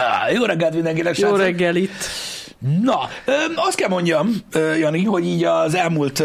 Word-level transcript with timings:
Á, 0.00 0.30
jó 0.30 0.44
reggelt 0.44 0.74
mindenkinek, 0.74 1.18
Jó 1.18 1.26
srácok. 1.28 1.42
reggel 1.44 1.76
itt. 1.76 2.04
Na, 2.82 3.08
azt 3.54 3.76
kell 3.76 3.88
mondjam, 3.88 4.34
ö, 4.52 4.74
Jani, 4.74 5.04
hogy 5.04 5.24
így 5.26 5.44
az 5.44 5.74
elmúlt 5.74 6.22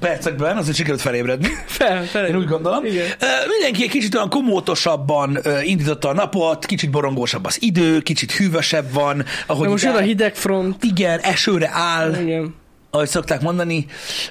percekben 0.00 0.56
azért 0.56 0.76
sikerült 0.76 1.00
felébredni. 1.00 1.48
Fel, 1.66 2.04
fel. 2.04 2.26
Én 2.26 2.36
úgy 2.36 2.46
gondolom. 2.46 2.84
Igen. 2.84 3.06
Ö, 3.18 3.26
Mindenki 3.48 3.82
egy 3.82 3.90
kicsit 3.90 4.14
olyan 4.14 4.28
komótosabban 4.28 5.38
ö, 5.42 5.60
indította 5.60 6.08
a 6.08 6.12
napot, 6.12 6.66
kicsit 6.66 6.90
borongósabb 6.90 7.44
az 7.44 7.62
idő, 7.62 8.00
kicsit 8.00 8.32
hűvösebb 8.32 8.92
van. 8.92 9.24
Ahogy 9.46 9.68
most 9.68 9.84
jön 9.84 9.94
a 9.94 10.00
hidegfront. 10.00 10.84
Igen, 10.84 11.18
esőre 11.20 11.70
áll, 11.72 12.14
Igen. 12.20 12.54
ahogy 12.90 13.08
szokták 13.08 13.40
mondani, 13.40 13.86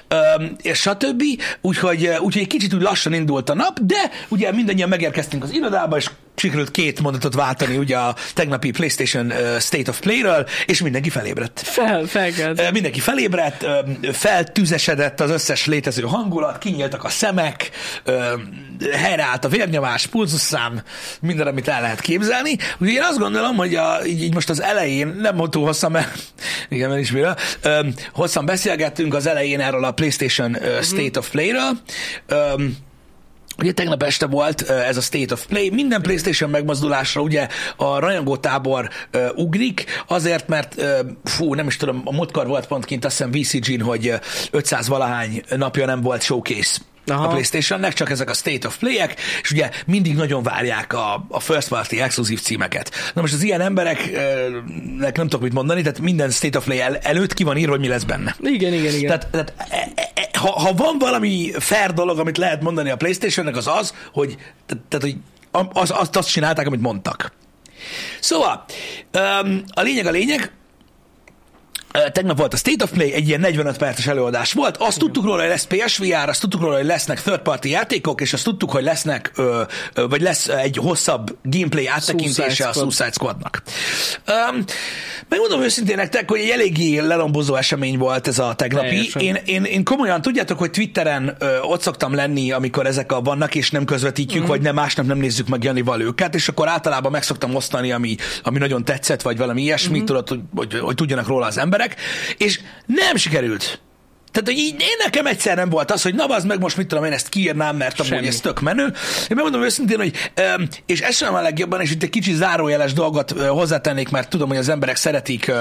öm, 0.08 0.56
és 0.62 0.78
stb. 0.78 1.22
Úgyhogy, 1.60 2.06
úgyhogy 2.20 2.42
egy 2.42 2.46
kicsit 2.48 2.74
úgy 2.74 2.82
lassan 2.82 3.12
indult 3.12 3.50
a 3.50 3.54
nap, 3.54 3.78
de 3.80 4.10
ugye 4.28 4.52
mindannyian 4.52 4.88
megérkeztünk 4.88 5.42
az 5.42 5.52
irodába, 5.54 5.96
és 5.96 6.10
sikerült 6.38 6.70
két 6.70 7.00
mondatot 7.00 7.34
váltani 7.34 7.76
ugye 7.76 7.96
a 7.96 8.14
tegnapi 8.34 8.70
PlayStation 8.70 9.32
State 9.58 9.90
of 9.90 10.00
Play-ről, 10.00 10.46
és 10.66 10.82
mindenki 10.82 11.10
felébredt. 11.10 11.60
Fel, 11.60 12.04
felkelt. 12.04 12.72
Mindenki 12.72 13.00
felébredt, 13.00 13.66
feltüzesedett 14.12 15.20
az 15.20 15.30
összes 15.30 15.66
létező 15.66 16.02
hangulat, 16.02 16.58
kinyíltak 16.58 17.04
a 17.04 17.08
szemek, 17.08 17.70
helyreállt 18.92 19.44
a 19.44 19.48
vérnyomás, 19.48 20.06
pulzusszám, 20.06 20.82
minden, 21.20 21.46
amit 21.46 21.68
el 21.68 21.80
lehet 21.80 22.00
képzelni. 22.00 22.56
Ugye 22.78 22.92
én 22.92 23.02
azt 23.02 23.18
gondolom, 23.18 23.56
hogy 23.56 23.74
a, 23.74 23.98
így, 24.06 24.22
így 24.22 24.34
most 24.34 24.50
az 24.50 24.62
elején, 24.62 25.16
nem 25.20 25.34
mondtuk 25.34 25.64
hosszan, 25.64 25.90
mert 25.90 26.18
igen, 26.68 26.88
mert 26.88 27.00
is 27.00 27.12
mire, 27.12 27.36
hosszan 28.12 28.46
beszélgettünk 28.46 29.14
az 29.14 29.26
elején 29.26 29.60
erről 29.60 29.84
a 29.84 29.92
PlayStation 29.92 30.56
State 30.82 31.18
of 31.18 31.30
Play-ről. 31.30 31.78
Ugye 33.58 33.72
tegnap 33.72 34.02
este 34.02 34.26
volt 34.26 34.60
ez 34.70 34.96
a 34.96 35.00
State 35.00 35.32
of 35.32 35.46
Play, 35.46 35.70
minden 35.70 36.02
PlayStation 36.02 36.50
megmozdulásra 36.50 37.20
ugye 37.20 37.48
a 37.76 37.98
rajongó 37.98 38.36
tábor 38.36 38.90
uh, 39.14 39.28
ugrik, 39.34 39.84
azért, 40.06 40.48
mert 40.48 40.82
fú, 41.24 41.54
nem 41.54 41.66
is 41.66 41.76
tudom, 41.76 42.02
a 42.04 42.12
múltkor 42.12 42.46
volt 42.46 42.66
pont 42.66 42.84
kint 42.84 43.04
azt 43.04 43.16
hiszem 43.16 43.30
VCG-n, 43.30 43.84
hogy 43.84 44.08
ö, 44.08 44.14
500 44.50 44.88
valahány 44.88 45.42
napja 45.56 45.86
nem 45.86 46.00
volt 46.00 46.22
showcase 46.22 46.78
Aha. 47.10 47.24
a 47.24 47.28
PlayStationnek, 47.28 47.92
csak 47.92 48.10
ezek 48.10 48.30
a 48.30 48.34
State 48.34 48.66
of 48.66 48.78
Play-ek, 48.78 49.14
és 49.42 49.50
ugye 49.50 49.70
mindig 49.86 50.14
nagyon 50.14 50.42
várják 50.42 50.92
a, 50.92 51.26
a 51.28 51.40
first 51.40 51.68
party 51.68 52.00
exkluzív 52.00 52.40
címeket. 52.40 52.90
Na 53.14 53.20
most 53.20 53.34
az 53.34 53.42
ilyen 53.42 53.60
embereknek 53.60 55.16
nem 55.16 55.28
tudok 55.28 55.40
mit 55.40 55.52
mondani, 55.52 55.82
tehát 55.82 56.00
minden 56.00 56.30
State 56.30 56.58
of 56.58 56.64
Play 56.64 56.80
el, 56.80 56.96
előtt 56.96 57.34
ki 57.34 57.44
van 57.44 57.56
írva, 57.56 57.70
hogy 57.70 57.80
mi 57.80 57.88
lesz 57.88 58.04
benne. 58.04 58.36
Igen, 58.40 58.72
igen, 58.72 58.94
igen. 58.94 59.06
Tehát, 59.06 59.26
tehát 59.30 59.52
e, 59.70 59.92
e, 59.94 60.10
e, 60.14 60.38
ha, 60.38 60.50
ha 60.50 60.72
van 60.74 60.98
valami 60.98 61.50
fair 61.58 61.92
dolog, 61.92 62.18
amit 62.18 62.38
lehet 62.38 62.62
mondani 62.62 62.90
a 62.90 62.96
Playstation-nek, 62.96 63.56
az 63.56 63.66
az, 63.66 63.94
hogy, 64.12 64.36
tehát, 64.66 65.04
hogy 65.04 65.16
az, 65.72 65.92
azt, 65.94 66.16
azt 66.16 66.30
csinálták, 66.30 66.66
amit 66.66 66.80
mondtak. 66.80 67.32
Szóval, 68.20 68.64
um, 69.14 69.62
a 69.74 69.80
lényeg 69.80 70.06
a 70.06 70.10
lényeg, 70.10 70.52
Tegnap 72.12 72.38
volt 72.38 72.52
a 72.52 72.56
State 72.56 72.84
of 72.84 72.90
Play, 72.90 73.12
egy 73.12 73.28
ilyen 73.28 73.40
45 73.40 73.76
perces 73.76 74.06
előadás 74.06 74.52
volt. 74.52 74.76
Azt 74.76 74.98
tudtuk 74.98 75.24
róla, 75.24 75.40
hogy 75.40 75.48
lesz 75.48 75.66
PSVR, 75.66 76.28
azt 76.28 76.40
tudtuk 76.40 76.60
róla, 76.60 76.76
hogy 76.76 76.84
lesznek 76.84 77.22
third 77.22 77.40
party 77.40 77.68
játékok, 77.68 78.20
és 78.20 78.32
azt 78.32 78.44
tudtuk, 78.44 78.70
hogy 78.70 78.82
lesznek, 78.82 79.32
ö, 79.36 79.62
ö, 79.94 80.06
vagy 80.06 80.20
lesz 80.20 80.48
egy 80.48 80.76
hosszabb 80.76 81.36
gameplay 81.42 81.86
áttekintése 81.86 82.42
Suicide 82.42 82.68
a. 82.68 82.72
Suicide 82.72 83.10
Squadnak. 83.12 83.62
Um, 84.50 84.64
megmondom 85.28 85.62
őszintén 85.62 85.96
nektek, 85.96 86.30
hogy 86.30 86.40
egy 86.40 86.48
eléggé 86.48 86.98
lelombozó 86.98 87.54
esemény 87.54 87.98
volt 87.98 88.28
ez 88.28 88.38
a 88.38 88.54
tegnapi. 88.54 88.86
Teljesen. 88.86 89.22
Én, 89.22 89.34
én, 89.44 89.64
én 89.64 89.84
komolyan, 89.84 90.22
tudjátok, 90.22 90.58
hogy 90.58 90.70
Twitteren 90.70 91.36
ö, 91.38 91.58
ott 91.60 91.82
szoktam 91.82 92.14
lenni, 92.14 92.52
amikor 92.52 92.86
ezek 92.86 93.12
a 93.12 93.20
vannak, 93.20 93.54
és 93.54 93.70
nem 93.70 93.84
közvetítjük, 93.84 94.42
mm. 94.42 94.46
vagy 94.46 94.60
nem 94.60 94.74
másnap 94.74 95.06
nem 95.06 95.18
nézzük 95.18 95.48
meg 95.48 95.62
Janival 95.62 96.00
őket, 96.00 96.34
és 96.34 96.48
akkor 96.48 96.68
általában 96.68 97.10
meg 97.10 97.22
szoktam 97.22 97.54
osztani, 97.54 97.92
ami, 97.92 98.16
ami 98.42 98.58
nagyon 98.58 98.84
tetszett, 98.84 99.22
vagy 99.22 99.36
valami 99.36 99.62
ilyesmi, 99.62 100.00
mm. 100.00 100.04
tudod, 100.04 100.28
hogy, 100.28 100.40
hogy, 100.54 100.78
hogy 100.78 100.94
tudjanak 100.94 101.26
róla 101.26 101.46
az 101.46 101.58
emberek, 101.78 102.00
és 102.36 102.60
nem 102.86 103.16
sikerült. 103.16 103.80
Tehát, 104.32 104.48
hogy 104.48 104.58
így 104.58 104.80
én 104.80 104.96
nekem 105.04 105.26
egyszer 105.26 105.56
nem 105.56 105.68
volt 105.68 105.90
az, 105.90 106.02
hogy 106.02 106.14
na, 106.14 106.24
az 106.24 106.44
meg 106.44 106.60
most 106.60 106.76
mit 106.76 106.86
tudom 106.86 107.04
én 107.04 107.12
ezt 107.12 107.28
kiírnám, 107.28 107.76
mert 107.76 108.00
amúgy 108.00 108.12
Semmi. 108.12 108.26
ez 108.26 108.40
tök 108.40 108.60
menő. 108.60 108.84
Én 109.20 109.34
megmondom 109.34 109.62
őszintén, 109.62 109.96
hogy 109.96 110.12
és 110.86 111.00
ez 111.00 111.16
sem 111.16 111.34
a 111.34 111.40
legjobban, 111.40 111.80
és 111.80 111.90
itt 111.90 112.02
egy 112.02 112.10
kicsi 112.10 112.34
zárójeles 112.34 112.92
dolgot 112.92 113.30
hozzátennék, 113.30 114.08
mert 114.08 114.28
tudom, 114.28 114.48
hogy 114.48 114.56
az 114.56 114.68
emberek 114.68 114.96
szeretik 114.96 115.52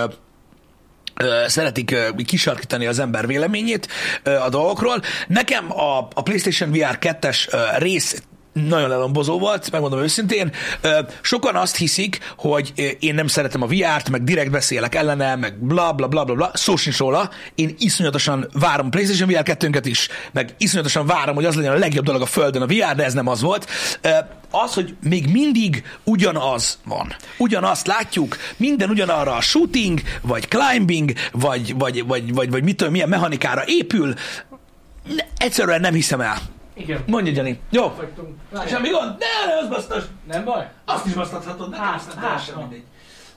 szeretik 1.48 1.96
kisarkítani 2.26 2.86
az 2.86 3.00
ember 3.00 3.28
véleményét 3.28 3.88
a 4.24 4.50
dolgokról. 4.50 5.02
Nekem 5.28 5.72
a, 5.72 5.98
a 5.98 6.22
PlayStation 6.24 6.72
VR 6.72 6.98
2-es 7.02 7.54
ö, 7.54 7.58
rész 7.78 8.22
nagyon 8.60 8.90
lelombozó 8.90 9.40
volt, 9.40 9.72
megmondom 9.72 10.00
őszintén. 10.00 10.52
Sokan 11.22 11.56
azt 11.56 11.76
hiszik, 11.76 12.34
hogy 12.38 12.98
én 13.00 13.16
nem 13.16 13.28
szeretem 13.28 13.62
a 13.62 13.68
VR-t, 13.68 14.10
meg 14.10 14.24
direkt 14.24 14.52
beszélek 14.52 14.96
ellene, 14.96 15.36
meg 15.36 15.58
bla 15.60 15.94
bla 15.94 16.08
bla 16.08 16.24
bla 16.24 16.36
bla. 16.36 16.52
Szó 16.54 16.76
sincs 16.76 16.98
róla. 16.98 17.30
Én 17.56 17.76
iszonyatosan 17.80 18.48
várom 18.54 18.90
PlayStation 18.90 19.30
VR 19.30 19.44
2 19.44 19.70
is, 19.84 20.08
meg 20.32 20.56
iszonyatosan 20.58 21.06
várom, 21.06 21.36
hogy 21.36 21.46
az 21.46 21.56
legyen 21.56 21.74
a 21.74 21.78
legjobb 21.78 22.06
dolog 22.06 22.22
a 22.22 22.26
Földön 22.26 22.62
a 22.62 22.66
VR, 22.66 22.96
de 22.96 23.04
ez 23.04 23.14
nem 23.14 23.28
az 23.28 23.42
volt. 23.42 23.68
Az, 24.52 24.74
hogy 24.74 24.96
még 25.04 25.32
mindig 25.32 25.84
ugyanaz 26.04 26.80
van. 26.86 27.16
Ugyanazt 27.38 27.88
látjuk, 27.88 28.38
minden 28.58 28.90
ugyanarra 28.90 29.36
a 29.36 29.42
shooting, 29.42 30.02
vagy 30.22 30.48
climbing, 30.48 31.12
vagy, 31.32 31.78
vagy, 31.78 32.06
vagy, 32.06 32.34
vagy, 32.34 32.50
vagy 32.50 32.64
mit 32.64 32.76
tudom, 32.76 32.94
milyen 32.94 33.10
mechanikára 33.10 33.64
épül. 33.66 34.14
Egyszerűen 35.38 35.82
nem 35.82 35.94
hiszem 35.94 36.22
el. 36.22 36.57
Igen. 36.78 37.04
Mondja, 37.08 37.34
Jani. 37.34 37.60
Jó. 37.70 37.90
Vagytunk. 37.90 38.36
Semmi 38.68 38.90
gond? 38.90 39.16
Ne, 39.20 39.54
ne, 39.54 39.58
az 39.58 39.68
basztos. 39.68 40.04
Nem 40.28 40.44
baj? 40.44 40.70
Azt 40.86 41.06
is 41.06 41.14
basztathatod, 41.14 41.70
nekem 41.70 41.86
Hát, 41.86 41.96
aztán 41.96 42.16
hát, 42.16 42.24
teljesen 42.24 42.56
mindegy. 42.56 42.84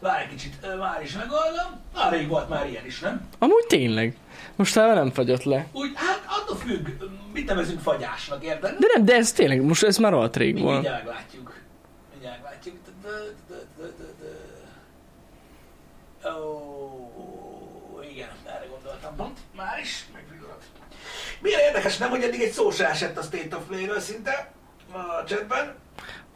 Várj 0.00 0.22
egy 0.22 0.28
kicsit, 0.28 0.76
már 0.78 1.02
is 1.02 1.12
megoldom. 1.12 1.80
Már 1.94 2.12
rég 2.12 2.28
volt 2.28 2.48
már 2.48 2.68
ilyen 2.68 2.86
is, 2.86 3.00
nem? 3.00 3.28
Amúgy 3.38 3.66
tényleg. 3.66 4.16
Most 4.56 4.74
nem 4.74 5.10
fagyott 5.10 5.42
le. 5.42 5.66
Úgy, 5.72 5.92
hát 5.94 6.24
attól 6.26 6.56
függ, 6.56 6.88
mit 7.32 7.46
nevezünk 7.46 7.80
fagyásnak, 7.80 8.44
érted? 8.44 8.78
De 8.78 8.86
nem, 8.94 9.04
de 9.04 9.14
ez 9.14 9.32
tényleg, 9.32 9.62
most 9.62 9.82
ez 9.82 9.96
már 9.96 10.12
alt 10.14 10.36
rég 10.36 10.60
volt. 10.60 10.72
Mindjárt 10.72 11.04
meglátjuk. 11.04 11.54
Mindjárt 12.12 12.42
meglátjuk. 12.42 12.76
Ó, 16.24 18.00
igen, 18.12 18.28
erre 18.46 18.66
gondoltam 18.70 19.16
pont. 19.16 19.38
Már 19.56 19.78
is. 19.82 20.06
Milyen 21.42 21.60
érdekes, 21.60 21.96
nem, 21.96 22.10
hogy 22.10 22.22
eddig 22.22 22.40
egy 22.40 22.50
szó 22.52 22.70
se 22.70 22.88
esett 22.88 23.18
a 23.18 23.22
State 23.22 23.56
of 23.56 23.62
Play-ről 23.68 24.00
szinte 24.00 24.52
a 24.92 25.24
chatben, 25.26 25.74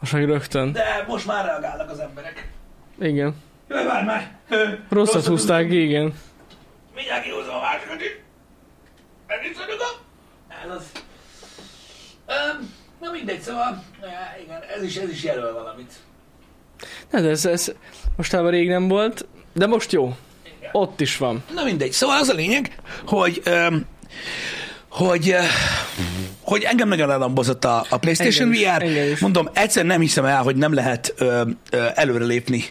Most 0.00 0.12
meg 0.12 0.24
rögtön. 0.24 0.72
de 0.72 1.04
most 1.08 1.26
már 1.26 1.44
reagálnak 1.44 1.90
az 1.90 1.98
emberek. 1.98 2.48
Igen. 3.00 3.36
Jaj, 3.68 3.84
várj 3.84 4.04
már! 4.06 4.36
Ö, 4.48 4.68
Rosszat 4.90 5.26
húzták, 5.26 5.62
húztunk. 5.62 5.82
igen. 5.82 6.14
Mindjárt 6.94 7.22
kihúzom 7.22 7.54
a 7.54 7.60
másikat 7.60 8.00
is. 8.00 8.16
Megiszonyogom. 9.26 9.88
Ez 10.64 10.70
az. 10.76 10.84
Öm, 12.26 12.72
na 13.00 13.10
mindegy, 13.10 13.40
szóval, 13.40 13.84
igen, 14.44 14.62
ez 14.76 14.82
is, 14.82 14.96
ez 14.96 15.10
is 15.10 15.22
jelöl 15.22 15.52
valamit. 15.52 15.92
Ne, 17.10 17.20
de 17.20 17.28
ez, 17.28 17.44
ez 17.46 17.72
mostában 18.16 18.50
rég 18.50 18.68
nem 18.68 18.88
volt, 18.88 19.26
de 19.52 19.66
most 19.66 19.92
jó. 19.92 20.16
Igen. 20.58 20.70
Ott 20.72 21.00
is 21.00 21.16
van. 21.16 21.42
Na 21.54 21.64
mindegy. 21.64 21.92
Szóval 21.92 22.16
az 22.18 22.28
a 22.28 22.34
lényeg, 22.34 22.74
hogy, 23.06 23.40
öm, 23.44 23.86
hogy, 24.94 25.30
ö, 25.30 25.38
hogy 26.40 26.62
engem 26.62 26.88
nagyon 26.88 27.08
lelambozott 27.08 27.64
a, 27.64 27.84
a 27.88 27.96
PlayStation 27.96 28.52
Engem 28.52 28.76
VR. 28.78 28.82
engem. 28.82 29.16
Mondom, 29.20 29.48
egyszer 29.52 29.84
nem 29.84 30.00
hiszem 30.00 30.24
el, 30.24 30.42
hogy 30.42 30.56
nem 30.56 30.74
lehet 30.74 31.14
ö, 31.18 31.42
ö, 31.70 31.84
előrelépni 31.94 32.64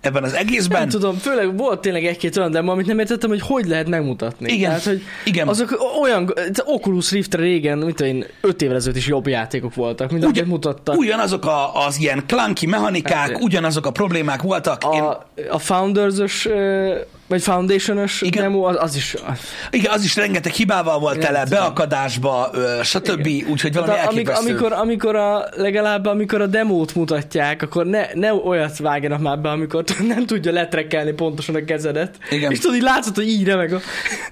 ebben 0.00 0.22
az 0.22 0.32
egészben. 0.34 0.80
Nem 0.80 0.88
tudom, 0.88 1.16
főleg 1.16 1.56
volt 1.56 1.80
tényleg 1.80 2.04
egy-két 2.04 2.36
olyan 2.36 2.50
demo, 2.50 2.72
amit 2.72 2.86
nem 2.86 2.98
értettem, 2.98 3.28
hogy 3.30 3.40
hogy 3.40 3.66
lehet 3.66 3.88
megmutatni. 3.88 4.52
Igen. 4.52 4.68
Tehát, 4.68 4.84
hogy 4.84 5.02
Igen. 5.24 5.48
azok 5.48 5.78
olyan, 6.02 6.32
az 6.50 6.62
Oculus 6.64 7.10
Rift 7.10 7.34
régen, 7.34 7.78
tudom 7.78 8.06
én, 8.06 8.24
öt 8.40 8.62
évvel 8.62 8.76
ezelőtt 8.76 8.96
is 8.96 9.06
jobb 9.06 9.26
játékok 9.26 9.74
voltak, 9.74 10.10
mint 10.10 10.24
amiket 10.24 10.46
mutattak. 10.46 10.96
Ugyanazok 10.96 11.46
a, 11.46 11.86
az 11.86 12.00
ilyen 12.00 12.22
clunky 12.26 12.66
mechanikák, 12.66 13.16
Hát, 13.30 13.42
ugyanazok 13.42 13.86
a 13.86 13.90
problémák 13.90 14.42
voltak. 14.42 14.82
Én, 14.94 15.00
A, 15.00 15.26
a 15.50 15.58
Founders-ös, 15.58 16.46
ö, 16.46 16.94
vagy 17.32 17.42
Foundation-ös 17.42 18.22
Igen. 18.22 18.42
demo, 18.42 18.62
az, 18.62 18.76
az 18.78 18.96
is... 18.96 19.14
Az, 19.14 19.38
igen, 19.70 19.92
az 19.92 20.04
is 20.04 20.16
rengeteg 20.16 20.52
hibával 20.52 20.98
volt 20.98 21.18
tele, 21.18 21.38
Rendben. 21.38 21.58
beakadásba, 21.58 22.50
stb. 22.82 23.28
Úgyhogy 23.50 23.72
valami 23.74 23.92
Tehát 23.92 24.10
amik, 24.10 24.30
amikor, 24.30 24.72
amikor 24.72 25.16
a, 25.16 25.44
legalább 25.56 26.06
amikor 26.06 26.40
a 26.40 26.46
demót 26.46 26.94
mutatják, 26.94 27.62
akkor 27.62 27.86
ne, 27.86 28.06
ne 28.14 28.34
olyat 28.34 28.78
vágjanak 28.78 29.20
már 29.20 29.38
be, 29.38 29.50
amikor 29.50 29.84
nem 30.14 30.26
tudja 30.26 30.52
letrekelni 30.52 31.12
pontosan 31.12 31.54
a 31.54 31.64
kezedet. 31.64 32.16
Igen. 32.30 32.50
És 32.50 32.58
tudod, 32.58 32.76
így 32.76 32.82
látszott, 32.82 33.14
hogy 33.14 33.28
így 33.28 33.44
remeg 33.44 33.72
a... 33.72 33.80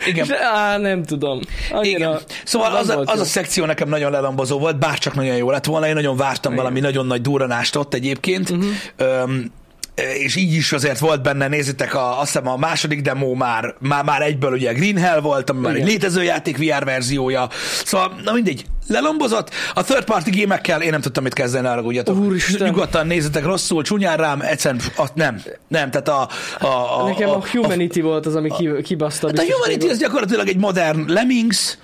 Igen. 0.06 0.24
És, 0.24 0.30
á, 0.54 0.76
nem 0.76 1.04
tudom. 1.04 1.40
Annyira, 1.70 1.98
Igen. 1.98 2.20
Szóval 2.44 2.76
az 2.76 2.88
a, 2.88 2.98
az 2.98 3.14
jó. 3.14 3.20
a 3.20 3.24
szekció 3.24 3.64
nekem 3.64 3.88
nagyon 3.88 4.10
lelambozó 4.10 4.58
volt, 4.58 4.78
bárcsak 4.78 5.14
nagyon 5.14 5.36
jó 5.36 5.50
lett 5.50 5.64
volna. 5.64 5.86
Én 5.86 5.94
nagyon 5.94 6.16
vártam 6.16 6.52
Igen. 6.52 6.64
valami 6.64 6.80
nagyon 6.80 7.06
nagy 7.06 7.20
duranást 7.20 7.76
ott 7.76 7.94
egyébként. 7.94 8.50
Uh-huh. 8.50 8.66
Öm, 8.96 9.52
és 9.94 10.36
így 10.36 10.54
is 10.54 10.72
azért 10.72 10.98
volt 10.98 11.22
benne, 11.22 11.48
nézzétek, 11.48 11.94
a, 11.94 12.20
azt 12.20 12.32
hiszem 12.32 12.48
a 12.48 12.56
második 12.56 13.00
demo 13.02 13.34
már, 13.34 13.74
már, 13.78 14.04
már 14.04 14.22
egyből 14.22 14.52
ugye 14.52 14.72
Green 14.72 14.96
Hell 14.96 15.20
volt, 15.20 15.50
ami 15.50 15.60
már 15.60 15.74
egy 15.74 15.86
létező 15.86 16.22
játék 16.22 16.56
VR 16.58 16.84
verziója. 16.84 17.48
Szóval, 17.84 18.20
na 18.24 18.32
mindegy, 18.32 18.64
lelombozott. 18.88 19.50
A 19.74 19.82
third 19.82 20.04
party 20.04 20.30
gémekkel 20.30 20.82
én 20.82 20.90
nem 20.90 21.00
tudtam 21.00 21.22
mit 21.22 21.32
kezdeni, 21.32 21.66
arra 21.66 21.82
tudjátok. 21.82 22.16
Úristen. 22.16 22.66
Nyugodtan 22.66 23.06
nézzetek 23.06 23.44
rosszul, 23.44 23.82
csúnyán 23.82 24.16
rám, 24.16 24.40
egyszerűen 24.40 24.82
azt 24.96 25.14
nem, 25.14 25.42
nem, 25.68 25.90
tehát 25.90 26.08
a... 26.08 26.28
a, 26.66 27.00
a 27.00 27.08
Nekem 27.08 27.28
a, 27.28 27.36
a 27.36 27.42
Humanity 27.52 28.00
volt 28.00 28.26
az, 28.26 28.34
ami 28.34 28.50
ki, 28.58 28.70
kibaszta. 28.82 29.26
Hát 29.26 29.38
a 29.38 29.52
Humanity 29.52 29.88
az 29.90 29.98
gyakorlatilag 29.98 30.48
egy 30.48 30.56
modern 30.56 31.12
Lemmings, 31.12 31.78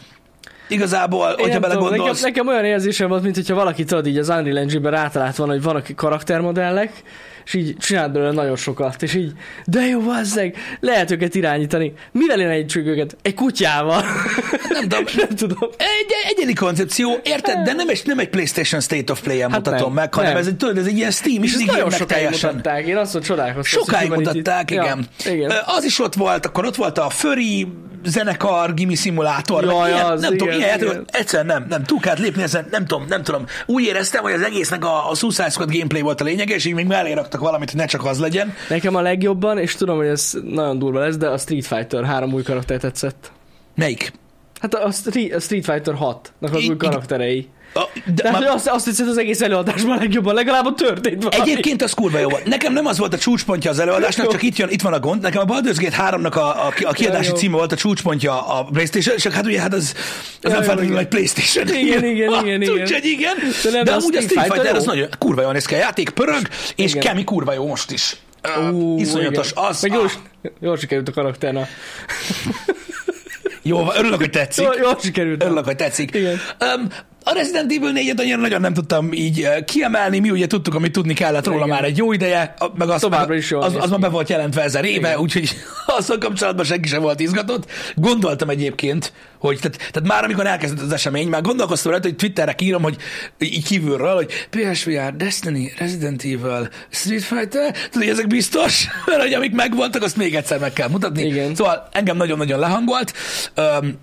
igazából, 0.69 1.29
Én 1.29 1.35
hogyha 1.35 1.43
tudom, 1.45 1.61
nekem, 1.61 1.79
belegondolsz. 1.81 2.23
nekem 2.23 2.49
olyan 2.49 2.65
érzésem 2.65 3.09
volt, 3.09 3.23
mint 3.23 3.35
hogyha 3.35 3.55
valaki 3.55 3.85
tudod 3.85 4.07
így 4.07 4.19
az 4.19 4.29
Unreal 4.29 4.59
Engine-ben 4.59 4.93
rátalált 4.93 5.37
volna, 5.37 5.53
hogy 5.53 5.63
vannak 5.63 5.89
karaktermodellek, 5.97 7.03
és 7.47 7.55
így 7.55 7.77
csinált 7.77 8.13
belőle 8.13 8.33
nagyon 8.33 8.57
sokat, 8.57 9.03
és 9.03 9.15
így, 9.15 9.33
de 9.67 9.81
jó, 9.81 10.01
bazzeg, 10.01 10.57
lehet 10.81 11.11
őket 11.11 11.35
irányítani. 11.35 11.93
Mivel 12.13 12.41
irányítsuk 12.41 12.87
őket? 12.87 13.17
Egy 13.23 13.35
kutyával. 13.35 14.05
Nem 14.69 14.89
tudom. 14.89 15.05
nem 15.27 15.37
tudom. 15.37 15.71
Egy, 15.77 16.13
egyedi 16.31 16.53
koncepció, 16.53 17.21
érted? 17.23 17.65
De 17.65 17.73
nem 17.73 17.89
egy, 17.89 18.03
nem 18.05 18.19
egy 18.19 18.29
PlayStation 18.29 18.81
State 18.81 19.13
of 19.13 19.21
Play-en 19.21 19.51
Hát 19.51 19.65
mutatom 19.65 19.95
nem, 19.95 20.03
meg, 20.03 20.15
hanem 20.15 20.31
nem. 20.31 20.41
ez 20.41 20.47
egy, 20.47 20.57
tudod, 20.57 20.79
ez 20.79 20.87
egy 20.87 20.97
ilyen 20.97 21.11
Steam, 21.11 21.43
és 21.43 21.55
És 21.55 21.61
így 21.61 21.67
nagyon 21.67 21.91
sokáig 21.91 22.23
teljesen. 22.23 22.55
mutatták. 22.55 22.87
Én 22.87 22.97
azt 22.97 23.13
mondom, 23.13 23.37
csodálkoztam. 23.37 23.83
Sokáig 23.83 24.11
mutatták, 24.11 24.71
igen. 24.71 25.09
Ja, 25.25 25.33
igen. 25.33 25.53
Az 25.65 25.85
is 25.85 26.01
ott 26.01 26.15
volt, 26.15 26.47
akkor 26.47 26.65
ott 26.65 26.77
volt 26.77 26.99
a 26.99 27.11
Furry 27.11 27.67
zenekar, 28.07 28.75
Gimi 28.75 28.95
Simulator, 28.95 29.65
meg 29.65 29.75
Jaj, 29.75 29.91
ilyen, 29.91 30.05
az, 30.05 30.21
nem 30.21 30.31
tudom, 30.31 30.49
igen, 30.49 30.61
ilyen 30.61 30.81
igen. 30.81 31.05
egyszerűen 31.13 31.47
nem, 31.47 31.67
nem, 31.69 31.85
túl 31.85 32.01
kellett 32.01 32.19
lépni 32.19 32.43
ezen, 32.43 32.69
nem 32.71 32.87
tudom, 32.87 33.07
nem 33.09 33.23
tudom. 33.23 33.45
Úgy 33.67 33.83
éreztem, 33.83 34.23
hogy 34.23 34.33
az 34.33 34.43
egésznek 34.43 34.85
a, 34.85 35.11
a 35.11 35.15
Suicide 35.15 35.51
Squad 35.51 35.73
gameplay 35.73 36.01
volt 36.01 36.21
a 36.21 36.25
lényege, 36.25 36.55
és 36.55 36.65
így 36.65 36.75
még 36.75 36.87
mellé 36.87 37.13
raktak 37.37 37.41
valamit, 37.41 37.71
hogy 37.71 37.81
ne 37.81 37.87
csak 37.87 38.05
az 38.05 38.19
legyen. 38.19 38.55
Nekem 38.69 38.95
a 38.95 39.01
legjobban, 39.01 39.59
és 39.59 39.75
tudom, 39.75 39.97
hogy 39.97 40.07
ez 40.07 40.33
nagyon 40.45 40.79
durva 40.79 40.99
lesz, 40.99 41.17
de 41.17 41.29
a 41.29 41.39
Street 41.39 41.67
Fighter 41.67 42.05
három 42.05 42.33
új 42.33 42.43
karakter 42.43 42.79
tetszett. 42.79 43.33
Melyik? 43.75 44.13
Hát 44.61 44.75
a 44.75 44.91
Street, 44.91 45.35
a 45.35 45.41
Street 45.41 45.65
Fighter 45.65 45.95
6-nak 46.01 46.53
az 46.53 46.63
I- 46.63 46.69
új 46.69 46.77
karakterei. 46.77 47.49
A, 47.75 47.89
de, 48.05 48.23
Tehát 48.23 48.41
már, 48.41 48.51
azt, 48.51 48.67
azt 48.69 48.85
tetszett 48.85 49.07
az 49.09 49.19
egész 49.19 49.41
előadásban 49.41 49.97
a 49.97 50.01
legjobban, 50.01 50.35
legalább 50.35 50.67
ott 50.67 50.77
történt 50.77 51.23
valami. 51.23 51.51
Egyébként 51.51 51.83
az 51.83 51.93
kurva 51.93 52.19
jó 52.19 52.29
volt. 52.29 52.45
Nekem 52.45 52.73
nem 52.73 52.87
az 52.87 52.99
volt 52.99 53.15
a 53.15 53.19
csúcspontja 53.19 53.71
az 53.71 53.79
előadásnak, 53.79 54.25
Jó. 54.25 54.31
csak 54.33 54.43
itt, 54.43 54.57
jön, 54.57 54.69
itt 54.71 54.81
van 54.83 54.93
a 54.93 55.01
gond. 55.01 55.23
Nekem 55.23 55.41
a 55.41 55.45
Baldur's 55.55 55.77
Gate 55.81 56.17
3-nak 56.17 56.33
a, 56.33 56.39
a, 56.39 56.73
a 56.83 56.93
kiadási 56.93 57.25
Ja, 57.25 57.31
jó. 57.31 57.37
címe 57.37 57.57
volt 57.57 57.73
a 57.73 57.77
csúcspontja 57.77 58.47
a 58.47 58.65
PlayStation, 58.65 59.17
csak 59.17 59.33
hát 59.33 59.47
ugye 59.47 59.61
hát 59.61 59.75
az, 59.75 59.95
az 59.97 59.97
Ja, 60.43 60.49
nem 60.49 60.59
jó, 60.61 60.65
feltétlenül 60.67 60.99
egy 60.99 61.09
PlayStation. 61.09 61.69
Igen, 61.83 62.05
igen, 62.05 62.33
igen, 62.45 62.63
igen. 62.63 62.81
Úgyhogy 62.81 63.05
igen. 63.05 63.35
De 63.63 63.71
nem, 63.71 63.85
De 63.85 63.93
a 63.93 63.97
amúgy 63.97 64.17
a 64.17 64.21
Street 64.21 64.53
Fighter 64.53 64.75
az 64.75 64.85
jó. 64.85 64.93
nagyon 64.93 65.09
kurva 65.19 65.43
jól 65.43 65.53
néz 65.53 65.65
ki 65.65 65.75
a 65.75 65.79
játék, 65.79 66.11
pörög, 66.11 66.49
és 66.77 66.91
Igen. 66.91 67.03
kemi 67.03 67.25
kurva 67.25 67.53
jó 67.53 67.67
most 67.67 67.91
is. 67.91 68.17
Ú, 68.73 68.99
Iszonyatos. 68.99 69.51
igen. 69.51 69.65
Az, 69.65 69.83
Meg 69.83 69.93
jól, 69.93 70.11
jól 70.61 70.77
sikerült 70.77 71.09
a 71.09 71.13
karakterna. 71.13 71.67
jó, 73.63 73.87
örülök, 73.97 74.19
hogy 74.19 74.31
tetszik. 74.31 74.65
Jól, 74.65 74.75
jól 74.81 74.97
sikerült. 75.03 75.43
Örülök, 75.43 75.65
hogy 75.65 75.77
tetszik. 75.77 76.15
Igen. 76.15 76.41
Um, 76.77 76.89
a 77.29 77.33
Resident 77.33 77.73
Evil 77.73 77.93
4-et 77.95 78.19
annyira 78.19 78.37
nagyon 78.37 78.61
nem 78.61 78.75
tudtam 78.75 79.13
így 79.13 79.41
uh, 79.41 79.65
kiemelni, 79.65 80.19
mi 80.19 80.31
ugye 80.31 80.47
tudtuk, 80.47 80.75
amit 80.75 80.93
tudni 80.93 81.15
kellett 81.15 81.47
róla 81.47 81.65
Igen. 81.65 81.69
már 81.69 81.85
egy 81.85 81.97
jó 81.97 82.13
ideje, 82.13 82.55
meg 82.75 82.89
az, 82.89 83.01
Továbbra 83.01 83.35
is 83.35 83.53
az, 83.53 83.75
az 83.79 83.91
már 83.91 83.99
be 83.99 84.09
volt 84.09 84.29
jelentve 84.29 84.63
ezer 84.63 84.85
éve, 84.85 85.19
úgyhogy 85.19 85.57
azzal 85.99 86.19
kapcsolatban 86.19 86.65
senki 86.65 86.89
sem 86.89 87.03
volt 87.03 87.21
izgatott. 87.21 87.71
Gondoltam 87.95 88.49
egyébként, 88.49 89.13
hogy 89.39 89.59
tehát, 89.61 89.77
tehát 89.77 90.09
már 90.09 90.25
amikor 90.25 90.47
elkezdett 90.47 90.85
az 90.85 90.93
esemény, 90.93 91.29
már 91.29 91.43
gondolkoztam 91.43 91.91
rajta, 91.91 92.09
hogy 92.09 92.17
Twitterre 92.17 92.55
írom, 92.59 92.83
hogy 92.83 92.97
így 93.39 93.65
kívülről, 93.65 94.15
hogy 94.15 94.31
PSVR, 94.51 95.17
Destiny, 95.17 95.73
Resident 95.79 96.23
Evil, 96.23 96.69
Street 96.91 97.23
Fighter, 97.23 97.71
tudod, 97.73 97.91
hogy 97.93 98.09
ezek 98.09 98.27
biztos, 98.27 98.87
mert 99.07 99.23
hogy 99.23 99.33
amik 99.33 99.53
megvoltak, 99.53 100.03
azt 100.03 100.17
még 100.17 100.35
egyszer 100.35 100.59
meg 100.59 100.73
kell 100.73 100.89
mutatni. 100.89 101.23
Igen. 101.23 101.55
Szóval 101.55 101.89
engem 101.93 102.17
nagyon-nagyon 102.17 102.59
lehangolt. 102.59 103.13
Um, 103.57 103.99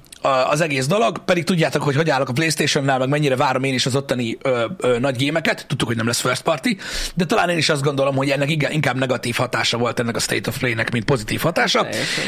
az 0.50 0.62
egész 0.62 0.88
dolog, 0.88 1.18
pedig 1.26 1.44
tudjátok, 1.44 1.84
hogy 1.84 1.96
hogy 1.96 2.10
állok 2.10 2.30
a 2.30 2.34
Playstation-nál, 2.34 2.98
meg 3.00 3.10
mennyire 3.10 3.36
várom 3.36 3.64
én 3.64 3.74
is 3.74 3.86
az 3.86 3.96
ottani 3.96 4.38
ö, 4.42 4.66
ö, 4.78 5.00
nagy 5.00 5.16
gémeket, 5.16 5.66
tudtuk, 5.68 5.88
hogy 5.88 5.98
nem 5.98 6.08
lesz 6.08 6.20
first 6.22 6.42
party, 6.42 6.70
de 7.16 7.26
talán 7.26 7.50
én 7.50 7.58
is 7.58 7.70
azt 7.70 7.82
gondolom, 7.82 8.16
hogy 8.16 8.30
ennek 8.30 8.50
igen- 8.52 8.72
inkább 8.72 8.98
negatív 8.98 9.36
hatása 9.36 9.78
volt 9.78 10.00
ennek 10.00 10.16
a 10.16 10.20
State 10.20 10.50
of 10.50 10.58
Play-nek, 10.58 10.92
mint 10.92 11.06
pozitív 11.06 11.40
hatása. 11.42 11.88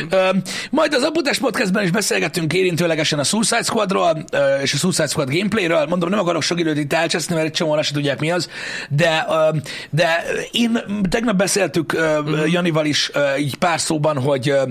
Ö, 0.09 0.29
majd 0.71 0.93
az 0.93 1.03
Abutás 1.03 1.37
Podcastben 1.37 1.83
is 1.83 1.91
beszélgettünk 1.91 2.53
érintőlegesen 2.53 3.19
a 3.19 3.23
Suicide 3.23 3.63
Squadról 3.63 4.25
ö, 4.31 4.57
és 4.61 4.73
a 4.73 4.77
Suicide 4.77 5.07
Squad 5.07 5.29
gameplayről. 5.33 5.85
Mondom, 5.85 6.09
nem 6.09 6.19
akarok 6.19 6.41
sok 6.41 6.59
időt 6.59 6.77
itt 6.77 6.93
elcseszni, 6.93 7.35
mert 7.35 7.47
egy 7.47 7.53
csomóan 7.53 7.83
se 7.83 7.93
tudják 7.93 8.19
mi 8.19 8.31
az, 8.31 8.49
de, 8.89 9.25
ö, 9.29 9.57
de 9.89 10.23
én 10.51 10.79
tegnap 11.09 11.35
beszéltük 11.35 11.93
ö, 11.93 12.13
Mhm. 12.25 12.45
Janival 12.47 12.85
is 12.85 13.09
ö, 13.13 13.35
így 13.35 13.55
pár 13.55 13.79
szóban, 13.79 14.19
hogy, 14.21 14.49
ö, 14.49 14.61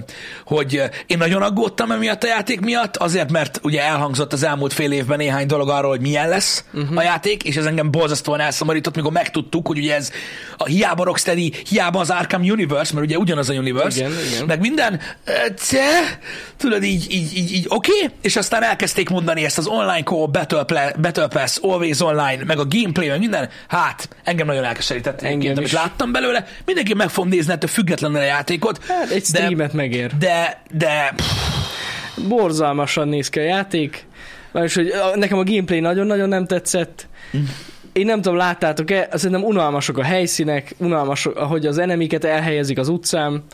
hogy 0.47 0.82
én 1.06 1.19
nagyon 1.19 1.43
aggódtam 1.43 1.91
emiatt 1.91 2.23
a 2.23 2.27
játék 2.27 2.61
miatt, 2.61 2.97
azért, 3.14 3.31
mert 3.31 3.61
ugye 3.62 3.82
elhangzott 3.82 4.32
az 4.32 4.43
elmúlt 4.43 4.72
fél 4.72 4.93
évben 4.93 5.19
néhány 5.19 5.46
dolog 5.46 5.69
arról, 5.69 5.90
hogy 5.90 6.00
milyen 6.00 6.28
lesz 6.28 6.64
uh-huh. 6.72 6.99
a 6.99 7.02
játék, 7.02 7.43
és 7.43 7.56
ez 7.56 7.64
engem 7.64 7.90
borzasztóan 7.90 8.40
elszomorított, 8.40 8.96
mikor 8.96 9.12
megtudtuk, 9.12 9.66
hogy 9.66 9.78
ugye 9.78 9.94
ez 9.94 10.11
a 10.56 10.64
hiába 10.64 11.05
Rocksteady, 11.05 11.52
hiába 11.69 12.00
az 12.00 12.11
Arkham 12.11 12.43
Universe, 12.43 12.94
mert 12.94 13.06
ugye 13.06 13.19
ugyanaz 13.19 13.49
a 13.50 13.52
universe, 13.52 13.99
Igen, 13.99 14.12
igen. 14.32 14.46
meg 14.46 14.61
minden, 14.61 15.00
ce, 15.58 16.19
tudod, 16.56 16.82
így, 16.82 17.06
így, 17.12 17.37
így, 17.37 17.52
így 17.52 17.66
oké, 17.69 17.90
okay? 17.93 18.16
és 18.22 18.37
aztán 18.37 18.62
elkezdték 18.62 19.08
mondani 19.08 19.44
ezt 19.44 19.58
az 19.58 19.67
online 19.67 20.02
co 20.02 20.26
Battle, 20.26 20.64
Pla- 20.64 21.00
Battle 21.00 21.28
Pass, 21.28 21.58
Always 21.62 22.00
Online, 22.00 22.44
meg 22.46 22.58
a 22.58 22.67
gameplay, 22.69 23.08
meg 23.08 23.19
minden, 23.19 23.49
hát 23.69 24.08
engem 24.25 24.46
nagyon 24.46 24.64
elkeserített 24.64 25.22
Engem 25.22 25.56
amit 25.56 25.72
láttam 25.72 26.12
belőle, 26.12 26.46
mindenki 26.64 26.94
meg 26.94 27.08
fogom 27.08 27.28
nézni 27.28 27.52
ettől 27.52 27.70
függetlenül 27.70 28.19
a 28.19 28.22
játékot, 28.22 28.84
Hát 28.88 29.10
egy 29.10 29.22
de, 29.22 29.38
streamet 29.38 29.72
megér. 29.72 30.17
de, 30.19 30.62
de, 30.70 31.12
pff, 31.17 31.72
Borzalmasan 32.28 33.08
néz 33.08 33.28
ki 33.28 33.38
a 33.38 33.43
játék. 33.43 34.06
És 34.52 34.75
hogy 34.75 34.93
nekem 35.14 35.38
a 35.38 35.44
gameplay 35.44 35.81
nagyon-nagyon 35.81 36.28
nem 36.28 36.46
tetszett. 36.46 37.08
Én 37.93 38.06
nem 38.06 38.20
tudom, 38.22 38.37
láttátok-e, 38.37 39.08
szerintem 39.12 39.44
unalmasok 39.44 39.99
a 39.99 40.02
helyszínek, 40.02 40.75
unalmasok, 40.78 41.37
ahogy 41.37 41.66
az 41.66 41.78
enemiket 41.78 42.25
elhelyezik 42.25 42.78
az 42.78 42.88
utcán. 42.88 43.44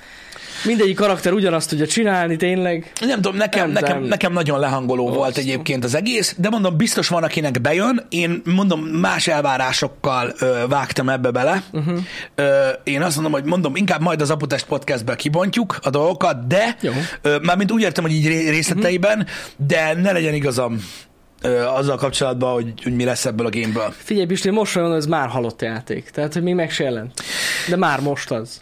Mindegyik 0.64 0.96
karakter 0.96 1.32
ugyanazt 1.32 1.68
tudja 1.68 1.86
csinálni, 1.86 2.36
tényleg. 2.36 2.92
Nem 3.00 3.20
tudom, 3.20 3.36
nekem, 3.36 3.70
Nem, 3.70 3.82
nekem, 3.82 3.98
nem. 3.98 4.08
nekem 4.08 4.32
nagyon 4.32 4.58
lehangoló 4.58 5.02
volt 5.04 5.16
Borzasztó. 5.16 5.40
egyébként 5.40 5.84
az 5.84 5.94
egész, 5.94 6.34
de 6.38 6.48
mondom, 6.48 6.76
biztos 6.76 7.08
van, 7.08 7.22
akinek 7.22 7.60
bejön. 7.60 8.06
Én 8.08 8.42
mondom, 8.44 8.80
más 8.80 9.26
elvárásokkal 9.26 10.32
ö, 10.38 10.64
vágtam 10.68 11.08
ebbe 11.08 11.30
bele. 11.30 11.62
Uh-huh. 11.72 11.98
Ö, 12.34 12.68
én 12.84 13.02
azt 13.02 13.14
mondom, 13.14 13.32
hogy 13.32 13.44
mondom, 13.44 13.76
inkább 13.76 14.00
majd 14.00 14.20
az 14.20 14.30
Aputest 14.30 14.66
podcastben 14.66 15.16
kibontjuk 15.16 15.78
a 15.82 15.90
dolgokat, 15.90 16.46
de 16.46 16.76
Jó. 16.80 16.92
ö, 17.22 17.36
mármint 17.42 17.72
úgy 17.72 17.82
értem, 17.82 18.04
hogy 18.04 18.12
így 18.12 18.26
ré- 18.26 18.48
részleteiben, 18.48 19.18
uh-huh. 19.18 19.66
de 19.66 19.94
ne 19.94 20.12
legyen 20.12 20.34
igazam 20.34 20.84
ö, 21.42 21.64
azzal 21.66 21.96
kapcsolatban, 21.96 22.52
hogy, 22.52 22.72
hogy 22.82 22.94
mi 22.94 23.04
lesz 23.04 23.24
ebből 23.26 23.46
a 23.46 23.50
gameből. 23.50 23.94
Figyelj, 23.96 24.26
Pisti, 24.26 24.50
most 24.50 24.74
van, 24.74 24.94
ez 24.94 25.06
már 25.06 25.28
halott 25.28 25.62
játék. 25.62 26.10
Tehát, 26.10 26.32
hogy 26.32 26.42
még 26.42 26.54
meg 26.54 26.70
se 26.70 26.84
jelent. 26.84 27.22
De 27.68 27.76
már 27.76 28.00
most 28.00 28.30
az. 28.30 28.60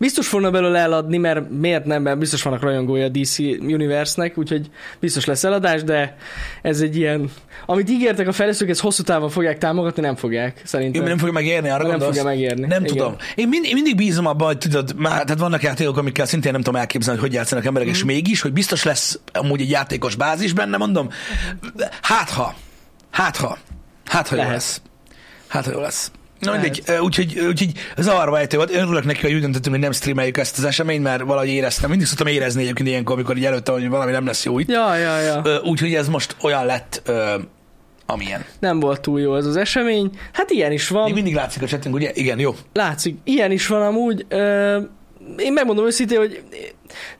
Biztos 0.00 0.28
fognak 0.28 0.52
belőle 0.52 0.78
eladni, 0.78 1.16
mert 1.16 1.50
miért 1.50 1.84
nem, 1.84 2.02
mert 2.02 2.18
biztos 2.18 2.42
vannak 2.42 2.62
rajongója 2.62 3.04
a 3.04 3.08
DC 3.08 3.38
Universe-nek, 3.60 4.38
úgyhogy 4.38 4.70
biztos 5.00 5.24
lesz 5.24 5.44
eladás, 5.44 5.82
de 5.84 6.16
ez 6.62 6.80
egy 6.80 6.96
ilyen... 6.96 7.30
Amit 7.66 7.90
ígértek 7.90 8.28
a 8.28 8.32
fejlesztők, 8.32 8.68
ezt 8.68 8.80
hosszú 8.80 9.02
távon 9.02 9.28
fogják 9.30 9.58
támogatni, 9.58 10.02
nem 10.02 10.16
fogják, 10.16 10.62
szerintem. 10.64 11.02
Jó, 11.02 11.08
nem 11.08 11.18
fogja 11.18 11.32
megérni, 11.32 11.68
arra 11.68 11.78
Nem 11.82 11.90
gondolsz? 11.90 12.16
fogja 12.16 12.30
megérni. 12.30 12.66
Nem 12.66 12.84
Igen. 12.84 12.96
tudom. 12.96 13.16
Én, 13.34 13.48
mind, 13.48 13.64
én 13.64 13.74
mindig 13.74 13.96
bízom 13.96 14.26
abban, 14.26 14.46
hogy 14.46 14.58
tudod, 14.58 14.94
már, 14.96 15.24
tehát 15.24 15.38
vannak 15.40 15.62
játékok, 15.62 15.96
amikkel 15.96 16.26
szintén 16.26 16.52
nem 16.52 16.62
tudom 16.62 16.80
elképzelni, 16.80 17.20
hogy 17.20 17.28
hogy 17.28 17.38
játszanak 17.38 17.64
emberek, 17.64 17.88
Mhm. 17.88 17.96
és 17.96 18.04
mégis, 18.04 18.40
hogy 18.40 18.52
biztos 18.52 18.82
lesz 18.84 19.18
amúgy 19.32 19.60
egy 19.60 19.70
játékos 19.70 20.14
bázis 20.14 20.52
benne, 20.52 20.76
mondom. 20.76 21.08
Hát 22.02 22.30
ha, 22.30 22.54
hát 23.10 23.36
ha, 23.36 23.58
hát 24.06 24.28
ha 24.28 24.36
jó 24.36 24.42
lesz. 24.42 24.82
Hát 25.48 25.64
ha 25.64 25.70
jó 25.70 25.80
lesz. 25.80 26.10
Na 26.40 26.52
mindegy, 26.52 26.82
úgyhogy, 27.00 27.38
úgyhogy 27.48 27.72
zavarba 27.96 28.38
ejtő 28.38 28.56
volt. 28.56 28.70
Én 28.70 28.80
örülök 28.82 29.04
neki, 29.04 29.20
hogy 29.20 29.32
úgy 29.34 29.40
döntöttünk, 29.40 29.74
hogy 29.74 29.84
nem 29.84 29.92
streameljük 29.92 30.36
ezt 30.38 30.58
az 30.58 30.64
eseményt, 30.64 31.02
mert 31.02 31.22
valahogy 31.22 31.48
éreztem. 31.48 31.90
Mindig 31.90 32.06
szoktam 32.06 32.26
érezni 32.26 32.62
egyébként 32.62 32.88
ilyenkor, 32.88 33.14
amikor 33.14 33.36
így 33.36 33.44
előtte, 33.44 33.72
hogy 33.72 33.88
valami 33.88 34.10
nem 34.10 34.26
lesz 34.26 34.44
jó 34.44 34.58
itt. 34.58 34.68
Ja, 34.70 34.96
ja, 34.96 35.18
ja. 35.20 35.60
Úgyhogy 35.64 35.94
ez 35.94 36.08
most 36.08 36.36
olyan 36.42 36.66
lett, 36.66 37.10
amilyen. 38.06 38.44
Nem 38.60 38.80
volt 38.80 39.00
túl 39.00 39.20
jó 39.20 39.36
ez 39.36 39.46
az 39.46 39.56
esemény. 39.56 40.10
Hát 40.32 40.50
ilyen 40.50 40.72
is 40.72 40.88
Még 40.90 41.00
van. 41.00 41.10
mindig 41.12 41.34
látszik 41.34 41.62
a 41.62 41.66
chatting, 41.66 41.94
ugye? 41.94 42.10
Igen, 42.14 42.38
jó. 42.38 42.54
Látszik, 42.72 43.16
ilyen 43.24 43.50
is 43.50 43.66
van 43.66 43.82
amúgy. 43.82 44.26
Én 45.36 45.52
megmondom 45.52 45.86
őszintén, 45.86 46.18
hogy 46.18 46.42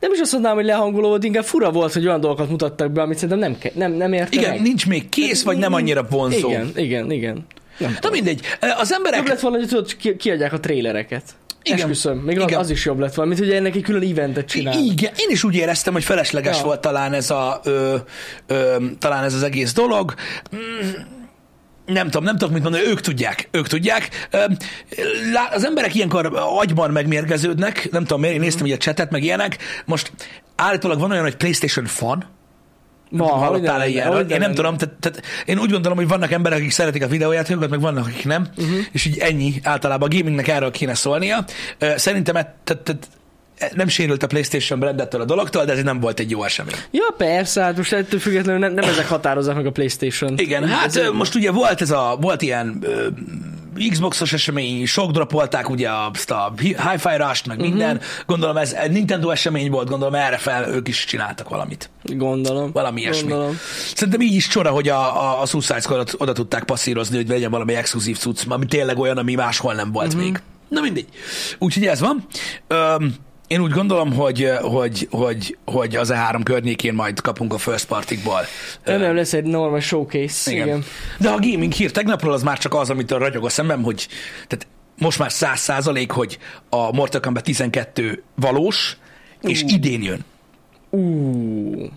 nem 0.00 0.12
is 0.12 0.18
azt 0.20 0.32
mondanám, 0.32 0.56
hogy 0.56 0.66
lehangoló 0.66 1.08
volt, 1.08 1.24
inkább 1.24 1.44
fura 1.44 1.70
volt, 1.70 1.92
hogy 1.92 2.06
olyan 2.06 2.20
dolgokat 2.20 2.50
mutattak 2.50 2.90
be, 2.90 3.02
amit 3.02 3.18
szerintem 3.18 3.38
nem, 3.38 3.58
ke- 3.58 3.74
nem, 3.74 3.92
nem 3.92 4.12
érte 4.12 4.36
Igen, 4.38 4.50
meg. 4.50 4.62
nincs 4.62 4.86
még 4.86 5.08
kész, 5.08 5.42
vagy 5.42 5.56
nem 5.56 5.72
annyira 5.72 6.06
vonzó. 6.10 6.48
Igen, 6.48 6.72
igen, 6.76 7.10
igen. 7.10 7.46
Nem 7.80 7.96
Na 8.00 8.10
mindegy, 8.10 8.40
az 8.76 8.92
emberek... 8.92 9.18
Jobb 9.18 9.28
lett 9.28 9.40
volna, 9.40 9.56
hogy 9.56 9.68
tudod, 9.68 9.96
ki, 9.96 10.16
kiadják 10.16 10.52
a 10.52 10.60
trélereket. 10.60 11.22
Igen. 11.62 11.78
Esküszöm, 11.78 12.18
még 12.18 12.36
Igen. 12.36 12.58
az 12.58 12.70
is 12.70 12.84
jobb 12.84 12.98
lett 12.98 13.14
volna, 13.14 13.34
mint 13.34 13.44
hogy 13.44 13.52
ennek 13.56 13.74
egy 13.74 13.82
külön 13.82 14.10
eventet 14.10 14.46
csinál. 14.46 14.78
Igen, 14.78 15.12
én 15.16 15.28
is 15.30 15.44
úgy 15.44 15.54
éreztem, 15.54 15.92
hogy 15.92 16.04
felesleges 16.04 16.56
Ja. 16.58 16.64
volt 16.64 16.80
talán 16.80 17.12
ez, 17.12 17.30
a, 17.30 17.60
ö, 17.64 17.96
ö, 18.46 18.76
talán 18.98 19.24
ez 19.24 19.34
az 19.34 19.42
egész 19.42 19.72
dolog. 19.72 20.14
Mm, 20.56 20.90
nem 21.86 22.04
tudom, 22.04 22.24
nem 22.24 22.36
tudok 22.36 22.54
mit 22.54 22.62
mondani, 22.62 22.84
ők 22.84 23.00
tudják, 23.00 23.48
ők 23.50 23.66
tudják. 23.66 24.28
Az 25.50 25.64
emberek 25.64 25.94
ilyenkor 25.94 26.30
agyban 26.34 26.90
megmérgeződnek, 26.90 27.88
nem 27.90 28.02
tudom 28.02 28.20
miért, 28.20 28.34
én 28.34 28.40
néztem 28.40 28.64
ugye 28.64 28.74
a 28.74 28.78
chatet, 28.78 29.10
meg 29.10 29.22
ilyenek. 29.22 29.56
Most 29.84 30.12
állítólag 30.56 30.98
van 30.98 31.10
olyan, 31.10 31.22
hogy 31.22 31.36
PlayStation 31.36 31.86
fan, 31.86 32.24
Ma, 33.10 33.26
hallottál-e 33.26 33.88
ilyenről? 33.88 34.30
Én 34.30 34.38
nem 34.38 34.54
tudom, 34.54 34.76
tehát, 34.76 34.94
tehát 34.94 35.22
én 35.44 35.58
úgy 35.58 35.70
gondolom, 35.70 35.98
hogy 35.98 36.08
vannak 36.08 36.32
emberek, 36.32 36.58
akik 36.58 36.70
szeretik 36.70 37.02
a 37.02 37.06
videójátékokat, 37.06 37.70
meg 37.70 37.80
vannak, 37.80 38.06
akik 38.06 38.24
nem, 38.24 38.46
uh-huh. 38.56 38.76
és 38.92 39.04
így 39.04 39.18
ennyi 39.18 39.54
általában 39.62 40.10
a 40.10 40.16
gamingnek 40.16 40.48
erről 40.48 40.70
kéne 40.70 40.94
szólnia. 40.94 41.44
Szerintem 41.96 42.34
tehát, 42.34 42.80
tehát 42.82 43.08
nem 43.74 43.88
sérült 43.88 44.22
a 44.22 44.26
PlayStation 44.26 44.78
brandettől 44.78 45.20
a 45.20 45.24
dologtól, 45.24 45.64
de 45.64 45.72
ez 45.72 45.82
nem 45.82 46.00
volt 46.00 46.20
egy 46.20 46.30
jó 46.30 46.44
esemény. 46.44 46.74
Ja, 46.90 47.14
persze, 47.16 47.62
hát 47.62 47.76
most 47.76 47.92
ettől 47.92 48.20
függetlenül 48.20 48.60
nem, 48.60 48.72
nem 48.72 48.88
ezek 48.88 49.08
határozzák 49.08 49.54
meg 49.54 49.66
a 49.66 49.70
Playstation. 49.70 50.34
Igen, 50.38 50.68
hát 50.68 50.96
ö, 50.96 51.12
most 51.12 51.34
ugye 51.34 51.50
volt 51.50 51.80
ez 51.80 51.90
a, 51.90 52.16
volt 52.20 52.42
ilyen 52.42 52.84
Xboxos 53.90 54.32
esemény, 54.32 54.86
sok 54.86 55.10
dropolták 55.10 55.70
ugye 55.70 55.88
azt 55.90 56.30
a 56.30 56.52
Hi-Fi 56.58 57.16
Rush-t, 57.16 57.46
meg 57.46 57.60
minden. 57.60 57.96
Uh-huh. 57.96 58.10
Gondolom 58.26 58.56
ez 58.56 58.76
Nintendo 58.88 59.30
esemény 59.30 59.70
volt, 59.70 59.88
gondolom 59.88 60.14
erre 60.14 60.36
fel 60.36 60.68
ők 60.68 60.88
is 60.88 61.04
csináltak 61.04 61.48
valamit. 61.48 61.90
Gondolom. 62.02 62.72
Valami 62.72 63.00
ilyesmi. 63.00 63.28
Gondolom. 63.28 63.56
Szerintem 63.94 64.20
így 64.20 64.34
is 64.34 64.48
csora, 64.48 64.70
hogy 64.70 64.88
a, 64.88 65.22
a, 65.22 65.40
a 65.40 65.46
Suicide 65.46 65.80
Squad-ot 65.80 66.14
oda 66.18 66.32
tudták 66.32 66.64
passzírozni, 66.64 67.16
hogy 67.16 67.28
legyen 67.28 67.50
valami 67.50 67.74
exkluzív 67.74 68.18
cucc, 68.18 68.44
ami 68.48 68.66
tényleg 68.66 68.98
olyan, 68.98 69.18
ami 69.18 69.34
máshol 69.34 69.74
nem 69.74 69.92
volt 69.92 70.06
uh-huh. 70.06 70.22
még. 70.22 70.42
Na 70.68 70.80
mindegy. 70.80 71.08
Úgyhogy 71.58 71.86
ez 71.86 72.00
van. 72.00 72.26
Öm, 72.66 73.14
én 73.50 73.60
úgy 73.60 73.70
gondolom, 73.70 74.12
hogy, 74.12 74.50
hogy, 74.60 75.08
hogy, 75.10 75.58
hogy 75.64 75.96
az 75.96 76.12
E3 76.14 76.40
környékén 76.44 76.94
majd 76.94 77.20
kapunk 77.20 77.52
a 77.54 77.58
first 77.58 77.86
partikból. 77.86 78.40
Nem 78.84 79.14
lesz 79.14 79.32
egy 79.32 79.44
normal 79.44 79.80
showcase. 79.80 80.50
Igen. 80.50 80.66
igen. 80.66 80.84
De 81.18 81.28
a 81.28 81.38
gaming 81.38 81.72
hír 81.72 81.90
tegnapról 81.90 82.32
az 82.32 82.42
már 82.42 82.58
csak 82.58 82.74
az, 82.74 82.90
amitől 82.90 83.18
ragyog 83.18 83.44
a 83.44 83.48
szemem, 83.48 83.82
hogy 83.82 84.08
tehát 84.46 84.66
most 84.98 85.18
már 85.18 85.32
száz 85.32 85.60
százalék, 85.60 86.10
hogy 86.10 86.38
a 86.68 86.92
Mortal 86.92 87.20
Kombat 87.20 87.44
12 87.44 88.22
valós, 88.34 88.96
és 89.40 89.62
Ú. 89.62 89.68
idén 89.68 90.02
jön. 90.02 90.24
Ú, 90.90 91.90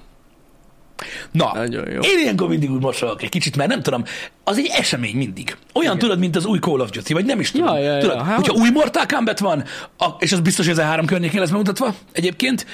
Na, 1.31 1.51
Nagyon 1.53 1.91
jó. 1.91 1.99
én 2.01 2.19
ilyenkor 2.19 2.47
mindig 2.47 2.71
úgy 2.71 2.81
mosolyogok 2.81 3.21
egy 3.23 3.29
kicsit, 3.29 3.55
mert 3.55 3.69
nem 3.69 3.81
tudom, 3.81 4.03
az 4.43 4.57
egy 4.57 4.69
esemény 4.77 5.15
mindig. 5.15 5.57
Olyan 5.73 5.95
Igen. 5.95 5.97
tudod, 6.03 6.19
mint 6.19 6.35
az 6.35 6.45
új 6.45 6.59
Call 6.59 6.79
of 6.79 6.89
Duty, 6.89 7.13
vagy 7.13 7.25
nem 7.25 7.39
is 7.39 7.51
tudom. 7.51 7.67
Ja, 7.75 7.77
ja, 7.81 7.93
ja. 7.93 7.99
tudod, 7.99 8.21
Hát- 8.21 8.35
hogyha 8.35 8.53
új 8.53 8.69
Mortal 8.69 9.05
Kombat 9.05 9.39
van, 9.39 9.63
a, 9.97 10.05
és 10.19 10.31
az 10.31 10.39
biztos, 10.39 10.65
hogy 10.65 10.73
ez 10.77 10.83
a 10.83 10.87
három 10.87 11.05
környékén 11.05 11.39
lesz 11.39 11.49
bemutatva 11.49 11.95
egyébként, 12.11 12.65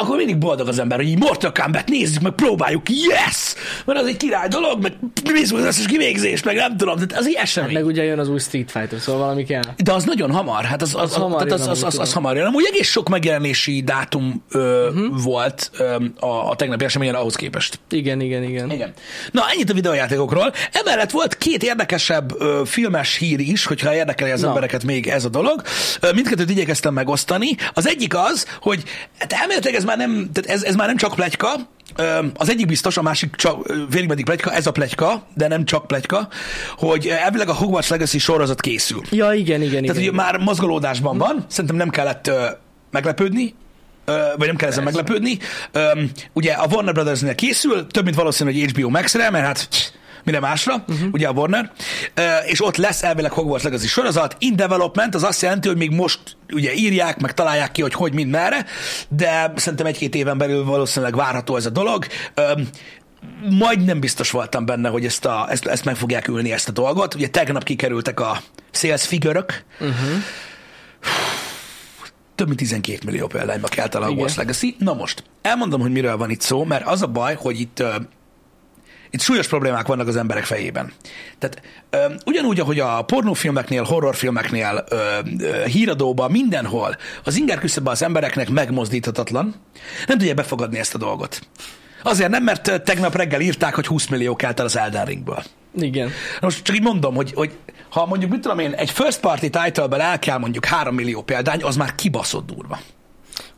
akkor 0.00 0.16
mindig 0.16 0.38
boldog 0.38 0.68
az 0.68 0.78
ember, 0.78 0.98
hogy 0.98 1.08
így 1.08 1.18
Mortal 1.18 1.52
Kombat 1.52 1.88
nézzük, 1.88 2.22
meg 2.22 2.32
próbáljuk, 2.32 2.88
yes! 2.88 3.54
Mert 3.84 4.00
az 4.00 4.06
egy 4.06 4.16
király 4.16 4.48
dolog, 4.48 4.82
meg 4.82 4.92
nézzük 5.32 5.58
az 5.58 5.64
összes 5.64 5.86
kivégzést, 5.86 6.44
meg 6.44 6.56
nem 6.56 6.76
tudom, 6.76 6.94
tehát 6.94 7.12
az 7.12 7.26
egy 7.26 7.34
esemény. 7.34 7.72
meg 7.72 7.86
ugye 7.86 8.02
jön 8.02 8.18
az 8.18 8.28
új 8.28 8.38
Street 8.38 8.70
Fighter, 8.70 9.00
szóval 9.00 9.20
valami 9.20 9.44
kell. 9.44 9.62
De 9.76 9.92
az 9.92 10.04
nagyon 10.04 10.30
hamar, 10.30 10.64
hát 10.64 10.82
az, 10.82 10.94
az, 10.94 11.02
az, 11.02 11.14
hamar 11.14 11.42
tehát 11.42 11.60
az, 11.60 11.66
az, 11.66 11.82
az, 11.82 11.98
az, 11.98 12.12
hamar 12.12 12.36
jön. 12.36 12.46
Amúgy 12.46 12.68
egész 12.72 12.88
sok 12.88 13.08
megjelenési 13.08 13.82
dátum 13.82 14.44
ö, 14.50 14.88
uh-huh. 14.88 15.22
volt 15.22 15.70
ö, 15.78 15.96
a, 16.20 16.50
a 16.50 16.56
tegnapi 16.56 16.84
eseményen 16.84 17.14
ahhoz 17.14 17.36
képest. 17.36 17.80
Igen, 17.90 18.20
igen, 18.20 18.42
igen. 18.42 18.70
Igen. 18.70 18.92
Na, 19.30 19.42
ennyit 19.52 19.70
a 19.70 19.74
videójátékokról. 19.74 20.52
Emellett 20.72 21.10
volt 21.10 21.38
két 21.38 21.62
érdekesebb 21.62 22.40
ö, 22.40 22.62
filmes 22.64 23.16
hír 23.16 23.40
is, 23.40 23.64
hogyha 23.64 23.94
érdekeli 23.94 24.30
az 24.30 24.40
Na. 24.40 24.48
embereket 24.48 24.84
még 24.84 25.08
ez 25.08 25.24
a 25.24 25.28
dolog. 25.28 25.62
Ö, 26.00 26.12
mindkettőt 26.12 26.50
igyekeztem 26.50 26.94
megosztani. 26.94 27.56
Az 27.74 27.88
egyik 27.88 28.16
az, 28.16 28.46
hogy 28.60 28.82
hát 29.18 29.32
elméletileg 29.32 29.74
ez 29.74 29.84
már 29.96 30.08
nem, 30.08 30.30
tehát 30.32 30.50
ez, 30.50 30.62
ez 30.62 30.74
már 30.74 30.86
nem 30.86 30.96
csak 30.96 31.14
pletyka, 31.14 31.48
Ö, 31.96 32.18
az 32.34 32.50
egyik 32.50 32.66
biztos, 32.66 32.96
a 32.96 33.02
másik 33.02 33.34
csak 33.36 33.66
félig 33.90 34.08
meddig 34.08 34.24
pletyka, 34.24 34.52
ez 34.52 34.66
a 34.66 34.70
pletyka, 34.72 35.26
de 35.34 35.48
nem 35.48 35.64
csak 35.64 35.86
pletyka, 35.86 36.28
hogy 36.76 37.06
elvileg 37.06 37.48
a 37.48 37.54
Hogwarts 37.54 37.88
Legacy 37.88 38.18
sorozat 38.18 38.60
készül. 38.60 39.00
Ja, 39.10 39.32
igen, 39.32 39.62
igen, 39.62 39.82
Tehát 39.82 39.98
igen. 39.98 40.08
ugye 40.08 40.12
már 40.12 40.36
mozgolódásban 40.36 41.18
van, 41.18 41.44
szerintem 41.48 41.76
nem 41.76 41.90
kellett 41.90 42.30
meglepődni, 42.90 43.54
vagy 44.36 44.46
nem 44.46 44.56
kell 44.56 44.68
ezen 44.68 44.84
meglepődni. 44.84 45.38
Ugye 46.32 46.52
a 46.52 46.66
Warner 46.70 46.94
Brothersnél 46.94 47.34
készül, 47.34 47.86
több 47.86 48.04
mint 48.04 48.16
valószínű, 48.16 48.52
hogy 48.52 48.70
HBO 48.70 48.88
Max-re, 48.88 49.30
mert 49.30 49.44
hát 49.44 49.68
mire 50.24 50.40
másra, 50.40 50.74
uh-huh. 50.88 51.08
ugye 51.12 51.28
a 51.28 51.32
Warner, 51.32 51.70
és 52.46 52.64
ott 52.64 52.76
lesz 52.76 53.02
elvileg 53.02 53.32
Hogwarts 53.32 53.62
Legacy 53.62 53.86
sorozat. 53.86 54.36
In 54.38 54.56
development 54.56 55.14
az 55.14 55.22
azt 55.22 55.42
jelenti, 55.42 55.68
hogy 55.68 55.76
még 55.76 55.90
most 55.90 56.20
ugye 56.52 56.74
írják, 56.74 57.20
meg 57.20 57.34
találják 57.34 57.72
ki, 57.72 57.82
hogy 57.82 57.94
hogy, 57.94 58.14
mind, 58.14 58.30
merre, 58.30 58.66
de 59.08 59.52
szerintem 59.56 59.86
egy-két 59.86 60.14
éven 60.14 60.38
belül 60.38 60.64
valószínűleg 60.64 61.16
várható 61.16 61.56
ez 61.56 61.66
a 61.66 61.70
dolog. 61.70 62.06
Ö, 62.34 62.52
majdnem 63.58 64.00
biztos 64.00 64.30
voltam 64.30 64.66
benne, 64.66 64.88
hogy 64.88 65.04
ezt, 65.04 65.24
a, 65.24 65.46
ezt, 65.50 65.66
ezt 65.66 65.84
meg 65.84 65.96
fogják 65.96 66.28
ülni, 66.28 66.52
ezt 66.52 66.68
a 66.68 66.72
dolgot. 66.72 67.14
Ugye 67.14 67.28
tegnap 67.28 67.62
kikerültek 67.62 68.20
a 68.20 68.40
sales 68.70 69.06
figure-ök, 69.06 69.64
több 72.34 72.46
mint 72.46 72.58
12 72.60 72.98
millió 73.04 73.26
példányba 73.26 73.68
kelt 73.68 73.94
el 73.94 74.02
a 74.02 74.06
Hogwarts. 74.06 74.36
Legacy. 74.36 74.76
Na 74.78 74.94
most, 74.94 75.22
elmondom, 75.42 75.80
hogy 75.80 75.90
miről 75.90 76.16
van 76.16 76.30
itt 76.30 76.40
szó, 76.40 76.64
mert 76.64 76.86
az 76.86 77.02
a 77.02 77.06
baj, 77.06 77.34
hogy 77.34 77.60
itt, 77.60 77.82
itt 79.10 79.20
súlyos 79.20 79.48
problémák 79.48 79.86
vannak 79.86 80.08
az 80.08 80.16
emberek 80.16 80.44
fejében. 80.44 80.92
Tehát 81.38 81.62
uh, 81.92 82.16
ugyanúgy, 82.26 82.60
ahogy 82.60 82.78
a 82.78 83.02
pornófilmeknél, 83.02 83.82
horrorfilmeknél, 83.82 84.84
uh, 84.90 84.98
uh, 85.40 85.64
híradóban, 85.64 86.30
mindenhol 86.30 86.96
az 87.24 87.36
inger 87.36 87.58
küszöbe 87.58 87.90
az 87.90 88.02
embereknek 88.02 88.48
megmozdíthatatlan, 88.48 89.54
nem 90.06 90.18
tudja 90.18 90.34
befogadni 90.34 90.78
ezt 90.78 90.94
a 90.94 90.98
dolgot. 90.98 91.40
Azért 92.02 92.30
nem, 92.30 92.42
mert 92.42 92.68
ö, 92.68 92.78
tegnap 92.78 93.14
reggel 93.14 93.40
írták, 93.40 93.74
hogy 93.74 93.86
20 93.86 94.06
millió 94.06 94.36
kelt 94.36 94.58
el 94.58 94.64
az 94.64 94.76
Elden 94.76 95.04
Ringből. 95.04 95.42
Igen. 95.74 96.06
Na 96.06 96.12
Most 96.40 96.62
csak 96.62 96.76
így 96.76 96.82
mondom, 96.82 97.14
hogy, 97.14 97.32
hogy 97.34 97.58
ha 97.90 98.06
mondjuk, 98.06 98.30
mit 98.30 98.40
tudom 98.40 98.58
én, 98.58 98.72
egy 98.72 98.90
first 98.90 99.20
party 99.20 99.48
title-ből 99.48 100.00
el 100.00 100.18
kell 100.18 100.38
mondjuk 100.38 100.64
3 100.64 100.94
millió 100.94 101.22
példány, 101.22 101.62
az 101.62 101.76
már 101.76 101.94
kibaszott 101.94 102.46
durva. 102.46 102.78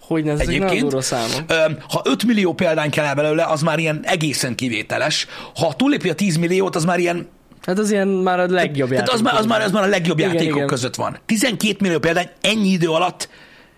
Hogy 0.07 0.25
nagyon 0.25 0.41
Egyébként, 0.41 0.81
durva 0.81 1.01
számok. 1.01 1.43
öm, 1.49 1.77
ha 1.89 2.03
5 2.05 2.25
millió 2.25 2.53
példány 2.53 2.91
kell 2.91 3.05
el 3.05 3.15
belőle, 3.15 3.45
az 3.45 3.63
már 3.63 3.79
ilyen 3.79 4.01
egészen 4.03 4.55
kivételes. 4.55 5.27
Ha 5.55 5.73
túlépi 5.73 6.09
a 6.09 6.15
10 6.15 6.37
milliót, 6.37 6.77
az 6.77 6.85
már 6.85 6.99
ilyen, 6.99 7.29
Hát 7.63 7.79
az 7.79 7.91
ilyen 7.91 8.09
már 8.09 8.41
a 8.41 8.47
legjobb 8.47 8.89
tehát 8.89 9.09
az 9.09 9.21
már, 9.21 9.35
az, 9.35 9.47
már, 9.47 9.61
az 9.61 9.71
már 9.71 9.83
a 9.83 9.87
legjobb 9.87 10.19
Igen, 10.19 10.33
játékok 10.33 10.57
igen. 10.57 10.67
között 10.67 10.95
van. 10.95 11.19
12 11.27 11.77
millió 11.81 11.99
példány 11.99 12.29
ennyi 12.41 12.69
idő 12.69 12.89
alatt, 12.89 13.29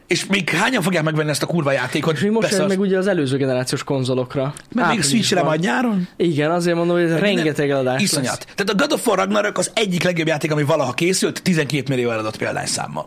és 0.07 0.27
még 0.27 0.51
hányan 0.51 0.83
fogják 0.83 1.03
megvenni 1.03 1.31
ezt 1.31 1.43
a 1.43 1.47
kurva 1.47 1.73
játékot? 1.73 2.15
És 2.15 2.21
mi 2.21 2.29
most 2.29 2.51
jön 2.51 2.67
meg 2.67 2.81
ugye 2.81 2.99
az 2.99 3.07
előző 3.07 3.37
generációs 3.37 3.85
konzolokra. 3.85 4.55
Mert 4.73 4.89
még. 4.89 5.03
Switch-re 5.03 5.43
majd 5.43 5.61
nyáron? 5.61 6.09
Igen, 6.17 6.51
azért 6.51 6.77
mondom, 6.77 6.97
hogy 6.97 7.05
ez 7.11 7.19
rengeteg 7.19 7.71
eladás 7.71 8.03
Iszonyat. 8.03 8.27
lesz. 8.27 8.55
Tehát 8.55 8.73
a 8.73 8.75
God 8.75 8.93
of 8.93 9.07
War 9.07 9.19
Ragnarök 9.19 9.59
az 9.59 9.71
egyik 9.75 10.03
legjobb 10.03 10.27
játék, 10.27 10.53
ami 10.53 10.63
valaha 10.63 10.93
készült, 10.93 11.43
12 11.43 11.83
millió 11.89 12.11
eladott 12.11 12.37
példányszámmal. 12.37 13.07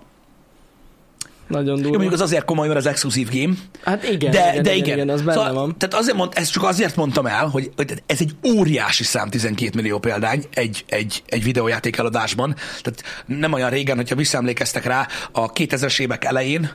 Nagyon 1.47 1.75
Jó, 1.75 1.81
durva. 1.81 1.89
mondjuk 1.89 2.13
az 2.13 2.21
azért 2.21 2.45
komoly, 2.45 2.67
mert 2.67 2.79
az 2.79 2.85
exkluzív 2.85 3.29
game. 3.31 3.53
Hát 3.83 4.09
igen, 4.09 4.31
de, 4.31 4.49
igen, 4.51 4.63
de 4.63 4.73
igen, 4.73 4.85
igen. 4.85 4.97
igen, 4.97 5.09
az 5.09 5.21
benne 5.21 5.37
szóval, 5.37 5.53
van. 5.53 5.77
Tehát 5.77 5.95
azért 5.95 6.17
mond, 6.17 6.31
ezt 6.35 6.51
csak 6.51 6.63
azért 6.63 6.95
mondtam 6.95 7.25
el, 7.25 7.47
hogy, 7.47 7.71
hogy 7.75 8.03
ez 8.05 8.17
egy 8.19 8.31
óriási 8.47 9.03
szám 9.03 9.29
12 9.29 9.71
millió 9.75 9.99
példány 9.99 10.43
egy, 10.53 10.83
egy, 10.89 11.23
egy 11.29 11.43
videójáték 11.43 11.97
eladásban. 11.97 12.55
Tehát 12.81 13.03
nem 13.25 13.53
olyan 13.53 13.69
régen, 13.69 13.95
hogyha 13.95 14.15
visszaemlékeztek 14.15 14.85
rá, 14.85 15.07
a 15.31 15.53
2000-es 15.53 15.99
évek 15.99 16.25
elején 16.25 16.71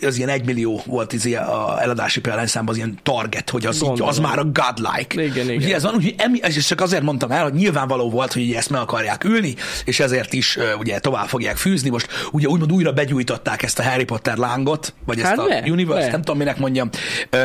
az 0.00 0.16
ilyen 0.16 0.28
1 0.28 0.44
millió 0.44 0.82
volt 0.86 1.12
az 1.12 1.26
ilyen, 1.26 1.42
a 1.44 1.82
eladási 1.82 2.20
példányszámban 2.20 2.74
az 2.74 2.80
ilyen 2.80 2.98
target, 3.02 3.50
hogy 3.50 3.66
az, 3.66 3.82
így, 3.82 4.00
az 4.02 4.18
már 4.18 4.38
a 4.38 4.44
godlike. 4.44 5.22
Igen, 5.22 5.44
igen. 5.44 5.56
Ugye 5.56 5.74
ez 5.74 5.82
van, 5.82 5.94
úgyhogy 5.94 6.14
emi, 6.18 6.38
és 6.42 6.66
csak 6.66 6.80
azért 6.80 7.02
mondtam 7.02 7.30
el, 7.30 7.42
hogy 7.42 7.52
nyilvánvaló 7.52 8.10
volt, 8.10 8.32
hogy 8.32 8.52
ezt 8.52 8.70
meg 8.70 8.80
akarják 8.80 9.24
ülni, 9.24 9.54
és 9.84 10.00
ezért 10.00 10.32
is 10.32 10.58
ugye 10.78 10.98
tovább 10.98 11.26
fogják 11.28 11.56
fűzni. 11.56 11.90
Most 11.90 12.08
ugye 12.32 12.48
úgymond 12.48 12.72
újra 12.72 12.92
begyújtották 13.34 13.62
ezt 13.62 13.78
a 13.78 13.82
Harry 13.82 14.04
Potter 14.04 14.36
lángot, 14.36 14.94
vagy 15.06 15.18
ezt 15.18 15.28
Hát 15.28 15.38
a 15.38 15.46
be, 15.46 15.62
universe, 15.66 16.04
be. 16.06 16.10
nem 16.10 16.20
tudom 16.20 16.36
minek 16.38 16.58
mondjam, 16.58 16.90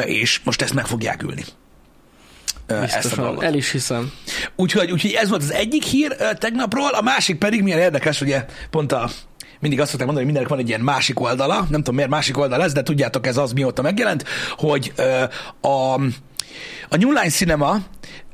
és 0.05 0.39
most 0.43 0.62
ezt 0.62 0.74
meg 0.74 0.86
fogják 0.86 1.24
ülni. 1.24 1.43
Ö, 2.67 2.75
Ezt 2.81 2.93
a 2.93 2.98
Biztosan, 2.98 3.24
dolgot. 3.24 3.43
el 3.43 3.53
is 3.53 3.72
hiszem. 3.72 4.12
Úgyhogy, 4.55 4.91
úgyhogy 4.91 5.12
ez 5.12 5.29
volt 5.29 5.41
az 5.41 5.51
egyik 5.53 5.84
hír 5.84 6.15
tegnapról, 6.15 6.89
a 6.89 7.01
másik 7.01 7.38
pedig 7.38 7.63
milyen 7.63 7.79
érdekes, 7.79 8.22
ugye 8.22 8.46
pont 8.69 8.91
a 8.91 9.10
mindig 9.60 9.79
azt 9.79 9.89
szokták 9.89 10.08
mondani, 10.08 10.25
hogy 10.25 10.34
mindennek 10.36 10.50
van 10.50 10.60
egy 10.60 10.67
ilyen 10.67 10.96
másik 10.96 11.19
oldala, 11.19 11.55
nem 11.69 11.79
tudom 11.79 11.96
miért 11.96 12.10
másik 12.10 12.38
oldal 12.38 12.58
lesz, 12.58 12.72
de 12.74 12.84
tudjátok, 12.84 13.27
ez 13.27 13.38
az 13.38 13.51
mióta 13.51 13.81
megjelent, 13.81 14.24
hogy 14.58 14.93
a, 15.62 15.67
a 16.89 16.98
New 16.98 17.12
Line 17.12 17.29
Cinema 17.29 17.77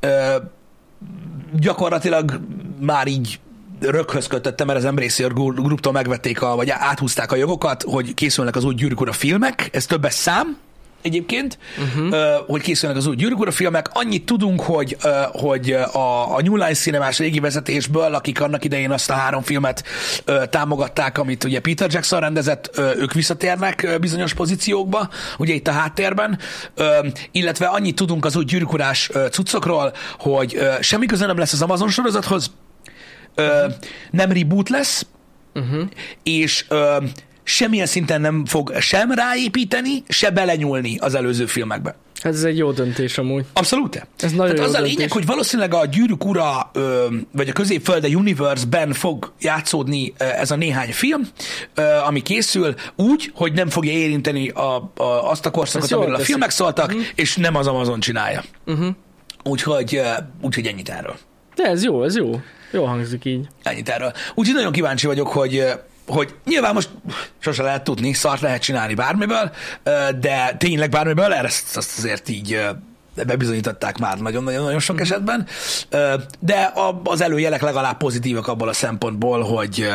ö, 0.00 0.36
gyakorlatilag 1.58 2.40
már 2.80 3.06
így 3.06 3.40
röghöz 3.80 4.26
kötötte, 4.26 4.64
mert 4.64 4.78
az 4.78 4.84
Embracer 4.84 5.32
Grouptól 5.32 5.92
megvették, 5.92 6.42
a, 6.42 6.56
vagy 6.56 6.70
áthúzták 6.70 7.32
a 7.32 7.36
jogokat, 7.36 7.82
hogy 7.82 8.14
készülnek 8.14 8.56
az 8.56 8.64
új 8.64 8.74
Gyűrűk 8.74 9.12
filmek, 9.12 9.68
ez 9.72 9.86
többes 9.86 10.14
szám, 10.14 10.56
egyébként, 11.02 11.58
uh-huh. 11.78 12.16
hogy 12.46 12.62
készülnek 12.62 12.98
az 12.98 13.06
új 13.06 13.16
Gyűrűk 13.16 13.50
filmek. 13.50 13.88
Annyit 13.92 14.26
tudunk, 14.26 14.60
hogy, 14.60 14.96
hogy 15.32 15.72
a, 15.72 16.36
a 16.36 16.40
New 16.42 16.56
Line 16.56 16.72
Cinemás 16.72 17.18
régi 17.18 17.40
vezetésből, 17.40 18.14
akik 18.14 18.40
annak 18.40 18.64
idején 18.64 18.90
azt 18.90 19.10
a 19.10 19.14
három 19.14 19.42
filmet 19.42 19.84
támogatták, 20.50 21.18
amit 21.18 21.44
ugye 21.44 21.60
Peter 21.60 21.92
Jackson 21.92 22.20
rendezett, 22.20 22.80
ők 22.98 23.12
visszatérnek 23.12 23.96
bizonyos 24.00 24.34
pozíciókba, 24.34 25.08
ugye 25.38 25.54
itt 25.54 25.68
a 25.68 25.72
háttérben, 25.72 26.38
illetve 27.32 27.66
annyit 27.66 27.94
tudunk 27.94 28.24
az 28.24 28.36
új 28.36 28.44
Gyűrűk 28.44 28.72
Urás 28.72 29.10
ö, 29.12 29.26
cuccokról, 29.30 29.92
hogy 30.18 30.58
semmi 30.80 31.06
köze 31.06 31.26
nem 31.26 31.38
lesz 31.38 31.52
az 31.52 31.62
Amazon 31.62 31.88
sorozathoz, 31.88 32.50
ö, 33.36 33.66
nem 34.10 34.32
reboot 34.32 34.68
lesz, 34.68 35.06
uh-huh. 35.54 35.88
és 36.22 36.64
ö, 36.68 36.96
semmilyen 37.42 37.86
szinten 37.86 38.20
nem 38.20 38.44
fog 38.44 38.74
sem 38.80 39.10
ráépíteni, 39.10 40.02
se 40.08 40.30
belenyúlni 40.30 40.98
az 40.98 41.14
előző 41.14 41.46
filmekbe. 41.46 41.96
Hát 42.22 42.32
ez 42.32 42.44
egy 42.44 42.58
jó 42.58 42.72
döntés 42.72 43.18
amúgy. 43.18 43.44
Abszolút. 43.52 44.06
Ez 44.18 44.32
nagyon 44.32 44.38
Tehát 44.38 44.56
jó 44.56 44.62
az 44.62 44.74
a 44.74 44.76
döntés. 44.76 44.94
lényeg, 44.94 45.12
hogy 45.12 45.26
valószínűleg 45.26 45.74
a 45.74 45.86
Gyűrűk 45.86 46.24
Ura, 46.24 46.70
vagy 47.32 47.48
a 47.48 47.52
Középfölde 47.52 48.08
Universe-ben 48.08 48.92
fog 48.92 49.32
játszódni 49.40 50.12
ez 50.16 50.50
a 50.50 50.56
néhány 50.56 50.92
film, 50.92 51.28
ami 52.06 52.22
készül, 52.22 52.74
úgy, 52.96 53.30
hogy 53.34 53.52
nem 53.52 53.68
fogja 53.68 53.92
érinteni 53.92 54.48
a, 54.48 54.92
a, 54.96 55.30
azt 55.30 55.46
a 55.46 55.50
korszakot, 55.50 55.92
amiről 55.92 56.14
a 56.14 56.18
filmek 56.18 56.50
szóltak, 56.50 56.86
uh-huh. 56.86 57.02
és 57.14 57.36
nem 57.36 57.56
az 57.56 57.66
Amazon 57.66 58.00
csinálja. 58.00 58.42
Uh-huh. 58.66 58.94
Úgyhogy, 59.44 60.00
úgyhogy 60.40 60.66
ennyit 60.66 60.88
erről. 60.88 61.16
De 61.54 61.64
ez 61.64 61.84
jó, 61.84 62.04
ez 62.04 62.16
jó. 62.16 62.40
Jó 62.70 62.84
hangzik 62.84 63.24
így. 63.24 63.48
Ennyit 63.62 63.88
erről. 63.88 64.12
Úgyhogy 64.34 64.54
nagyon 64.54 64.72
kíváncsi 64.72 65.06
vagyok, 65.06 65.28
hogy 65.28 65.64
hogy 66.06 66.34
nyilván 66.44 66.74
most 66.74 66.90
sose 67.38 67.62
lehet 67.62 67.84
tudni, 67.84 68.12
szart 68.12 68.40
lehet 68.40 68.62
csinálni 68.62 68.94
bármiből, 68.94 69.50
de 70.20 70.54
tényleg 70.58 70.90
bármiből, 70.90 71.32
erre 71.32 71.46
ezt 71.46 71.76
azért 71.76 72.28
így 72.28 72.60
bebizonyították 73.26 73.98
már 73.98 74.18
nagyon-nagyon 74.18 74.78
sok 74.78 75.00
esetben, 75.00 75.46
de 76.40 76.72
az 77.04 77.20
előjelek 77.20 77.62
legalább 77.62 77.96
pozitívak 77.96 78.46
abból 78.46 78.68
a 78.68 78.72
szempontból, 78.72 79.42
hogy, 79.42 79.88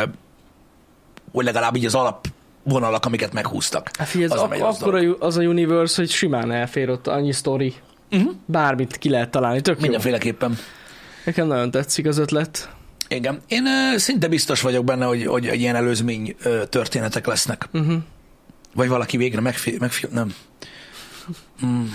hogy 1.32 1.46
legalább 1.46 1.76
így 1.76 1.86
az 1.86 1.96
alap 1.96 2.28
vonalak, 2.64 3.06
amiket 3.06 3.34
meghúztak. 3.34 3.90
Hát 3.98 4.08
figyelj, 4.08 4.32
ez 4.32 4.38
az, 4.38 4.44
ak- 4.44 4.62
akkor 4.82 5.00
dolog. 5.00 5.18
az 5.20 5.38
a 5.38 5.42
universe, 5.42 6.02
hogy 6.02 6.10
simán 6.10 6.52
elfér 6.52 6.90
ott 6.90 7.08
annyi 7.08 7.32
sztori. 7.32 7.74
Uh-huh. 8.12 8.32
Bármit 8.46 8.98
ki 8.98 9.10
lehet 9.10 9.30
találni, 9.30 9.62
tök 9.62 9.86
jó. 9.86 9.92
Nekem 11.24 11.48
nagyon 11.48 11.72
tetszik 11.72 12.06
az 12.06 12.18
ötlet. 12.18 12.70
Igen. 13.08 13.42
Én 13.48 13.64
szinte 13.98 14.28
biztos 14.28 14.62
vagyok 14.62 14.86
benne, 14.86 15.06
hogy, 15.06 15.26
hogy 15.26 15.48
egy 15.48 15.60
ilyen 15.60 15.76
előzmény 15.76 16.36
történetek 16.70 17.26
lesznek. 17.28 17.68
Uh-huh. 17.74 17.98
Vagy 18.76 18.88
valaki 18.88 19.18
végre 19.18 19.42
megfi- 19.42 19.78
megfil... 19.80 20.10
Nem. 20.14 20.34
Mm. 21.66 21.86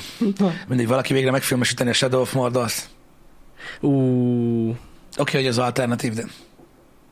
Mindegy, 0.68 0.86
valaki 0.86 1.12
végre 1.12 1.30
megfilmesíteni 1.30 1.90
a 1.90 1.92
Shadow 1.92 2.20
of 2.20 2.32
Mordor-t. 2.32 2.88
Ú, 3.80 4.76
Oké, 5.16 5.36
hogy 5.36 5.46
az 5.46 5.58
alternatív, 5.58 6.12
de... 6.12 6.24